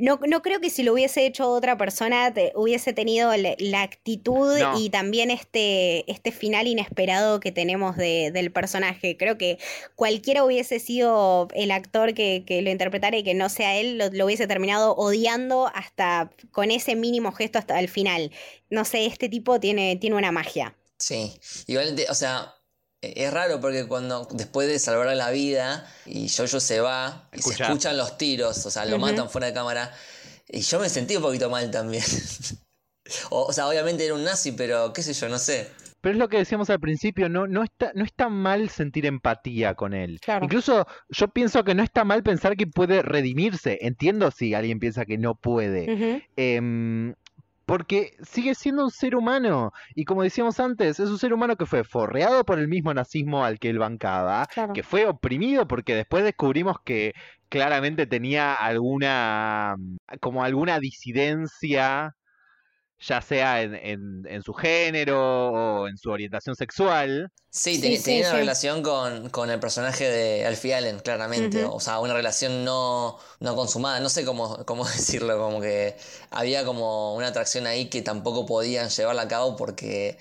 No, 0.02 0.20
no 0.28 0.42
creo 0.42 0.60
que 0.60 0.72
si 0.72 0.82
lo 0.82 0.94
hubiese 0.94 1.26
hecho 1.28 1.48
otra 1.50 1.78
persona 1.78 2.34
te- 2.34 2.52
hubiese 2.56 2.92
tenido 2.92 3.36
la, 3.38 3.54
la 3.60 3.84
actitud 3.84 4.58
No. 4.58 4.80
y 4.80 4.90
también 4.90 5.30
este, 5.30 6.10
este 6.12 6.32
final 6.32 6.66
inesperado 6.66 7.40
que 7.40 7.52
tenemos 7.52 7.96
de- 7.98 8.32
del 8.32 8.52
personaje. 8.52 9.16
Creo 9.16 9.38
que 9.38 9.60
cualquiera 9.96 10.44
hubiese 10.44 10.80
sido 10.80 11.48
el 11.54 11.70
actor 11.70 12.16
que, 12.16 12.44
que 12.48 12.64
lo 12.64 12.72
interpretara 12.72 13.16
y 13.16 13.24
que 13.24 13.36
no 13.36 13.48
sea 13.50 13.78
él, 13.78 14.00
lo, 14.00 14.10
lo 14.10 14.26
hubiese 14.26 14.48
terminado 14.48 14.96
odiando 14.96 15.68
hasta 15.74 16.32
con 16.52 16.72
ese 16.72 16.96
mínimo 16.96 17.32
gesto 17.32 17.60
hasta 17.60 17.80
el 17.80 17.88
final. 17.88 18.32
No 18.72 18.86
sé, 18.86 19.06
este 19.06 19.30
tipo 19.30 19.60
tiene, 19.60 19.98
tiene 19.98 20.16
una 20.16 20.32
magia. 20.32 20.76
Sí. 20.98 21.32
Igual, 21.68 21.96
de- 21.96 22.08
o 22.10 22.16
sea, 22.16 22.56
es 23.02 23.34
raro 23.34 23.60
porque 23.60 23.88
cuando 23.88 24.28
después 24.32 24.68
de 24.68 24.78
salvar 24.78 25.16
la 25.16 25.32
vida 25.32 25.88
y 26.06 26.30
Jojo 26.30 26.60
se 26.60 26.80
va 26.80 27.28
y 27.34 27.42
se 27.42 27.50
Escucha. 27.50 27.66
escuchan 27.66 27.98
los 27.98 28.18
tiros, 28.18 28.66
o 28.66 28.72
sea, 28.72 28.86
lo 28.86 29.00
matan 29.00 29.30
fuera 29.30 29.48
de 29.48 29.54
cámara. 29.54 29.92
Y 30.48 30.62
yo 30.62 30.80
me 30.80 30.90
sentí 30.90 31.16
un 31.16 31.24
poquito 31.24 31.50
mal 31.50 31.72
también. 31.72 32.04
o, 33.32 33.46
o 33.46 33.54
sea, 33.54 33.68
obviamente 33.68 34.06
era 34.06 34.14
un 34.14 34.24
nazi, 34.24 34.52
pero 34.52 34.94
qué 34.94 35.02
sé 35.02 35.14
yo, 35.14 35.30
no 35.30 35.40
sé. 35.40 35.70
Pero 36.02 36.14
es 36.14 36.20
lo 36.20 36.30
que 36.30 36.38
decíamos 36.38 36.70
al 36.72 36.80
principio, 36.80 37.30
no, 37.30 37.46
no, 37.46 37.64
está, 37.64 37.92
no 37.94 38.04
está 38.04 38.28
mal 38.28 38.70
sentir 38.70 39.06
empatía 39.06 39.76
con 39.76 39.94
él. 39.94 40.20
Claro. 40.20 40.46
Incluso 40.46 40.88
yo 41.10 41.28
pienso 41.28 41.64
que 41.64 41.76
no 41.76 41.84
está 41.84 42.04
mal 42.04 42.24
pensar 42.24 42.58
que 42.58 42.66
puede 42.66 43.04
redimirse. 43.04 43.78
Entiendo 43.82 44.32
si 44.32 44.56
alguien 44.56 44.80
piensa 44.80 45.06
que 45.06 45.20
no 45.20 45.36
puede. 45.36 46.26
Porque 47.72 48.18
sigue 48.22 48.54
siendo 48.54 48.84
un 48.84 48.92
ser 48.92 49.16
humano. 49.16 49.72
Y 49.96 50.04
como 50.04 50.24
decíamos 50.24 50.60
antes, 50.60 51.00
es 51.00 51.10
un 51.10 51.18
ser 51.18 51.32
humano 51.32 51.56
que 51.56 51.66
fue 51.66 51.86
forreado 51.86 52.44
por 52.44 52.60
el 52.60 52.68
mismo 52.68 52.94
nazismo 52.94 53.46
al 53.46 53.60
que 53.60 53.70
él 53.70 53.80
bancaba, 53.80 54.46
Claro. 54.48 54.74
que 54.74 54.84
fue 54.84 55.06
oprimido 55.08 55.66
porque 55.70 55.96
después 55.96 56.26
descubrimos 56.26 56.82
que 56.84 57.14
claramente 57.48 58.08
tenía 58.08 58.56
alguna, 58.56 59.78
como 60.20 60.44
alguna 60.44 60.82
disidencia 60.82 62.14
ya 63.02 63.22
sea 63.22 63.62
en, 63.64 63.76
en- 63.76 64.24
en 64.28 64.44
su 64.44 64.54
género 64.54 65.20
o 65.52 65.88
en 65.88 65.98
su 65.98 66.10
orientación 66.12 66.56
sexual. 66.56 67.30
Sí, 67.54 67.80
Sí, 67.80 67.82
te- 67.82 68.00
sí, 68.00 68.02
tenía 68.02 68.30
una 68.30 68.38
sí. 68.38 68.38
relación 68.38 68.82
con, 68.82 69.30
con 69.30 69.50
el 69.52 69.60
personaje 69.60 70.06
de 70.10 70.46
Alfie 70.46 70.74
Allen, 70.74 71.00
claramente. 71.00 71.66
O 71.66 71.82
sea, 71.82 72.00
una 72.00 72.14
relación 72.14 72.64
no, 72.64 73.20
no 73.42 73.56
consumada. 73.58 74.00
No 74.00 74.08
sé 74.10 74.24
cómo, 74.24 74.66
cómo 74.66 74.86
decirlo, 74.88 75.38
como 75.38 75.60
que 75.60 75.98
había 76.30 76.64
como 76.64 77.14
una 77.16 77.28
atracción 77.28 77.68
ahí 77.68 77.90
que 77.90 78.02
tampoco 78.02 78.46
podían 78.46 78.88
llevarla 78.90 79.24
a 79.24 79.28
cabo 79.28 79.58
porque 79.58 80.18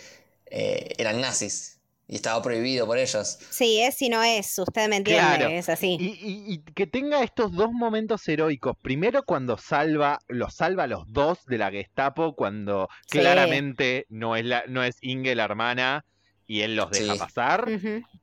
eh, 0.46 0.88
eran 0.98 1.20
nazis 1.20 1.79
y 2.12 2.16
estaba 2.16 2.42
prohibido 2.42 2.86
por 2.86 2.98
ellos. 2.98 3.38
Sí, 3.50 3.80
es 3.80 3.94
si 3.96 4.08
no 4.08 4.20
es, 4.24 4.58
usted 4.58 4.88
me 4.88 4.96
entiende, 4.96 5.36
Claro. 5.36 5.48
es 5.48 5.68
así. 5.68 5.96
Y, 6.00 6.06
y- 6.08 6.54
y 6.54 6.58
que 6.74 6.88
tenga 6.88 7.22
estos 7.22 7.52
dos 7.52 7.70
momentos 7.70 8.26
heroicos. 8.26 8.76
Primero 8.82 9.22
cuando 9.22 9.56
salva, 9.56 10.18
los 10.26 10.54
salva 10.56 10.82
a 10.82 10.86
los 10.88 11.04
dos 11.12 11.44
de 11.46 11.58
la 11.58 11.70
Gestapo, 11.70 12.34
cuando 12.34 12.88
Sí. 13.06 13.20
claramente 13.20 14.06
no 14.08 14.34
es, 14.34 14.44
la, 14.44 14.64
no 14.66 14.82
es 14.82 14.96
Inge 15.02 15.36
la 15.36 15.44
hermana 15.44 16.04
y 16.48 16.62
él 16.62 16.74
los 16.74 16.90
deja 16.90 17.12
Sí. 17.12 17.18
pasar. 17.20 17.66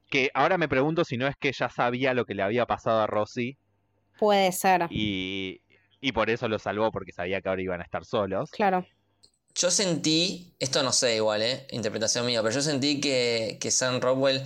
Que 0.10 0.32
ahora 0.34 0.58
me 0.58 0.68
pregunto 0.68 1.06
si 1.06 1.16
no 1.16 1.26
es 1.26 1.38
que 1.38 1.54
ya 1.54 1.70
sabía 1.70 2.14
lo 2.14 2.26
que 2.26 2.36
le 2.36 2.44
había 2.44 2.66
pasado 2.66 3.00
a 3.02 3.08
Rosy 3.08 3.58
Puede 4.20 4.52
ser, 4.52 4.88
y, 4.90 5.62
y 6.02 6.12
por 6.12 6.30
eso 6.30 6.50
lo 6.50 6.60
salvó, 6.60 6.92
porque 6.92 7.14
sabía 7.14 7.40
que 7.40 7.48
ahora 7.48 7.62
iban 7.62 7.80
a 7.80 7.84
estar 7.86 8.04
solos. 8.04 8.50
claro. 8.52 8.86
Yo 9.60 9.72
sentí, 9.72 10.54
esto 10.60 10.84
no 10.84 10.94
sé 10.94 11.16
igual, 11.16 11.42
¿eh? 11.42 11.66
Interpretación 11.72 12.26
mía, 12.28 12.44
pero 12.44 12.54
yo 12.54 12.62
sentí 12.62 13.02
que, 13.02 13.58
que 13.60 13.72
Sam 13.72 14.00
Rockwell 14.00 14.44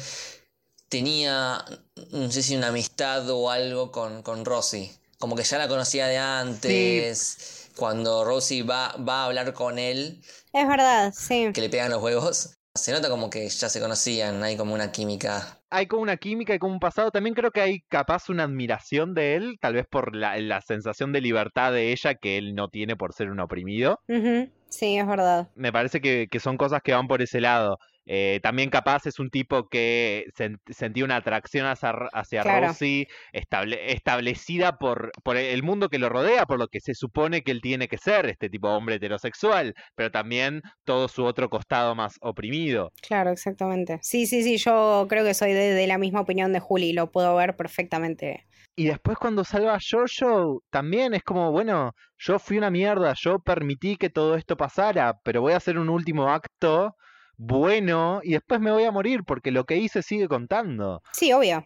tenía, 0.87 1.65
no 2.11 2.31
sé 2.31 2.41
si 2.41 2.55
una 2.55 2.67
amistad 2.69 3.29
o 3.29 3.49
algo 3.49 3.91
con, 3.91 4.23
con 4.23 4.45
Rosie. 4.45 4.91
Como 5.19 5.35
que 5.35 5.43
ya 5.43 5.57
la 5.57 5.67
conocía 5.67 6.07
de 6.07 6.17
antes. 6.17 7.67
Cuando 7.75 8.23
Rosie 8.23 8.63
va, 8.63 8.95
va 8.97 9.23
a 9.23 9.25
hablar 9.25 9.53
con 9.53 9.79
él, 9.79 10.21
Es 10.53 10.67
verdad, 10.67 11.13
sí. 11.15 11.51
que 11.53 11.61
le 11.61 11.69
pegan 11.69 11.91
los 11.91 12.01
huevos, 12.01 12.51
se 12.75 12.91
nota 12.91 13.09
como 13.09 13.29
que 13.29 13.47
ya 13.49 13.69
se 13.69 13.79
conocían, 13.81 14.43
hay 14.43 14.55
como 14.57 14.73
una 14.73 14.91
química. 14.91 15.59
Hay 15.69 15.87
como 15.87 16.01
una 16.03 16.17
química 16.17 16.53
y 16.53 16.59
como 16.59 16.73
un 16.73 16.79
pasado. 16.79 17.11
También 17.11 17.33
creo 17.35 17.51
que 17.51 17.61
hay 17.61 17.79
capaz 17.89 18.29
una 18.29 18.43
admiración 18.43 19.13
de 19.13 19.35
él, 19.35 19.57
tal 19.59 19.73
vez 19.73 19.85
por 19.89 20.15
la, 20.15 20.37
la 20.39 20.61
sensación 20.61 21.11
de 21.13 21.21
libertad 21.21 21.71
de 21.73 21.91
ella 21.91 22.15
que 22.15 22.37
él 22.37 22.53
no 22.55 22.67
tiene 22.67 22.95
por 22.95 23.13
ser 23.13 23.29
un 23.29 23.39
oprimido. 23.39 23.99
Ujú, 24.07 24.51
Sí, 24.69 24.97
es 24.97 25.07
verdad. 25.07 25.49
me 25.55 25.71
parece 25.71 26.01
que, 26.01 26.27
que 26.29 26.39
son 26.39 26.57
cosas 26.57 26.81
que 26.83 26.93
van 26.93 27.07
por 27.07 27.21
ese 27.21 27.41
lado. 27.41 27.77
Eh, 28.05 28.39
también 28.41 28.69
capaz 28.69 29.05
es 29.05 29.19
un 29.19 29.29
tipo 29.29 29.69
que 29.69 30.25
sen- 30.37 30.59
sentía 30.69 31.05
una 31.05 31.17
atracción 31.17 31.67
hacia, 31.67 31.91
hacia 32.13 32.41
Claro. 32.41 32.67
Rosy 32.67 33.07
estable- 33.31 33.79
establecida 33.93 34.77
por, 34.77 35.11
por 35.23 35.37
el 35.37 35.63
mundo 35.63 35.89
que 35.89 35.99
lo 35.99 36.09
rodea, 36.09 36.45
por 36.45 36.59
lo 36.59 36.67
que 36.67 36.79
se 36.79 36.93
supone 36.95 37.43
que 37.43 37.51
él 37.51 37.61
tiene 37.61 37.87
que 37.87 37.97
ser, 37.97 38.25
este 38.25 38.49
tipo 38.49 38.69
de 38.69 38.75
hombre 38.75 38.95
heterosexual, 38.95 39.75
pero 39.95 40.11
también 40.11 40.61
todo 40.83 41.07
su 41.07 41.23
otro 41.23 41.49
costado 41.49 41.93
más 41.95 42.15
oprimido. 42.21 42.91
Claro, 43.01 43.31
exactamente. 43.31 43.99
Sí, 44.01 44.25
sí, 44.25 44.43
sí, 44.43 44.57
yo 44.57 45.05
creo 45.07 45.23
que 45.23 45.33
soy 45.33 45.53
de, 45.53 45.73
de 45.73 45.87
la 45.87 45.97
misma 45.97 46.21
opinión 46.21 46.51
de 46.53 46.59
Juli, 46.59 46.93
lo 46.93 47.11
puedo 47.11 47.35
ver 47.35 47.55
perfectamente. 47.55 48.47
Y 48.75 48.85
después 48.85 49.17
cuando 49.17 49.43
salva 49.43 49.75
a 49.75 49.79
Jojo, 49.79 50.63
también 50.69 51.13
es 51.13 51.23
como, 51.23 51.51
bueno, 51.51 51.93
yo 52.17 52.39
fui 52.39 52.57
una 52.57 52.71
mierda, 52.71 53.13
yo 53.19 53.39
permití 53.39 53.97
que 53.97 54.09
todo 54.09 54.35
esto 54.35 54.55
pasara, 54.57 55.19
pero 55.23 55.41
voy 55.41 55.53
a 55.53 55.57
hacer 55.57 55.77
un 55.77 55.89
último 55.89 56.29
acto 56.29 56.95
bueno 57.41 58.21
y 58.23 58.33
después 58.33 58.61
me 58.61 58.71
voy 58.71 58.83
a 58.83 58.91
morir 58.91 59.23
porque 59.25 59.51
lo 59.51 59.65
que 59.65 59.77
hice 59.77 60.03
sigue 60.03 60.27
contando. 60.27 61.01
Sí, 61.11 61.33
obvio. 61.33 61.65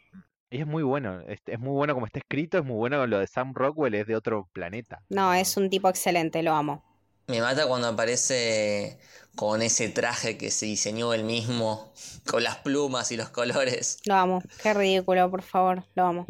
Y 0.49 0.61
es 0.61 0.67
muy 0.67 0.83
bueno, 0.83 1.19
es, 1.27 1.39
es 1.45 1.59
muy 1.59 1.73
bueno 1.73 1.93
como 1.93 2.05
está 2.05 2.19
escrito, 2.19 2.57
es 2.57 2.63
muy 2.63 2.77
bueno 2.77 3.05
lo 3.07 3.19
de 3.19 3.27
Sam 3.27 3.53
Rockwell, 3.53 3.95
es 3.95 4.07
de 4.07 4.15
otro 4.15 4.47
planeta. 4.53 5.01
No, 5.09 5.33
es 5.33 5.57
un 5.57 5.69
tipo 5.69 5.89
excelente, 5.89 6.41
lo 6.43 6.53
amo. 6.53 6.83
Me 7.27 7.41
mata 7.41 7.67
cuando 7.67 7.87
aparece 7.87 8.99
con 9.35 9.61
ese 9.61 9.89
traje 9.89 10.37
que 10.37 10.49
se 10.49 10.65
diseñó 10.67 11.13
él 11.13 11.25
mismo, 11.25 11.91
con 12.25 12.43
las 12.43 12.57
plumas 12.57 13.11
y 13.11 13.17
los 13.17 13.29
colores. 13.29 13.99
Lo 14.05 14.15
amo. 14.15 14.41
Qué 14.63 14.73
ridículo, 14.73 15.29
por 15.29 15.41
favor, 15.41 15.83
lo 15.95 16.05
amo. 16.05 16.25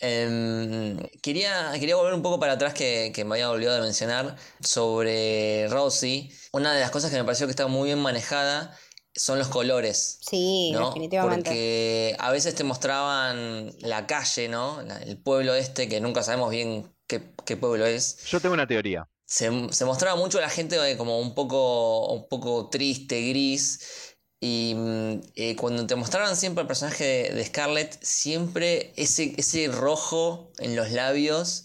Em, 0.00 0.98
quería, 1.22 1.72
quería 1.78 1.96
volver 1.96 2.14
un 2.14 2.22
poco 2.22 2.38
para 2.38 2.54
atrás 2.54 2.74
que, 2.74 3.12
que 3.14 3.24
me 3.24 3.36
había 3.36 3.50
olvidado 3.50 3.76
de 3.76 3.82
mencionar 3.82 4.36
sobre 4.60 5.68
Rosie. 5.68 6.30
Una 6.52 6.74
de 6.74 6.80
las 6.80 6.90
cosas 6.90 7.10
que 7.10 7.16
me 7.16 7.24
pareció 7.24 7.46
que 7.46 7.52
está 7.52 7.66
muy 7.66 7.86
bien 7.86 7.98
manejada 8.00 8.76
son 9.14 9.38
los 9.38 9.48
colores. 9.48 10.18
Sí, 10.20 10.70
¿no? 10.72 10.88
definitivamente. 10.88 11.50
Porque 11.50 12.16
a 12.18 12.30
veces 12.30 12.54
te 12.54 12.64
mostraban 12.64 13.72
la 13.80 14.06
calle, 14.06 14.48
¿no? 14.48 14.80
El 14.80 15.18
pueblo 15.18 15.54
este, 15.54 15.88
que 15.88 16.00
nunca 16.00 16.22
sabemos 16.22 16.50
bien 16.50 16.92
qué, 17.06 17.32
qué 17.44 17.56
pueblo 17.56 17.86
es. 17.86 18.24
Yo 18.26 18.40
tengo 18.40 18.54
una 18.54 18.66
teoría. 18.66 19.08
Se, 19.24 19.50
se 19.72 19.84
mostraba 19.84 20.16
mucho 20.16 20.40
la 20.40 20.48
gente 20.48 20.76
eh, 20.88 20.96
como 20.96 21.18
un 21.18 21.34
poco, 21.34 22.12
un 22.12 22.28
poco 22.28 22.68
triste, 22.68 23.28
gris. 23.28 24.05
Y 24.40 24.74
mm, 24.76 25.20
eh, 25.34 25.56
cuando 25.56 25.86
te 25.86 25.96
mostraban 25.96 26.36
siempre 26.36 26.62
el 26.62 26.66
personaje 26.66 27.32
de, 27.32 27.44
Scarlett, 27.44 27.98
siempre 28.02 28.92
ese, 28.96 29.34
ese 29.36 29.68
rojo 29.68 30.52
en 30.58 30.76
los 30.76 30.90
labios 30.90 31.64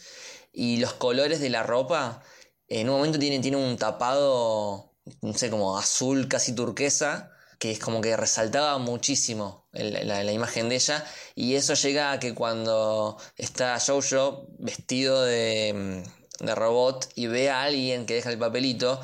y 0.53 0.77
los 0.77 0.93
colores 0.93 1.39
de 1.39 1.49
la 1.49 1.63
ropa, 1.63 2.23
en 2.67 2.89
un 2.89 2.97
momento 2.97 3.19
tiene, 3.19 3.39
tiene 3.39 3.57
un 3.57 3.77
tapado, 3.77 4.93
no 5.21 5.33
sé, 5.33 5.49
como 5.49 5.77
azul, 5.77 6.27
casi 6.27 6.53
turquesa, 6.55 7.31
que 7.59 7.71
es 7.71 7.79
como 7.79 8.01
que 8.01 8.17
resaltaba 8.17 8.77
muchísimo 8.79 9.67
la, 9.73 10.31
imagen 10.31 10.69
de 10.69 10.75
ella. 10.75 11.05
Y 11.35 11.55
eso 11.55 11.73
llega 11.75 12.11
a 12.11 12.19
que 12.19 12.33
cuando 12.33 13.17
está 13.37 13.79
Jojo 13.79 14.47
vestido 14.59 15.23
de, 15.23 16.03
mm, 16.39 16.45
de 16.45 16.55
robot 16.55 17.09
y 17.15 17.27
ve 17.27 17.49
a 17.49 17.63
alguien 17.63 18.05
que 18.05 18.15
deja 18.15 18.31
el 18.31 18.39
papelito, 18.39 19.01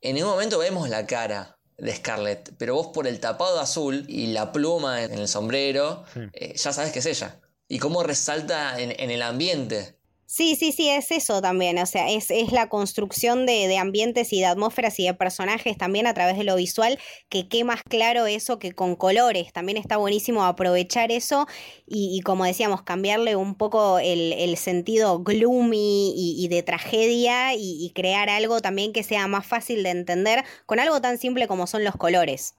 en 0.00 0.16
ningún 0.16 0.32
momento 0.32 0.58
vemos 0.58 0.88
la 0.88 1.06
cara 1.06 1.55
de 1.78 1.94
Scarlett, 1.94 2.52
pero 2.58 2.74
vos 2.74 2.88
por 2.88 3.06
el 3.06 3.20
tapado 3.20 3.60
azul 3.60 4.04
y 4.08 4.28
la 4.28 4.52
pluma 4.52 5.02
en 5.02 5.12
el 5.12 5.28
sombrero, 5.28 6.04
Sí. 6.14 6.20
eh, 6.32 6.54
ya 6.56 6.72
sabes 6.72 6.92
que 6.92 7.00
es 7.00 7.06
ella. 7.06 7.40
Y 7.68 7.78
cómo 7.78 8.02
resalta 8.02 8.80
en, 8.80 8.94
en 8.98 9.10
el 9.10 9.22
ambiente. 9.22 9.95
Sí, 10.36 10.54
sí, 10.54 10.70
sí, 10.70 10.90
es 10.90 11.12
eso 11.12 11.40
también, 11.40 11.78
o 11.78 11.86
sea, 11.86 12.10
es, 12.10 12.30
es 12.30 12.52
la 12.52 12.68
construcción 12.68 13.46
de, 13.46 13.68
de 13.68 13.78
ambientes 13.78 14.34
y 14.34 14.40
de 14.40 14.44
atmósferas 14.44 15.00
y 15.00 15.06
de 15.06 15.14
personajes 15.14 15.78
también 15.78 16.06
a 16.06 16.12
través 16.12 16.36
de 16.36 16.44
lo 16.44 16.56
visual, 16.56 16.98
que 17.30 17.48
qué 17.48 17.64
más 17.64 17.80
claro 17.82 18.26
eso 18.26 18.58
que 18.58 18.72
con 18.72 18.96
colores, 18.96 19.50
también 19.54 19.78
está 19.78 19.96
buenísimo 19.96 20.44
aprovechar 20.44 21.10
eso 21.10 21.46
y, 21.86 22.20
como 22.20 22.44
decíamos, 22.44 22.82
cambiarle 22.82 23.34
un 23.34 23.54
poco 23.54 23.98
el, 23.98 24.34
el 24.34 24.58
sentido 24.58 25.20
gloomy 25.20 26.12
y, 26.14 26.44
y 26.44 26.48
de 26.48 26.62
tragedia 26.62 27.54
y, 27.54 27.82
y 27.82 27.92
crear 27.94 28.28
algo 28.28 28.60
también 28.60 28.92
que 28.92 29.04
sea 29.04 29.28
más 29.28 29.46
fácil 29.46 29.82
de 29.84 29.88
entender 29.88 30.44
con 30.66 30.80
algo 30.80 31.00
tan 31.00 31.16
simple 31.16 31.48
como 31.48 31.66
son 31.66 31.82
los 31.82 31.96
colores. 31.96 32.56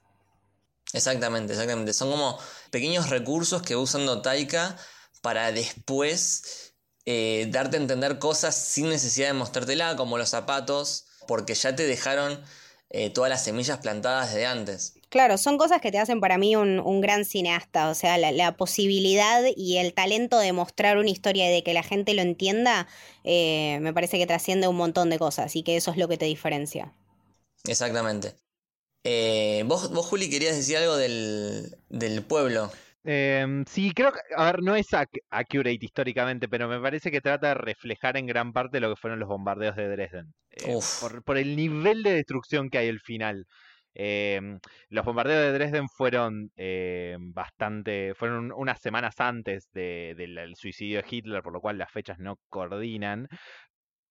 Exactamente, 0.93 1.53
exactamente. 1.53 1.93
Son 1.93 2.09
como 2.09 2.39
pequeños 2.71 3.11
recursos 3.11 3.61
que 3.61 3.75
va 3.75 3.81
usando 3.81 4.23
Taika 4.23 4.77
para 5.21 5.51
después 5.51 6.66
eh, 7.07 7.47
darte 7.49 7.77
a 7.77 7.79
entender 7.79 8.19
cosas 8.19 8.55
sin 8.55 8.89
necesidad 8.89 9.27
de 9.27 9.33
mostrártela, 9.33 9.95
como 9.95 10.17
los 10.17 10.29
zapatos, 10.29 11.05
porque 11.25 11.55
ya 11.55 11.73
te 11.73 11.87
dejaron 11.87 12.41
eh, 12.89 13.09
todas 13.09 13.29
las 13.29 13.45
semillas 13.45 13.79
plantadas 13.79 14.33
desde 14.33 14.45
antes. 14.45 14.93
Claro, 15.09 15.37
son 15.37 15.57
cosas 15.57 15.79
que 15.79 15.89
te 15.89 15.99
hacen 15.99 16.19
para 16.19 16.37
mí 16.37 16.57
un, 16.57 16.81
un 16.81 16.99
gran 16.99 17.23
cineasta, 17.23 17.89
o 17.89 17.95
sea, 17.95 18.17
la, 18.17 18.33
la 18.33 18.57
posibilidad 18.57 19.41
y 19.55 19.77
el 19.77 19.93
talento 19.93 20.37
de 20.37 20.51
mostrar 20.51 20.97
una 20.97 21.09
historia 21.09 21.49
y 21.49 21.53
de 21.53 21.63
que 21.63 21.73
la 21.73 21.81
gente 21.81 22.13
lo 22.13 22.21
entienda, 22.21 22.89
eh, 23.23 23.79
me 23.81 23.93
parece 23.93 24.17
que 24.17 24.27
trasciende 24.27 24.67
un 24.67 24.75
montón 24.75 25.09
de 25.09 25.17
cosas 25.17 25.55
y 25.55 25.63
que 25.63 25.77
eso 25.77 25.91
es 25.91 25.97
lo 25.97 26.09
que 26.09 26.17
te 26.17 26.25
diferencia. 26.25 26.93
Exactamente. 27.65 28.35
Eh, 29.05 29.63
vos, 29.65 29.91
vos, 29.91 30.05
Juli, 30.07 30.29
querías 30.29 30.57
decir 30.57 30.75
algo 30.77 30.97
del, 30.97 31.77
del 31.87 32.23
pueblo. 32.25 32.69
Em, 33.03 33.63
sí, 33.65 33.91
creo 33.93 34.11
que, 34.11 34.19
a 34.35 34.45
ver, 34.51 34.61
no 34.63 34.75
es 34.75 34.87
ac- 34.93 35.21
accurate 35.29 35.77
históricamente, 35.81 36.49
pero 36.49 36.67
me 36.67 36.79
parece 36.81 37.09
que 37.11 37.21
trata 37.21 37.49
de 37.49 37.53
reflejar 37.55 38.17
en 38.17 38.25
gran 38.27 38.51
parte 38.51 38.79
lo 38.81 38.89
que 38.89 38.99
fueron 38.99 39.19
los 39.19 39.29
bombardeos 39.29 39.75
de 39.77 39.87
Dresden. 39.87 40.33
Eh, 40.51 40.75
por, 40.97 41.23
por 41.23 41.37
el 41.37 41.55
nivel 41.55 42.03
de 42.03 42.11
destrucción 42.13 42.69
que 42.69 42.79
hay 42.79 42.89
al 42.89 42.99
final. 42.99 43.45
Em, 43.93 44.59
los 44.89 45.05
bombardeos 45.05 45.39
de 45.41 45.53
Dresden 45.53 45.87
fueron 45.89 46.51
em, 46.55 47.31
bastante, 47.33 48.13
fueron 48.15 48.51
unas 48.51 48.79
semanas 48.81 49.15
antes 49.19 49.69
de- 49.71 50.13
del 50.17 50.35
del 50.35 50.55
suicidio 50.55 51.01
de 51.01 51.07
Hitler, 51.09 51.41
por 51.41 51.53
lo 51.53 51.61
cual 51.61 51.77
las 51.77 51.91
fechas 51.91 52.19
no 52.19 52.37
coordinan. 52.49 53.27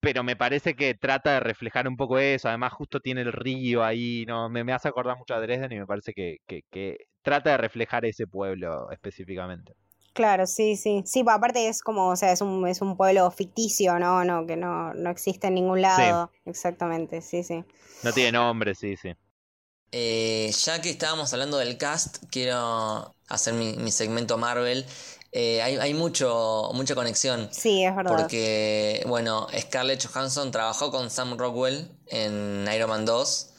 Pero 0.00 0.22
me 0.22 0.36
parece 0.36 0.74
que 0.74 0.94
trata 0.94 1.34
de 1.34 1.40
reflejar 1.40 1.88
un 1.88 1.96
poco 1.96 2.18
eso. 2.18 2.48
Además, 2.48 2.72
justo 2.72 3.00
tiene 3.00 3.22
el 3.22 3.32
río 3.32 3.82
ahí, 3.84 4.24
¿no? 4.26 4.48
Me, 4.48 4.62
me 4.64 4.72
hace 4.72 4.88
acordar 4.88 5.16
mucho 5.16 5.34
a 5.34 5.40
Dresden 5.40 5.72
y 5.72 5.78
me 5.78 5.86
parece 5.86 6.12
que, 6.12 6.36
que- 6.46 6.62
que 6.70 6.98
trata 7.26 7.50
de 7.50 7.56
reflejar 7.58 8.04
ese 8.06 8.26
pueblo 8.26 8.90
específicamente. 8.92 9.74
Claro, 10.14 10.46
sí, 10.46 10.76
sí. 10.76 11.02
Sí, 11.04 11.22
pa- 11.24 11.34
aparte 11.34 11.68
es 11.68 11.82
como, 11.82 12.08
o 12.08 12.16
sea, 12.16 12.32
es 12.32 12.40
un, 12.40 12.66
es 12.66 12.80
un 12.80 12.96
pueblo 12.96 13.30
ficticio, 13.30 13.98
¿no? 13.98 14.24
no 14.24 14.46
que 14.46 14.56
no, 14.56 14.94
no 14.94 15.10
existe 15.10 15.48
en 15.48 15.54
ningún 15.54 15.82
lado. 15.82 16.30
Exactamente, 16.46 17.20
sí, 17.20 17.42
sí. 17.44 17.64
No 18.02 18.12
tiene 18.12 18.32
nombre, 18.32 18.74
sí, 18.74 18.96
sí. 18.96 19.12
Eh, 19.92 20.52
ya 20.64 20.80
que 20.82 20.90
estábamos 20.90 21.32
hablando 21.32 21.58
del 21.58 21.78
cast, 21.78 22.18
quiero 22.30 23.14
hacer 23.28 23.54
mi, 23.54 23.74
mi 23.76 23.92
segmento 23.92 24.38
Marvel. 24.38 24.86
eh, 25.32 25.62
hay, 25.62 25.76
hay 25.76 25.94
mucho, 25.94 26.70
mucha 26.74 26.94
conexión. 26.96 27.50
Sí, 27.50 27.84
es 27.84 27.94
verdad. 27.96 28.06
Porque, 28.06 29.04
bueno, 29.08 29.48
Scarlett 29.58 30.06
Johansson 30.06 30.50
trabajó 30.52 30.90
con 30.92 31.10
Sam 31.10 31.38
Rockwell 31.38 31.90
en 32.08 32.66
Iron 32.74 32.90
Man 32.90 33.06
2. 33.06 33.52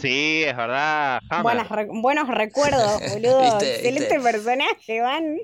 Sí, 0.00 0.42
es 0.46 0.56
verdad. 0.56 1.20
Hammer. 1.30 1.42
Buenas 1.42 1.68
re- 1.70 1.88
buenos 1.90 2.28
recuerdos, 2.28 3.00
boludo. 3.12 3.40
¿Viste? 3.42 3.74
Excelente 3.76 4.16
¿Viste? 4.16 4.20
personaje, 4.20 5.00
Van. 5.00 5.38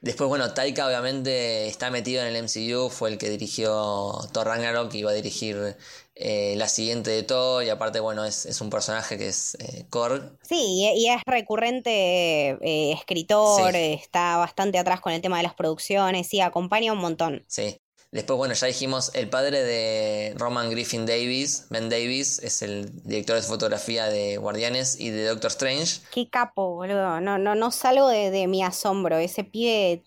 Después, 0.00 0.28
bueno, 0.28 0.52
Taika 0.52 0.86
obviamente 0.86 1.66
está 1.66 1.90
metido 1.90 2.22
en 2.22 2.28
el 2.34 2.42
MCU, 2.44 2.90
fue 2.90 3.08
el 3.08 3.16
que 3.16 3.30
dirigió 3.30 4.12
Thor 4.32 4.46
Ragnarok 4.46 4.92
y 4.92 4.98
iba 4.98 5.10
a 5.10 5.14
dirigir 5.14 5.76
eh, 6.14 6.54
la 6.58 6.68
siguiente 6.68 7.10
de 7.10 7.22
Thor. 7.22 7.64
Y 7.64 7.70
aparte, 7.70 8.00
bueno, 8.00 8.22
es, 8.26 8.44
es 8.44 8.60
un 8.60 8.68
personaje 8.68 9.16
que 9.16 9.28
es 9.28 9.54
eh, 9.60 9.86
Korg. 9.88 10.36
Sí, 10.42 10.56
y, 10.60 11.06
y 11.06 11.08
es 11.08 11.22
recurrente 11.24 12.50
eh, 12.60 12.92
escritor, 12.92 13.72
Sí. 13.72 13.98
está 14.02 14.36
bastante 14.36 14.78
atrás 14.78 15.00
con 15.00 15.12
el 15.14 15.22
tema 15.22 15.38
de 15.38 15.44
las 15.44 15.54
producciones, 15.54 16.26
sí, 16.28 16.40
acompaña 16.42 16.92
un 16.92 16.98
montón. 16.98 17.42
Sí. 17.48 17.80
Después, 18.14 18.36
bueno, 18.36 18.54
ya 18.54 18.68
dijimos, 18.68 19.10
el 19.14 19.28
padre 19.28 19.64
de 19.64 20.34
Roman 20.36 20.70
Griffin 20.70 21.04
Davis, 21.04 21.66
Ben 21.70 21.88
Davis, 21.88 22.38
es 22.44 22.62
el 22.62 22.88
director 23.02 23.34
de 23.34 23.42
fotografía 23.42 24.06
de 24.06 24.36
Guardianes 24.36 25.00
y 25.00 25.10
de 25.10 25.24
Doctor 25.24 25.50
Strange. 25.50 26.00
Qué 26.12 26.30
capo, 26.30 26.76
boludo. 26.76 27.20
No, 27.20 27.38
no, 27.38 27.56
no 27.56 27.72
salgo 27.72 28.06
de, 28.06 28.30
de 28.30 28.46
mi 28.46 28.62
asombro. 28.62 29.18
Ese 29.18 29.42
pibe, 29.42 30.04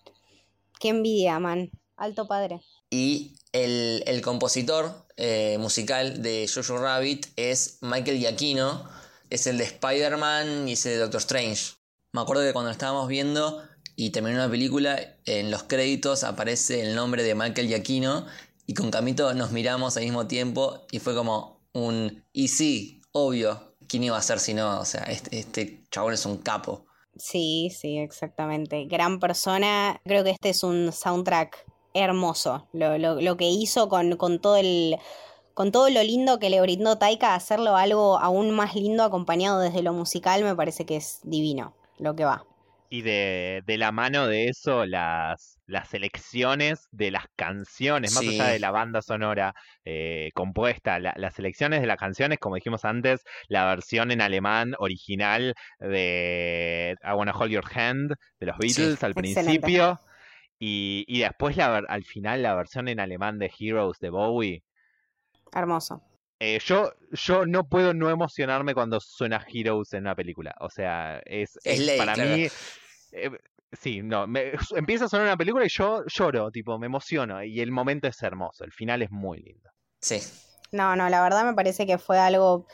qué 0.80 0.88
envidia, 0.88 1.38
man. 1.38 1.70
Alto 1.98 2.26
padre. 2.26 2.62
Y 2.88 3.34
el, 3.52 4.02
el 4.06 4.22
compositor 4.22 5.04
eh, 5.18 5.58
musical 5.60 6.22
de 6.22 6.50
Jojo 6.52 6.78
Rabbit 6.78 7.26
es 7.36 7.76
Michael 7.82 8.20
Giacchino, 8.20 8.88
es 9.28 9.46
el 9.46 9.58
de 9.58 9.64
Spider-Man 9.64 10.66
y 10.66 10.72
es 10.72 10.86
el 10.86 10.92
de 10.92 10.98
Doctor 11.00 11.20
Strange. 11.20 11.74
Me 12.12 12.22
acuerdo 12.22 12.42
que 12.42 12.54
cuando 12.54 12.70
lo 12.70 12.72
estábamos 12.72 13.06
viendo 13.06 13.62
y 14.00 14.10
terminó 14.10 14.38
la 14.38 14.48
película, 14.48 14.96
en 15.24 15.50
los 15.50 15.64
créditos 15.64 16.22
aparece 16.22 16.82
el 16.82 16.94
nombre 16.94 17.24
de 17.24 17.34
Michael 17.34 17.66
Giacchino 17.66 18.26
y 18.64 18.74
con 18.74 18.92
Camito 18.92 19.34
nos 19.34 19.50
miramos 19.50 19.96
al 19.96 20.04
mismo 20.04 20.28
tiempo 20.28 20.86
y 20.92 21.00
fue 21.00 21.16
como 21.16 21.62
un... 21.72 22.22
Y 22.32 22.46
sí, 22.46 23.02
obvio, 23.10 23.74
¿quién 23.88 24.04
iba 24.04 24.16
a 24.16 24.22
ser 24.22 24.38
si 24.38 24.54
no? 24.54 24.78
O 24.78 24.84
sea, 24.84 25.02
este, 25.02 25.82
chabón 25.90 26.14
es 26.14 26.24
un 26.26 26.36
capo. 26.36 26.86
Sí, 27.16 27.70
sí, 27.76 27.98
exactamente. 27.98 28.84
Gran 28.84 29.18
persona. 29.18 30.00
Creo 30.04 30.22
que 30.22 30.30
este 30.30 30.50
es 30.50 30.62
un 30.62 30.92
soundtrack 30.92 31.66
hermoso. 31.92 32.68
Lo, 32.72 32.98
lo, 32.98 33.20
lo 33.20 33.36
que 33.36 33.50
hizo 33.50 33.88
con, 33.88 34.16
con 34.16 34.38
todo 34.40 34.58
el. 34.58 34.96
Con 35.54 35.72
todo 35.72 35.90
lo 35.90 36.04
lindo 36.04 36.38
que 36.38 36.50
le 36.50 36.60
brindó 36.60 36.98
Taika, 36.98 37.34
hacerlo 37.34 37.74
algo 37.74 38.20
aún 38.20 38.52
más 38.52 38.76
lindo 38.76 39.02
acompañado 39.02 39.58
desde 39.58 39.82
lo 39.82 39.92
musical, 39.92 40.44
me 40.44 40.54
parece 40.54 40.86
que 40.86 40.94
es 40.94 41.18
divino 41.24 41.74
lo 41.98 42.14
que 42.14 42.24
va. 42.24 42.46
Y 42.90 43.02
de, 43.02 43.62
de 43.66 43.76
la 43.76 43.92
mano 43.92 44.26
de 44.26 44.46
eso, 44.48 44.86
las, 44.86 45.58
las 45.66 45.88
selecciones 45.88 46.88
de 46.90 47.10
las 47.10 47.26
canciones, 47.36 48.12
más 48.12 48.26
allá 48.26 48.46
de 48.46 48.58
la 48.58 48.70
banda 48.70 49.02
sonora 49.02 49.52
eh, 49.84 50.30
compuesta, 50.34 50.98
la- 50.98 51.12
las 51.16 51.34
selecciones 51.34 51.82
de 51.82 51.86
las 51.86 51.98
canciones, 51.98 52.38
como 52.38 52.54
dijimos 52.54 52.86
antes, 52.86 53.22
la 53.48 53.66
versión 53.66 54.10
en 54.10 54.22
alemán 54.22 54.72
original 54.78 55.54
de 55.80 56.96
I 57.02 57.12
Wanna 57.12 57.32
Hold 57.32 57.52
Your 57.52 57.64
Hand 57.74 58.14
de 58.40 58.46
los 58.46 58.56
Beatles 58.56 59.04
al 59.04 59.10
Excelente. 59.10 59.60
principio, 59.60 60.00
y, 60.58 61.04
y 61.06 61.20
después 61.20 61.56
la, 61.58 61.76
al 61.76 62.04
final 62.04 62.42
la 62.42 62.54
versión 62.54 62.88
en 62.88 63.00
alemán 63.00 63.38
de 63.38 63.50
Heroes 63.58 63.98
de 64.00 64.10
Bowie. 64.10 64.62
Hermoso. 65.52 66.02
Eh, 66.40 66.58
yo, 66.64 66.92
yo 67.12 67.46
no 67.46 67.68
puedo 67.68 67.94
no 67.94 68.10
emocionarme 68.10 68.74
cuando 68.74 69.00
suena 69.00 69.44
Heroes 69.52 69.92
en 69.92 70.02
una 70.02 70.14
película. 70.14 70.54
O 70.60 70.70
sea, 70.70 71.18
es, 71.24 71.56
Es 71.64 71.80
es 71.80 71.86
ley, 71.86 71.98
para 71.98 72.14
claro. 72.14 72.30
mí. 72.36 72.44
eh, 73.12 73.30
sí, 73.72 74.02
no. 74.02 74.26
me- 74.26 74.52
empieza 74.76 75.06
a 75.06 75.08
sonar 75.08 75.26
una 75.26 75.36
película 75.36 75.64
y 75.66 75.68
yo 75.68 76.04
lloro, 76.06 76.50
tipo, 76.50 76.78
me 76.78 76.86
emociono. 76.86 77.42
Y 77.42 77.60
el 77.60 77.72
momento 77.72 78.06
es 78.08 78.22
hermoso. 78.22 78.64
El 78.64 78.72
final 78.72 79.02
es 79.02 79.10
muy 79.10 79.40
lindo. 79.42 79.70
Sí. 80.00 80.20
No, 80.72 80.94
no, 80.96 81.08
la 81.08 81.22
verdad 81.22 81.44
me 81.44 81.54
parece 81.54 81.86
que 81.86 81.98
fue 81.98 82.18
algo 82.18 82.66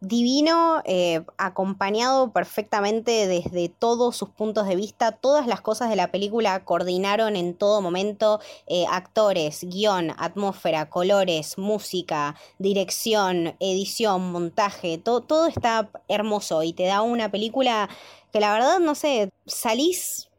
divino, 0.00 0.80
eh, 0.86 1.22
acompañado 1.36 2.32
perfectamente 2.32 3.26
desde 3.26 3.68
todos 3.68 4.16
sus 4.16 4.30
puntos 4.30 4.66
de 4.66 4.74
vista. 4.76 5.12
Todas 5.12 5.46
las 5.46 5.60
cosas 5.60 5.90
de 5.90 5.96
la 5.96 6.10
película 6.10 6.64
coordinaron 6.64 7.36
en 7.36 7.54
todo 7.54 7.82
momento. 7.82 8.40
eh, 8.66 8.86
actores, 8.90 9.60
guion, 9.64 10.12
atmósfera, 10.18 10.88
colores, 10.90 11.58
música, 11.58 12.36
dirección, 12.58 13.56
edición, 13.60 14.32
montaje. 14.32 14.98
to- 14.98 15.20
todo 15.22 15.46
está 15.46 15.90
hermoso 16.08 16.62
y 16.62 16.72
te 16.72 16.84
da 16.84 17.02
una 17.02 17.30
película 17.30 17.88
que 18.32 18.40
la 18.40 18.52
verdad, 18.54 18.78
no 18.80 18.94
sé, 18.94 19.30
salís 19.46 20.29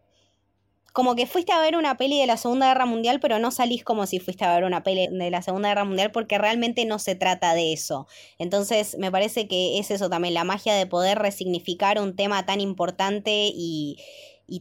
como 0.93 1.15
que 1.15 1.25
fuiste 1.25 1.53
a 1.53 1.61
ver 1.61 1.77
una 1.77 1.95
peli 1.95 2.19
de 2.19 2.27
la 2.27 2.37
Segunda 2.37 2.67
Guerra 2.67 2.85
Mundial, 2.85 3.19
pero 3.21 3.39
no 3.39 3.51
salís 3.51 3.83
como 3.83 4.05
si 4.05 4.19
fuiste 4.19 4.43
a 4.43 4.53
ver 4.53 4.65
una 4.65 4.83
peli 4.83 5.07
de 5.07 5.31
la 5.31 5.41
Segunda 5.41 5.69
Guerra 5.69 5.85
Mundial 5.85 6.11
porque 6.11 6.37
realmente 6.37 6.85
no 6.85 6.99
se 6.99 7.15
trata 7.15 7.53
de 7.53 7.71
eso. 7.71 8.07
Entonces, 8.39 8.97
me 8.97 9.11
parece 9.11 9.47
que 9.47 9.79
es 9.79 9.89
eso 9.89 10.09
también, 10.09 10.33
la 10.33 10.43
magia 10.43 10.73
de 10.73 10.85
poder 10.85 11.19
resignificar 11.19 11.99
un 11.99 12.15
tema 12.15 12.45
tan 12.45 12.59
importante 12.59 13.51
y, 13.53 13.97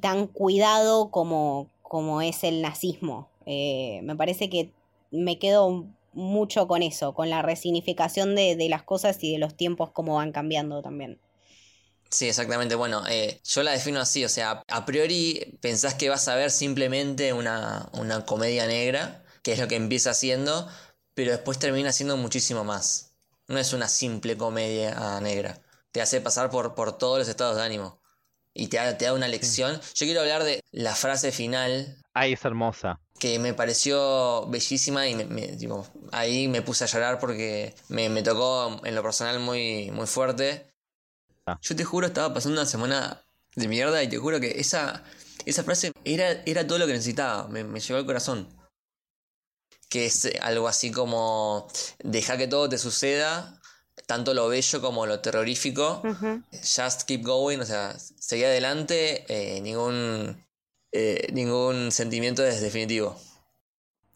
tan 0.01 0.29
cuidado 0.29 1.11
como, 1.11 1.67
como 1.83 2.23
es 2.23 2.45
el 2.45 2.63
nazismo. 2.63 3.29
Eh, 3.47 4.01
me 4.05 4.15
parece 4.15 4.49
que 4.49 4.71
me 5.11 5.39
quedo 5.39 5.85
mucho 6.13 6.69
con 6.69 6.83
eso, 6.85 7.13
con 7.13 7.29
la 7.29 7.43
resignificación 7.43 8.37
de, 8.37 8.55
de 8.55 8.69
las 8.69 8.85
cosas 8.85 9.23
y 9.25 9.33
de 9.33 9.39
los 9.39 9.57
tiempos 9.57 9.91
como 9.91 10.15
van 10.15 10.31
cambiando 10.31 10.81
también. 10.81 11.19
Sí, 12.11 12.29
exactamente. 12.29 12.75
Bueno, 12.75 13.05
eh, 13.09 13.41
yo 13.45 13.63
la 13.63 13.71
defino 13.73 14.01
así, 14.01 14.25
o 14.25 14.29
sea, 14.29 14.63
a 14.69 14.85
priori 14.87 15.59
pensás 15.61 15.95
que 15.95 16.09
vas 16.09 16.27
a 16.29 16.35
ver 16.35 16.51
simplemente 16.51 17.33
una, 17.33 17.89
una 17.93 18.25
comedia 18.27 18.67
negra, 18.67 19.25
que 19.43 19.53
es 19.53 19.59
lo 19.61 19.69
que 19.69 19.77
empieza 19.77 20.11
haciendo, 20.11 20.69
pero 21.15 21.31
después 21.31 21.59
termina 21.59 21.93
siendo 21.93 22.17
muchísimo 22.17 22.65
más. 22.65 23.15
No 23.47 23.59
es 23.59 23.73
una 23.73 23.89
simple 23.89 24.37
comedia 24.37 25.21
negra. 25.21 25.61
Te 25.93 26.03
hace 26.03 26.21
pasar 26.21 26.51
por, 26.51 26.75
por 26.75 26.99
todos 26.99 27.19
los 27.21 27.29
estados 27.29 27.57
de 27.57 27.63
ánimo. 27.63 28.01
Y 28.55 28.69
te 28.69 28.79
da, 28.79 28.99
te 28.99 29.05
da 29.07 29.15
una 29.15 29.29
lección. 29.29 29.81
Yo 29.95 30.07
quiero 30.07 30.21
hablar 30.21 30.45
de 30.45 30.61
la 30.73 30.95
frase 30.97 31.33
final, 31.33 31.97
Ay, 32.15 32.35
es 32.35 32.45
hermosa. 32.45 33.01
que 33.19 33.39
me 33.39 33.53
pareció 33.55 34.47
bellísima 34.49 35.07
y 35.09 35.15
me, 35.15 35.25
me- 35.27 35.49
tipo, 35.57 35.87
ahí 36.13 36.49
me 36.49 36.63
puse 36.63 36.85
a 36.85 36.87
llorar 36.87 37.19
porque 37.19 37.75
me, 37.89 38.09
me 38.09 38.23
tocó 38.23 38.81
en 38.85 38.95
lo 38.95 39.03
personal 39.03 39.41
muy, 39.41 39.91
muy 39.91 40.07
fuerte. 40.07 40.70
Ah. 41.47 41.59
Yo 41.63 41.75
te 41.77 41.85
juro, 41.85 42.07
estaba 42.07 42.33
pasando 42.35 42.61
una 42.61 42.69
semana 42.69 43.25
de 43.57 43.69
mierda 43.69 44.03
y 44.03 44.09
te 44.09 44.19
juro 44.19 44.41
que 44.41 44.61
esa, 44.61 45.03
esa 45.47 45.65
frase 45.65 45.93
era, 46.05 46.31
era 46.47 46.67
todo 46.67 46.79
lo 46.79 46.87
que 46.87 46.93
necesitaba, 46.93 47.49
me, 47.49 47.65
me 47.65 47.81
llegó 47.81 47.99
al 47.99 48.07
corazón. 48.07 48.49
Que 49.89 50.07
es 50.07 50.31
algo 50.41 50.69
así 50.69 50.93
como, 50.93 51.67
deja 52.05 52.37
que 52.37 52.47
todo 52.47 52.69
te 52.69 52.79
suceda, 52.79 53.61
tanto 54.07 54.35
lo 54.35 54.49
bello 54.49 54.81
como 54.81 55.05
lo 55.07 55.21
terrorífico. 55.21 56.03
Just 56.53 57.03
keep 57.03 57.23
going, 57.25 57.59
o 57.59 57.65
sea, 57.65 57.99
seguí 57.99 58.45
adelante, 58.45 59.25
eh, 59.29 59.61
ningún, 59.61 60.47
eh, 60.93 61.27
ningún 61.33 61.91
sentimiento 61.91 62.45
es 62.45 62.61
definitivo. 62.61 63.17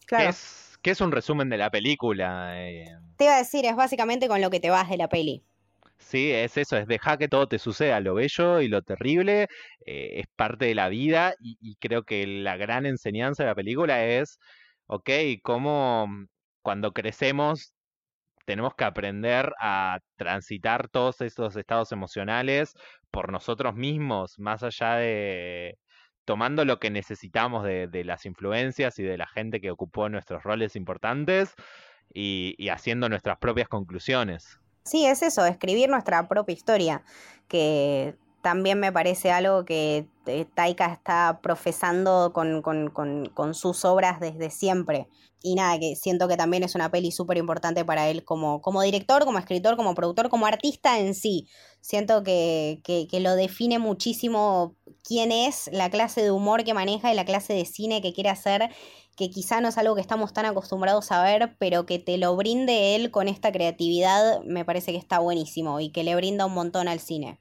Claro. 0.05 0.23
Que 0.25 0.29
es, 0.29 0.77
que 0.81 0.91
es 0.91 1.01
un 1.01 1.11
resumen 1.11 1.49
de 1.49 1.57
la 1.57 1.69
película. 1.69 2.53
eh, 2.65 2.85
Te 3.17 3.25
iba 3.25 3.35
a 3.35 3.39
decir, 3.39 3.65
es 3.65 3.75
básicamente 3.75 4.29
con 4.29 4.39
lo 4.39 4.49
que 4.49 4.61
te 4.61 4.69
vas 4.69 4.89
de 4.89 4.95
la 4.95 5.09
peli. 5.09 5.43
Sí, 5.97 6.31
es 6.31 6.57
eso, 6.57 6.77
es 6.77 6.87
dejar 6.87 7.17
que 7.17 7.27
todo 7.27 7.47
te 7.47 7.57
suceda, 7.59 7.99
lo 7.99 8.13
bello 8.15 8.61
y 8.61 8.67
lo 8.67 8.81
terrible, 8.81 9.47
eh, 9.85 10.19
es 10.19 10.27
parte 10.35 10.65
de 10.65 10.75
la 10.75 10.89
vida 10.89 11.33
y, 11.39 11.75
creo 11.77 12.03
que 12.03 12.27
la 12.27 12.57
gran 12.57 12.85
enseñanza 12.85 13.43
de 13.43 13.49
la 13.49 13.55
película 13.55 14.05
es, 14.05 14.37
ok, 14.87 15.09
cómo 15.41 16.07
mm, 16.07 16.27
cuando 16.61 16.93
crecemos 16.93 17.73
tenemos 18.45 18.75
que 18.75 18.85
aprender 18.85 19.53
a 19.59 19.99
transitar 20.17 20.89
todos 20.89 21.21
esos 21.21 21.55
estados 21.57 21.91
emocionales 21.91 22.73
por 23.11 23.31
nosotros 23.31 23.75
mismos, 23.75 24.39
más 24.39 24.63
allá 24.63 24.95
de 24.97 25.77
tomando 26.25 26.65
lo 26.65 26.79
que 26.79 26.91
necesitamos 26.91 27.63
de, 27.65 27.87
de 27.87 28.03
las 28.05 28.25
influencias 28.25 28.99
y 28.99 29.03
de 29.03 29.17
la 29.17 29.27
gente 29.27 29.61
que 29.61 29.71
ocupó 29.71 30.09
nuestros 30.09 30.43
roles 30.43 30.75
importantes 30.75 31.55
y 32.13 32.69
haciendo 32.69 33.09
nuestras 33.09 33.37
propias 33.39 33.67
conclusiones. 33.69 34.59
Sí, 34.85 35.05
es 35.05 35.21
eso, 35.23 35.45
escribir 35.45 35.89
nuestra 35.89 36.27
propia 36.27 36.53
historia, 36.53 37.03
que 37.47 38.15
también 38.43 38.79
me 38.79 38.91
parece 38.91 39.31
algo 39.31 39.65
que 39.65 40.07
eh, 40.27 40.45
Taika 40.53 40.93
está 40.93 41.39
profesando 41.41 42.31
con, 42.33 42.61
con- 42.61 42.91
con- 42.91 43.25
con 43.33 43.55
sus 43.55 43.83
obras 43.83 44.19
desde 44.19 44.51
siempre. 44.51 45.07
Y 45.41 45.55
nada, 45.55 45.79
que 45.79 45.95
siento 45.95 46.27
que 46.27 46.37
también 46.37 46.63
es 46.63 46.75
una 46.75 46.89
peli 46.91 47.11
súper 47.11 47.37
importante 47.37 47.83
para 47.85 48.07
él 48.09 48.23
como, 48.23 48.61
como 48.61 48.81
director, 48.83 49.25
como 49.25 49.39
escritor, 49.39 49.75
como 49.75 49.95
productor, 49.95 50.29
como 50.29 50.45
artista 50.45 50.99
en 50.99 51.15
sí. 51.15 51.47
Siento 51.81 52.23
que, 52.23 52.81
que, 52.83 53.07
que 53.09 53.19
lo 53.19 53.35
define 53.35 53.79
muchísimo 53.79 54.75
quién 55.03 55.31
es, 55.31 55.69
la 55.71 55.89
clase 55.89 56.21
de 56.23 56.31
humor 56.31 56.63
que 56.63 56.73
maneja 56.75 57.11
y 57.11 57.15
la 57.15 57.25
clase 57.25 57.53
de 57.53 57.65
cine 57.65 58.01
que 58.01 58.13
quiere 58.13 58.29
hacer 58.29 58.69
que 59.15 59.29
quizá 59.29 59.61
no 59.61 59.69
es 59.69 59.77
algo 59.77 59.95
que 59.95 60.01
estamos 60.01 60.33
tan 60.33 60.45
acostumbrados 60.45 61.11
a 61.11 61.23
ver, 61.23 61.55
pero 61.59 61.85
que 61.85 61.99
te 61.99 62.17
lo 62.17 62.35
brinde 62.35 62.95
él 62.95 63.11
con 63.11 63.27
esta 63.27 63.51
creatividad, 63.51 64.41
me 64.43 64.65
parece 64.65 64.91
que 64.91 64.97
está 64.97 65.19
buenísimo 65.19 65.79
y 65.79 65.91
que 65.91 66.03
le 66.03 66.15
brinda 66.15 66.45
un 66.45 66.53
montón 66.53 66.87
al 66.87 66.99
cine. 66.99 67.39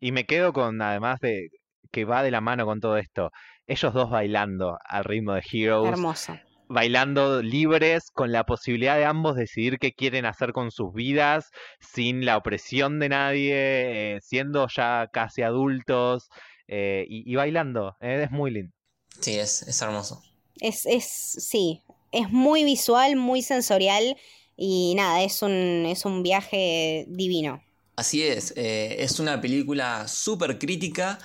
Y 0.00 0.12
me 0.12 0.26
quedo 0.26 0.52
con, 0.52 0.80
además 0.82 1.20
de 1.20 1.48
que 1.92 2.04
va 2.04 2.22
de 2.22 2.30
la 2.30 2.40
mano 2.40 2.64
con 2.66 2.80
todo 2.80 2.96
esto, 2.96 3.30
ellos 3.66 3.92
dos 3.94 4.10
bailando 4.10 4.78
al 4.84 5.04
ritmo 5.04 5.34
de 5.34 5.42
Heroes, 5.50 5.90
Hermoso. 5.92 6.40
bailando 6.68 7.42
libres, 7.42 8.10
con 8.12 8.32
la 8.32 8.44
posibilidad 8.44 8.96
de 8.96 9.04
ambos 9.06 9.36
decidir 9.36 9.78
qué 9.78 9.92
quieren 9.92 10.26
hacer 10.26 10.52
con 10.52 10.70
sus 10.70 10.92
vidas, 10.94 11.50
sin 11.80 12.24
la 12.24 12.36
opresión 12.38 12.98
de 13.00 13.08
nadie, 13.10 14.16
eh, 14.16 14.20
siendo 14.22 14.66
ya 14.68 15.08
casi 15.12 15.42
adultos 15.42 16.28
eh, 16.68 17.04
y, 17.08 17.30
y 17.30 17.36
bailando. 17.36 17.96
eh, 18.00 18.22
es 18.24 18.30
muy 18.30 18.50
lindo. 18.52 18.72
Sí, 19.20 19.38
es, 19.38 19.62
es 19.62 19.80
hermoso. 19.82 20.20
Es, 20.60 20.86
es, 20.86 21.04
sí, 21.04 21.82
es 22.12 22.30
muy 22.30 22.64
visual, 22.64 23.16
muy 23.16 23.42
sensorial 23.42 24.16
y 24.56 24.94
nada, 24.94 25.22
es 25.22 25.42
un, 25.42 25.86
es 25.86 26.04
un 26.04 26.22
viaje 26.22 27.06
divino. 27.08 27.62
Así 27.96 28.22
es, 28.22 28.54
eh, 28.56 28.96
es 29.00 29.20
una 29.20 29.40
película 29.40 30.08
súper 30.08 30.58
crítica 30.58 31.18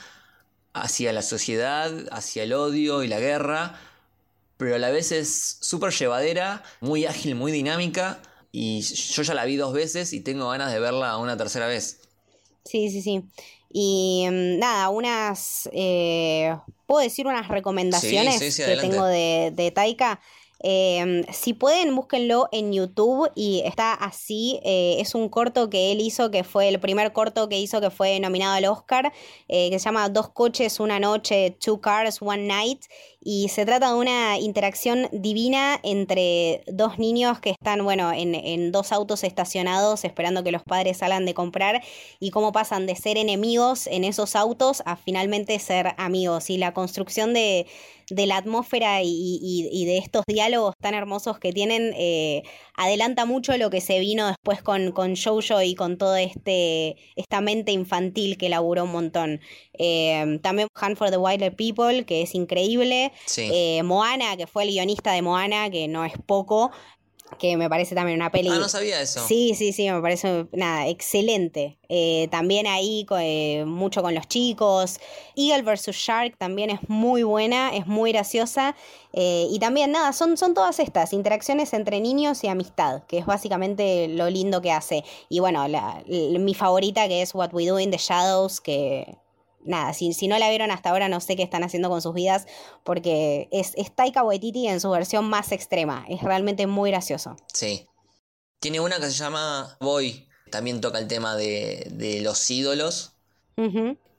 hacia 0.73 1.13
la 1.13 1.21
sociedad, 1.21 1.93
hacia 2.11 2.43
el 2.43 2.53
odio 2.53 3.03
y 3.03 3.07
la 3.07 3.19
guerra, 3.19 3.79
pero 4.57 4.75
a 4.75 4.77
la 4.77 4.89
vez 4.89 5.11
es 5.11 5.57
súper 5.61 5.93
llevadera, 5.93 6.63
muy 6.81 7.05
ágil, 7.05 7.36
muy 7.36 7.51
dinámica, 7.51 8.21
y 8.51 8.81
yo 8.81 9.23
ya 9.23 9.33
la 9.33 9.45
vi 9.45 9.57
dos 9.57 9.73
veces 9.73 10.13
y 10.13 10.21
tengo 10.21 10.49
ganas 10.49 10.71
de 10.71 10.79
verla 10.79 11.17
una 11.17 11.36
tercera 11.36 11.67
vez. 11.67 11.99
Sí, 12.63 12.89
sí, 12.89 13.01
sí. 13.01 13.23
Y 13.78 14.26
mm, 14.32 14.57
nada, 14.57 14.88
unas, 14.88 15.69
eh, 15.73 16.55
puedo 16.86 17.01
decir 17.01 17.28
unas 17.28 17.49
recomendaciones 17.49 18.39
Sí, 18.39 18.49
sí, 18.49 18.63
sí, 18.63 18.71
que 18.71 18.78
tengo 18.78 19.03
de, 19.03 19.51
de 19.53 19.69
Taika. 19.71 20.21
Eh, 20.63 21.26
si 21.34 21.53
pueden, 21.53 21.93
búsquenlo 21.93 22.47
en 22.53 22.71
YouTube 22.71 23.30
y 23.36 23.61
está 23.65 23.93
así. 23.93 24.61
eh, 24.63 24.95
es 24.99 25.13
un 25.13 25.28
corto 25.28 25.69
que 25.69 25.91
él 25.91 25.99
hizo, 25.99 26.32
que 26.32 26.45
fue 26.45 26.69
el 26.69 26.80
primer 26.80 27.11
corto 27.11 27.49
que 27.49 27.59
hizo, 27.59 27.82
que 27.82 27.89
fue 27.89 28.17
nominado 28.21 28.53
al 28.55 28.65
Oscar, 28.65 29.11
eh, 29.49 29.69
que 29.69 29.78
se 29.78 29.86
llama 29.86 30.07
Dos 30.07 30.30
coches, 30.30 30.80
una 30.80 30.99
noche, 30.99 31.57
Two 31.59 31.82
Cars, 31.82 32.21
One 32.21 32.47
Night. 32.47 32.86
Y 33.28 33.49
se 33.49 33.65
trata 33.65 33.89
de 33.89 33.95
una 33.95 34.38
interacción 34.38 35.07
divina 35.11 35.80
entre 35.82 36.61
dos 36.67 36.99
niños 36.99 37.39
que 37.39 37.49
están, 37.49 37.84
bueno, 37.84 38.11
en, 38.13 38.71
dos 38.71 38.91
autos 38.91 39.23
estacionados 39.23 40.03
esperando 40.03 40.43
que 40.43 40.51
los 40.51 40.61
padres 40.61 40.97
salgan 40.97 41.26
de 41.26 41.34
comprar 41.34 41.82
y 42.19 42.30
cómo 42.30 42.51
pasan 42.51 42.86
de 42.86 42.95
ser 42.95 43.17
enemigos 43.17 43.88
en 43.88 44.03
esos 44.03 44.36
autos 44.36 44.84
a 44.86 44.95
finalmente 44.95 45.57
ser 45.57 45.95
amigos. 45.97 46.51
Y 46.51 46.59
la 46.59 46.76
construcción 46.76 47.34
de, 47.34 47.65
la 48.11 48.38
atmósfera 48.38 48.99
y, 49.01 49.86
de 49.86 49.97
estos 49.97 50.23
diálogos 50.28 50.76
tan 50.80 50.93
hermosos 50.93 51.39
que 51.39 51.51
tienen 51.51 51.93
eh, 51.97 52.43
adelanta 52.76 53.26
mucho 53.26 53.57
lo 53.57 53.71
que 53.71 53.82
se 53.82 53.99
vino 53.99 54.28
después 54.28 54.61
con, 54.61 54.91
con 54.91 55.15
Jojo 55.15 55.63
y 55.63 55.73
con 55.73 55.97
toda 55.97 56.21
este, 56.21 56.97
esta 57.15 57.41
mente 57.41 57.71
infantil 57.71 58.38
que 58.38 58.49
laburó 58.49 58.84
un 58.84 58.91
montón. 58.91 59.41
Eh, 59.73 60.39
también 60.43 60.67
Hunt 60.80 60.95
for 60.95 61.09
the 61.09 61.17
Wilder 61.17 61.55
People, 61.55 62.05
que 62.05 62.21
es 62.21 62.36
increíble. 62.36 63.11
Sí. 63.26 63.49
Eh, 63.51 63.84
Moana, 63.84 64.36
que 64.38 64.47
fue 64.47 64.63
el 64.63 64.70
guionista 64.70 65.11
de 65.13 65.22
Moana, 65.22 65.70
que 65.70 65.88
no 65.88 66.03
es 66.05 66.13
poco, 66.26 66.72
que 67.39 67.57
me 67.57 67.68
parece 67.68 67.95
también 67.95 68.18
una 68.20 68.32
peli. 68.32 68.49
ah, 68.51 68.59
no 68.59 68.70
sabía 68.70 69.01
eso. 69.01 69.26
Sí, 69.28 69.55
sí, 69.55 69.74
sí, 69.74 69.89
me 69.89 69.99
parece 69.99 70.45
nada, 70.51 70.88
excelente. 70.88 71.80
Eh, 71.89 72.28
también 72.30 72.68
ahí 72.68 73.05
eh, 73.20 73.63
mucho 73.66 74.03
con 74.03 74.13
los 74.13 74.28
chicos. 74.28 74.99
Eagle 75.36 75.63
vs. 75.63 75.88
Shark 75.95 76.38
también 76.38 76.70
es 76.70 76.88
muy 76.88 77.24
buena, 77.24 77.76
es 77.76 77.88
muy 77.88 78.11
graciosa. 78.11 78.76
Eh, 79.11 79.47
y 79.49 79.57
también 79.57 79.91
nada, 79.91 80.13
son, 80.13 80.38
son 80.38 80.53
todas 80.53 80.80
estas 80.80 81.13
interacciones 81.13 81.74
entre 81.74 81.99
niños 81.99 82.43
y 82.43 82.47
amistad, 82.47 83.03
que 83.05 83.18
es 83.18 83.26
básicamente 83.26 84.07
lo 84.07 84.30
lindo 84.30 84.61
que 84.61 84.72
hace. 84.72 85.03
Y 85.28 85.39
bueno, 85.39 85.68
la- 85.68 86.03
mi 86.07 86.53
favorita 86.53 87.07
que 87.07 87.24
es 87.24 87.34
What 87.34 87.53
We 87.53 87.66
Do 87.66 87.80
in 87.80 87.89
the 87.89 87.97
Shadows, 87.97 88.61
que 88.61 89.18
nada, 89.66 89.93
si, 89.93 90.13
si 90.13 90.28
no 90.28 90.38
la 90.38 90.49
vieron 90.49 90.72
hasta 90.72 90.89
ahora 90.89 91.09
no 91.09 91.20
sé 91.20 91.36
qué 91.36 91.43
están 91.43 91.63
haciendo 91.63 91.89
con 91.89 92.01
sus 92.01 92.13
vidas, 92.13 92.45
porque 92.84 93.49
es, 93.51 93.74
es 93.76 93.93
Taika 93.93 94.24
Waititi 94.24 94.68
en 94.68 94.80
su 94.80 94.89
versión 94.89 95.26
más 95.26 95.51
extrema. 95.51 96.05
Es 96.09 96.22
realmente 96.22 96.68
muy 96.68 96.91
gracioso. 96.91 97.36
Sí. 97.53 97.88
Tiene 98.59 98.80
una 98.80 98.97
que 98.97 99.05
se 99.05 99.11
llama 99.11 99.78
Boy. 99.80 100.28
También 100.49 100.80
toca 100.80 100.99
el 100.99 101.07
tema 101.07 101.36
de, 101.36 101.88
de 101.91 102.22
los 102.22 102.49
ídolos 102.49 103.13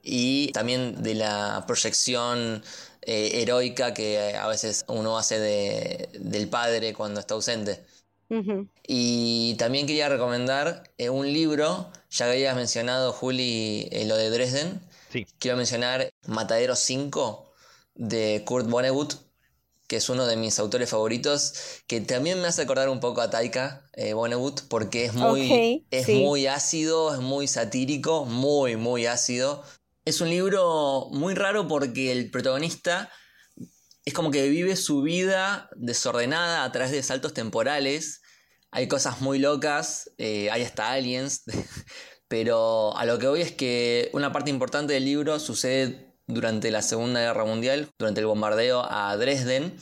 y 0.03 0.51
también 0.51 1.01
de 1.03 1.15
la 1.15 1.63
proyección 1.67 2.63
eh, 3.01 3.41
heroica 3.41 3.93
que 3.93 4.35
a 4.35 4.47
veces 4.47 4.85
uno 4.87 5.17
hace 5.17 5.39
de, 5.39 6.09
del 6.19 6.49
padre 6.49 6.93
cuando 6.93 7.19
está 7.19 7.35
ausente. 7.35 7.85
Y 8.85 9.55
también 9.55 9.87
quería 9.87 10.09
recomendar 10.09 10.83
eh, 10.97 11.09
un 11.09 11.31
libro, 11.31 11.89
ya 12.09 12.25
que 12.25 12.31
habías 12.31 12.55
mencionado, 12.57 13.13
Juli, 13.13 13.87
eh, 13.91 14.05
lo 14.05 14.17
de 14.17 14.29
Dresden. 14.29 14.81
Sí. 15.17 15.25
Quiero 15.39 15.57
mencionar 15.57 16.13
Matadero 16.27 16.75
5 16.75 17.51
de 17.95 18.43
Kurt 18.45 18.69
Vonnegut, 18.69 19.15
que 19.87 19.95
es 19.95 20.09
uno 20.09 20.27
de 20.27 20.35
mis 20.35 20.59
autores 20.59 20.89
favoritos, 20.89 21.53
que 21.87 22.01
también 22.01 22.39
me 22.39 22.47
hace 22.47 22.61
acordar 22.61 22.89
un 22.89 22.99
poco 22.99 23.21
a 23.21 23.29
Taika 23.29 23.89
eh, 23.93 24.13
Vonnegut, 24.13 24.61
porque 24.67 25.05
es 25.05 25.13
muy, 25.13 25.87
es 25.89 26.05
sí. 26.05 26.21
muy 26.21 26.45
ácido, 26.45 27.15
es 27.15 27.19
muy 27.19 27.47
satírico, 27.47 28.25
muy, 28.25 28.75
muy 28.75 29.07
ácido. 29.07 29.63
Es 30.05 30.21
un 30.21 30.29
libro 30.29 31.07
muy 31.11 31.33
raro 31.33 31.67
porque 31.67 32.11
el 32.11 32.29
protagonista 32.29 33.09
es 34.05 34.13
como 34.13 34.29
que 34.29 34.47
vive 34.49 34.75
su 34.75 35.01
vida 35.01 35.69
desordenada 35.75 36.63
a 36.63 36.71
través 36.71 36.91
de 36.91 37.01
saltos 37.01 37.33
temporales. 37.33 38.21
Hay 38.69 38.87
cosas 38.87 39.21
muy 39.21 39.39
locas, 39.39 40.11
eh, 40.17 40.51
hay 40.51 40.61
hasta 40.61 40.91
aliens, 40.91 41.43
pero 42.27 42.95
a 42.97 43.05
lo 43.05 43.19
que 43.19 43.27
voy 43.27 43.41
es 43.41 43.51
que 43.51 44.09
una 44.13 44.31
parte 44.31 44.49
importante 44.49 44.93
del 44.93 45.05
libro 45.05 45.39
sucede 45.39 46.07
durante 46.27 46.71
la 46.71 46.81
Segunda 46.81 47.21
Guerra 47.21 47.45
Mundial, 47.45 47.89
durante 47.97 48.21
el 48.21 48.27
bombardeo 48.27 48.85
a 48.89 49.15
Dresden, 49.17 49.73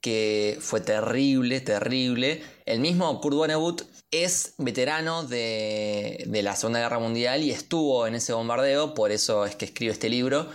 que 0.00 0.56
fue 0.60 0.80
terrible, 0.80 1.60
terrible. 1.60 2.42
El 2.64 2.80
mismo 2.80 3.20
Kurt 3.20 3.36
Vonnegut 3.36 3.82
es 4.10 4.54
veterano 4.58 5.24
de, 5.24 6.24
de 6.26 6.42
la 6.42 6.56
Segunda 6.56 6.80
Guerra 6.80 6.98
Mundial 6.98 7.42
y 7.42 7.50
estuvo 7.50 8.06
en 8.06 8.14
ese 8.14 8.32
bombardeo, 8.32 8.94
por 8.94 9.12
eso 9.12 9.44
es 9.44 9.54
que 9.56 9.66
escribe 9.66 9.92
este 9.92 10.08
libro. 10.08 10.48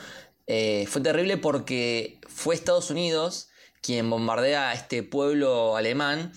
Eh, 0.48 0.86
fue 0.88 1.02
terrible 1.02 1.38
porque 1.38 2.20
fue 2.28 2.56
Estados 2.56 2.90
Unidos 2.90 3.50
quien 3.82 4.10
bombardea 4.10 4.72
a 4.72 4.74
este 4.74 5.04
pueblo 5.04 5.76
alemán, 5.76 6.34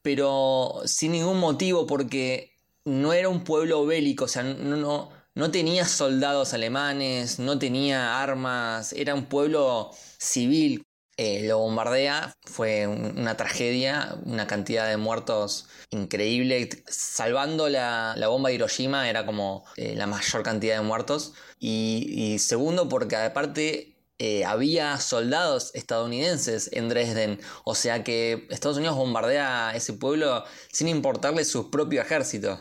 pero 0.00 0.80
sin 0.86 1.12
ningún 1.12 1.38
motivo 1.38 1.86
porque 1.86 2.57
no 2.88 3.12
era 3.12 3.28
un 3.28 3.44
pueblo 3.44 3.84
bélico, 3.86 4.24
o 4.24 4.28
sea, 4.28 4.42
no, 4.42 4.76
no, 4.76 5.10
no 5.34 5.50
tenía 5.50 5.84
soldados 5.86 6.54
alemanes, 6.54 7.38
no 7.38 7.58
tenía 7.58 8.20
armas, 8.22 8.92
era 8.92 9.14
un 9.14 9.26
pueblo 9.26 9.90
civil. 10.18 10.84
Eh, 11.20 11.48
lo 11.48 11.58
bombardea, 11.58 12.32
fue 12.46 12.86
un- 12.86 13.18
una 13.18 13.36
tragedia, 13.36 14.16
una 14.24 14.46
cantidad 14.46 14.88
de 14.88 14.96
muertos 14.96 15.68
increíble. 15.90 16.68
Salvando 16.86 17.68
la, 17.68 18.14
la 18.16 18.28
bomba 18.28 18.50
de 18.50 18.54
Hiroshima 18.56 19.08
era 19.10 19.26
como 19.26 19.64
eh, 19.76 19.94
la 19.96 20.06
mayor 20.06 20.42
cantidad 20.44 20.76
de 20.76 20.82
muertos. 20.86 21.34
Y, 21.58 22.38
segundo, 22.38 22.88
porque 22.88 23.16
aparte 23.16 23.96
eh, 24.18 24.44
había 24.44 24.98
soldados 24.98 25.72
estadounidenses 25.74 26.70
en 26.72 26.88
Dresden. 26.88 27.40
O 27.64 27.74
sea 27.74 28.04
que 28.04 28.46
Estados 28.50 28.78
Unidos 28.78 28.96
bombardea 28.96 29.72
ese 29.74 29.92
pueblo 29.94 30.44
sin 30.72 30.88
importarle 30.88 31.44
su 31.44 31.70
propio 31.70 32.00
ejército. 32.02 32.60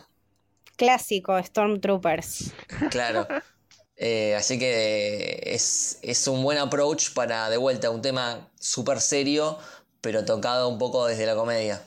Clásico, 0.78 1.42
Stormtroopers. 1.42 2.54
Claro. 2.92 3.28
Eh, 4.00 4.36
así 4.36 4.60
que 4.60 5.42
es, 5.44 5.98
es 6.04 6.28
un 6.28 6.44
buen 6.44 6.60
approach 6.60 7.14
para, 7.14 7.50
de 7.50 7.58
vuelta, 7.58 7.90
un 7.90 8.04
tema 8.04 8.48
súper 8.60 9.02
serio, 9.02 9.58
pero 10.02 10.24
tocado 10.24 10.70
un 10.70 10.78
poco 10.78 11.08
desde 11.08 11.26
la 11.26 11.36
comedia. 11.36 11.82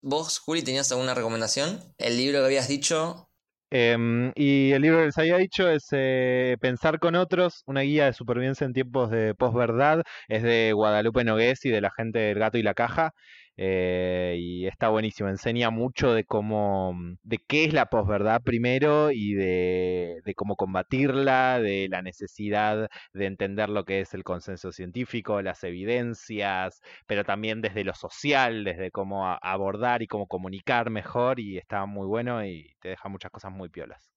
¿Vos, 0.00 0.38
Juli, 0.38 0.62
tenías 0.62 0.92
alguna 0.92 1.14
recomendación? 1.14 1.80
El 1.98 2.16
libro 2.16 2.38
que 2.38 2.44
habías 2.44 2.68
dicho. 2.68 3.28
Em, 3.70 4.30
y 4.36 4.70
el 4.70 4.82
libro 4.82 5.00
que 5.00 5.06
les 5.06 5.18
había 5.18 5.38
dicho 5.38 5.68
es 5.68 5.88
eh, 5.90 6.56
Pensar 6.60 7.00
con 7.00 7.16
otros, 7.16 7.64
una 7.66 7.80
guía 7.80 8.06
de 8.06 8.12
supervivencia 8.12 8.64
en 8.64 8.72
tiempos 8.72 9.10
de 9.10 9.34
posverdad. 9.34 10.04
Es 10.28 10.44
de 10.44 10.72
Guadalupe 10.72 11.24
Nogués 11.24 11.64
y 11.64 11.70
de 11.70 11.80
la 11.80 11.90
gente 11.90 12.20
del 12.20 12.38
Gato 12.38 12.58
y 12.58 12.62
la 12.62 12.74
Caja. 12.74 13.12
Eh, 13.56 14.36
y 14.38 14.66
está 14.66 14.88
buenísimo, 14.88 15.28
enseña 15.28 15.70
mucho 15.70 16.12
de 16.12 16.24
cómo, 16.24 16.94
de 17.22 17.38
qué 17.38 17.64
es 17.64 17.72
la 17.72 17.86
posverdad 17.86 18.42
primero 18.42 19.10
y 19.12 19.34
de, 19.34 20.20
de 20.24 20.34
cómo 20.34 20.56
combatirla, 20.56 21.60
de 21.60 21.88
la 21.90 22.02
necesidad 22.02 22.88
de 23.12 23.26
entender 23.26 23.68
lo 23.68 23.84
que 23.84 24.00
es 24.00 24.14
el 24.14 24.24
consenso 24.24 24.72
científico, 24.72 25.42
las 25.42 25.64
evidencias, 25.64 26.80
pero 27.06 27.24
también 27.24 27.60
desde 27.62 27.84
lo 27.84 27.94
social, 27.94 28.64
desde 28.64 28.90
cómo 28.90 29.26
abordar 29.40 30.02
y 30.02 30.06
cómo 30.06 30.26
comunicar 30.26 30.90
mejor 30.90 31.40
y 31.40 31.58
está 31.58 31.86
muy 31.86 32.06
bueno 32.06 32.44
y 32.44 32.74
te 32.80 32.88
deja 32.90 33.08
muchas 33.08 33.30
cosas 33.30 33.52
muy 33.52 33.68
piolas. 33.68 34.10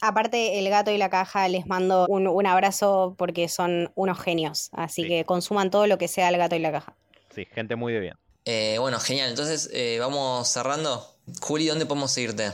Aparte, 0.00 0.58
el 0.58 0.68
gato 0.70 0.90
y 0.90 0.98
la 0.98 1.08
caja 1.10 1.46
les 1.48 1.66
mando 1.66 2.06
un, 2.08 2.26
un 2.28 2.46
abrazo 2.46 3.14
porque 3.18 3.48
son 3.48 3.90
unos 3.94 4.20
genios. 4.20 4.70
Así 4.72 5.04
Sí. 5.04 5.08
que 5.08 5.24
consuman 5.24 5.70
todo 5.70 5.86
lo 5.86 5.98
que 5.98 6.08
sea 6.08 6.28
el 6.28 6.36
gato 6.36 6.56
y 6.56 6.60
la 6.60 6.72
caja. 6.72 6.96
Sí, 7.30 7.46
gente 7.46 7.76
muy 7.76 7.92
de 7.94 8.00
bien. 8.00 8.14
Eh, 8.44 8.76
bueno, 8.78 8.98
genial. 9.00 9.30
Entonces, 9.30 9.68
eh, 9.72 9.98
vamos 10.00 10.48
cerrando. 10.48 11.06
Juli, 11.40 11.66
¿dónde 11.66 11.86
podemos 11.86 12.10
seguirte? 12.10 12.52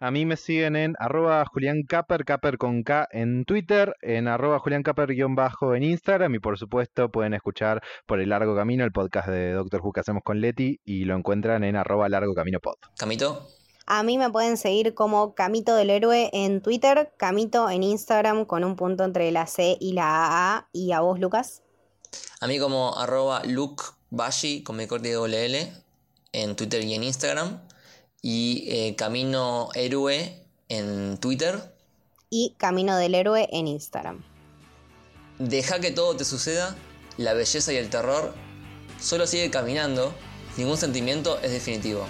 A 0.00 0.12
mí 0.12 0.24
me 0.24 0.36
siguen 0.36 0.76
en 0.76 0.94
arroba 1.00 1.44
Julián 1.44 1.82
Caper, 1.82 2.24
Caper 2.24 2.56
con 2.56 2.84
K 2.84 3.08
en 3.10 3.44
Twitter, 3.44 3.96
en 4.00 4.28
arroba 4.28 4.60
Julián 4.60 4.84
Caper 4.84 5.08
guion 5.08 5.34
bajo 5.34 5.74
en 5.74 5.82
Instagram 5.82 6.36
y 6.36 6.38
por 6.38 6.56
supuesto 6.56 7.10
pueden 7.10 7.34
escuchar 7.34 7.82
por 8.06 8.20
el 8.20 8.28
largo 8.28 8.54
camino 8.54 8.84
el 8.84 8.92
podcast 8.92 9.28
de 9.28 9.50
Doctor 9.52 9.80
Who 9.82 9.92
que 9.92 10.00
hacemos 10.00 10.22
con 10.22 10.40
Leti 10.40 10.80
y 10.84 11.04
lo 11.04 11.16
encuentran 11.16 11.64
en 11.64 11.74
arroba 11.74 12.08
largo 12.08 12.32
camino 12.32 12.60
pod. 12.60 12.76
Camito, 12.96 13.48
A 13.86 14.04
mí 14.04 14.18
me 14.18 14.30
pueden 14.30 14.56
seguir 14.56 14.94
como 14.94 15.34
Camito 15.34 15.74
del 15.74 15.90
Héroe 15.90 16.30
en 16.32 16.62
Twitter, 16.62 17.12
Camito 17.16 17.68
en 17.68 17.82
Instagram 17.82 18.44
con 18.44 18.62
un 18.62 18.76
punto 18.76 19.02
entre 19.02 19.32
la 19.32 19.48
C 19.48 19.76
y 19.80 19.94
la 19.94 20.26
AA. 20.58 20.68
Y 20.72 20.92
a 20.92 21.00
vos, 21.00 21.18
Lucas. 21.18 21.62
a 22.40 22.46
mí 22.46 22.60
como 22.60 22.96
arroba 22.96 23.42
Luke 23.44 23.82
Bashi 24.10 24.62
con 24.62 24.76
mi 24.76 24.86
corte 24.86 25.12
doble 25.12 25.44
L 25.44 25.72
en 26.32 26.56
Twitter 26.56 26.84
y 26.84 26.94
en 26.94 27.02
Instagram. 27.02 27.60
Y 28.22 28.66
eh, 28.68 28.96
Camino 28.96 29.68
Héroe 29.74 30.44
en 30.68 31.18
Twitter. 31.18 31.74
Y 32.30 32.54
Camino 32.58 32.96
del 32.96 33.14
Héroe 33.14 33.48
en 33.52 33.68
Instagram. 33.68 34.24
Deja 35.38 35.80
que 35.80 35.92
todo 35.92 36.16
te 36.16 36.24
suceda, 36.24 36.76
la 37.16 37.32
belleza 37.32 37.72
y 37.72 37.76
el 37.76 37.90
terror 37.90 38.34
solo 39.00 39.26
sigue 39.26 39.50
caminando, 39.50 40.12
ningún 40.56 40.76
sentimiento 40.76 41.38
es 41.40 41.52
definitivo. 41.52 42.04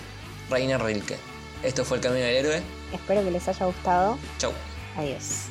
Rainer 0.50 0.82
Rilke. 0.82 1.18
Esto 1.62 1.84
fue 1.84 1.98
el 1.98 2.02
Camino 2.02 2.24
del 2.24 2.36
Héroe. 2.36 2.62
Espero 2.92 3.22
que 3.22 3.30
les 3.30 3.46
haya 3.48 3.66
gustado. 3.66 4.18
Chau. 4.38 4.52
Adiós. 4.96 5.48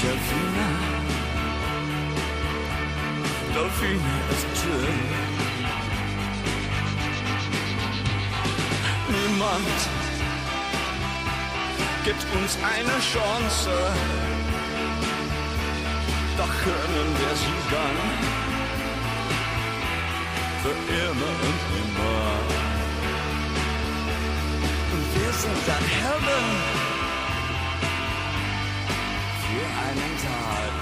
Delfine. 0.00 0.68
Delfine 3.54 4.14
ist 4.32 4.48
schön. 4.60 4.98
Niemand 9.08 9.78
gibt 12.04 12.24
uns 12.36 12.58
eine 12.72 12.96
Chance. 13.12 13.70
Doch 16.38 16.52
können 16.66 17.08
wir 17.20 17.34
sie 17.42 17.60
dann 17.70 17.98
für 20.62 20.76
immer 21.04 21.34
und 21.48 21.60
immer. 21.80 22.62
Und 24.92 25.04
wir 25.14 25.32
sind 25.32 25.60
dann 25.66 25.84
Helden 25.84 26.91
times 29.94 30.24
hard. 30.24 30.81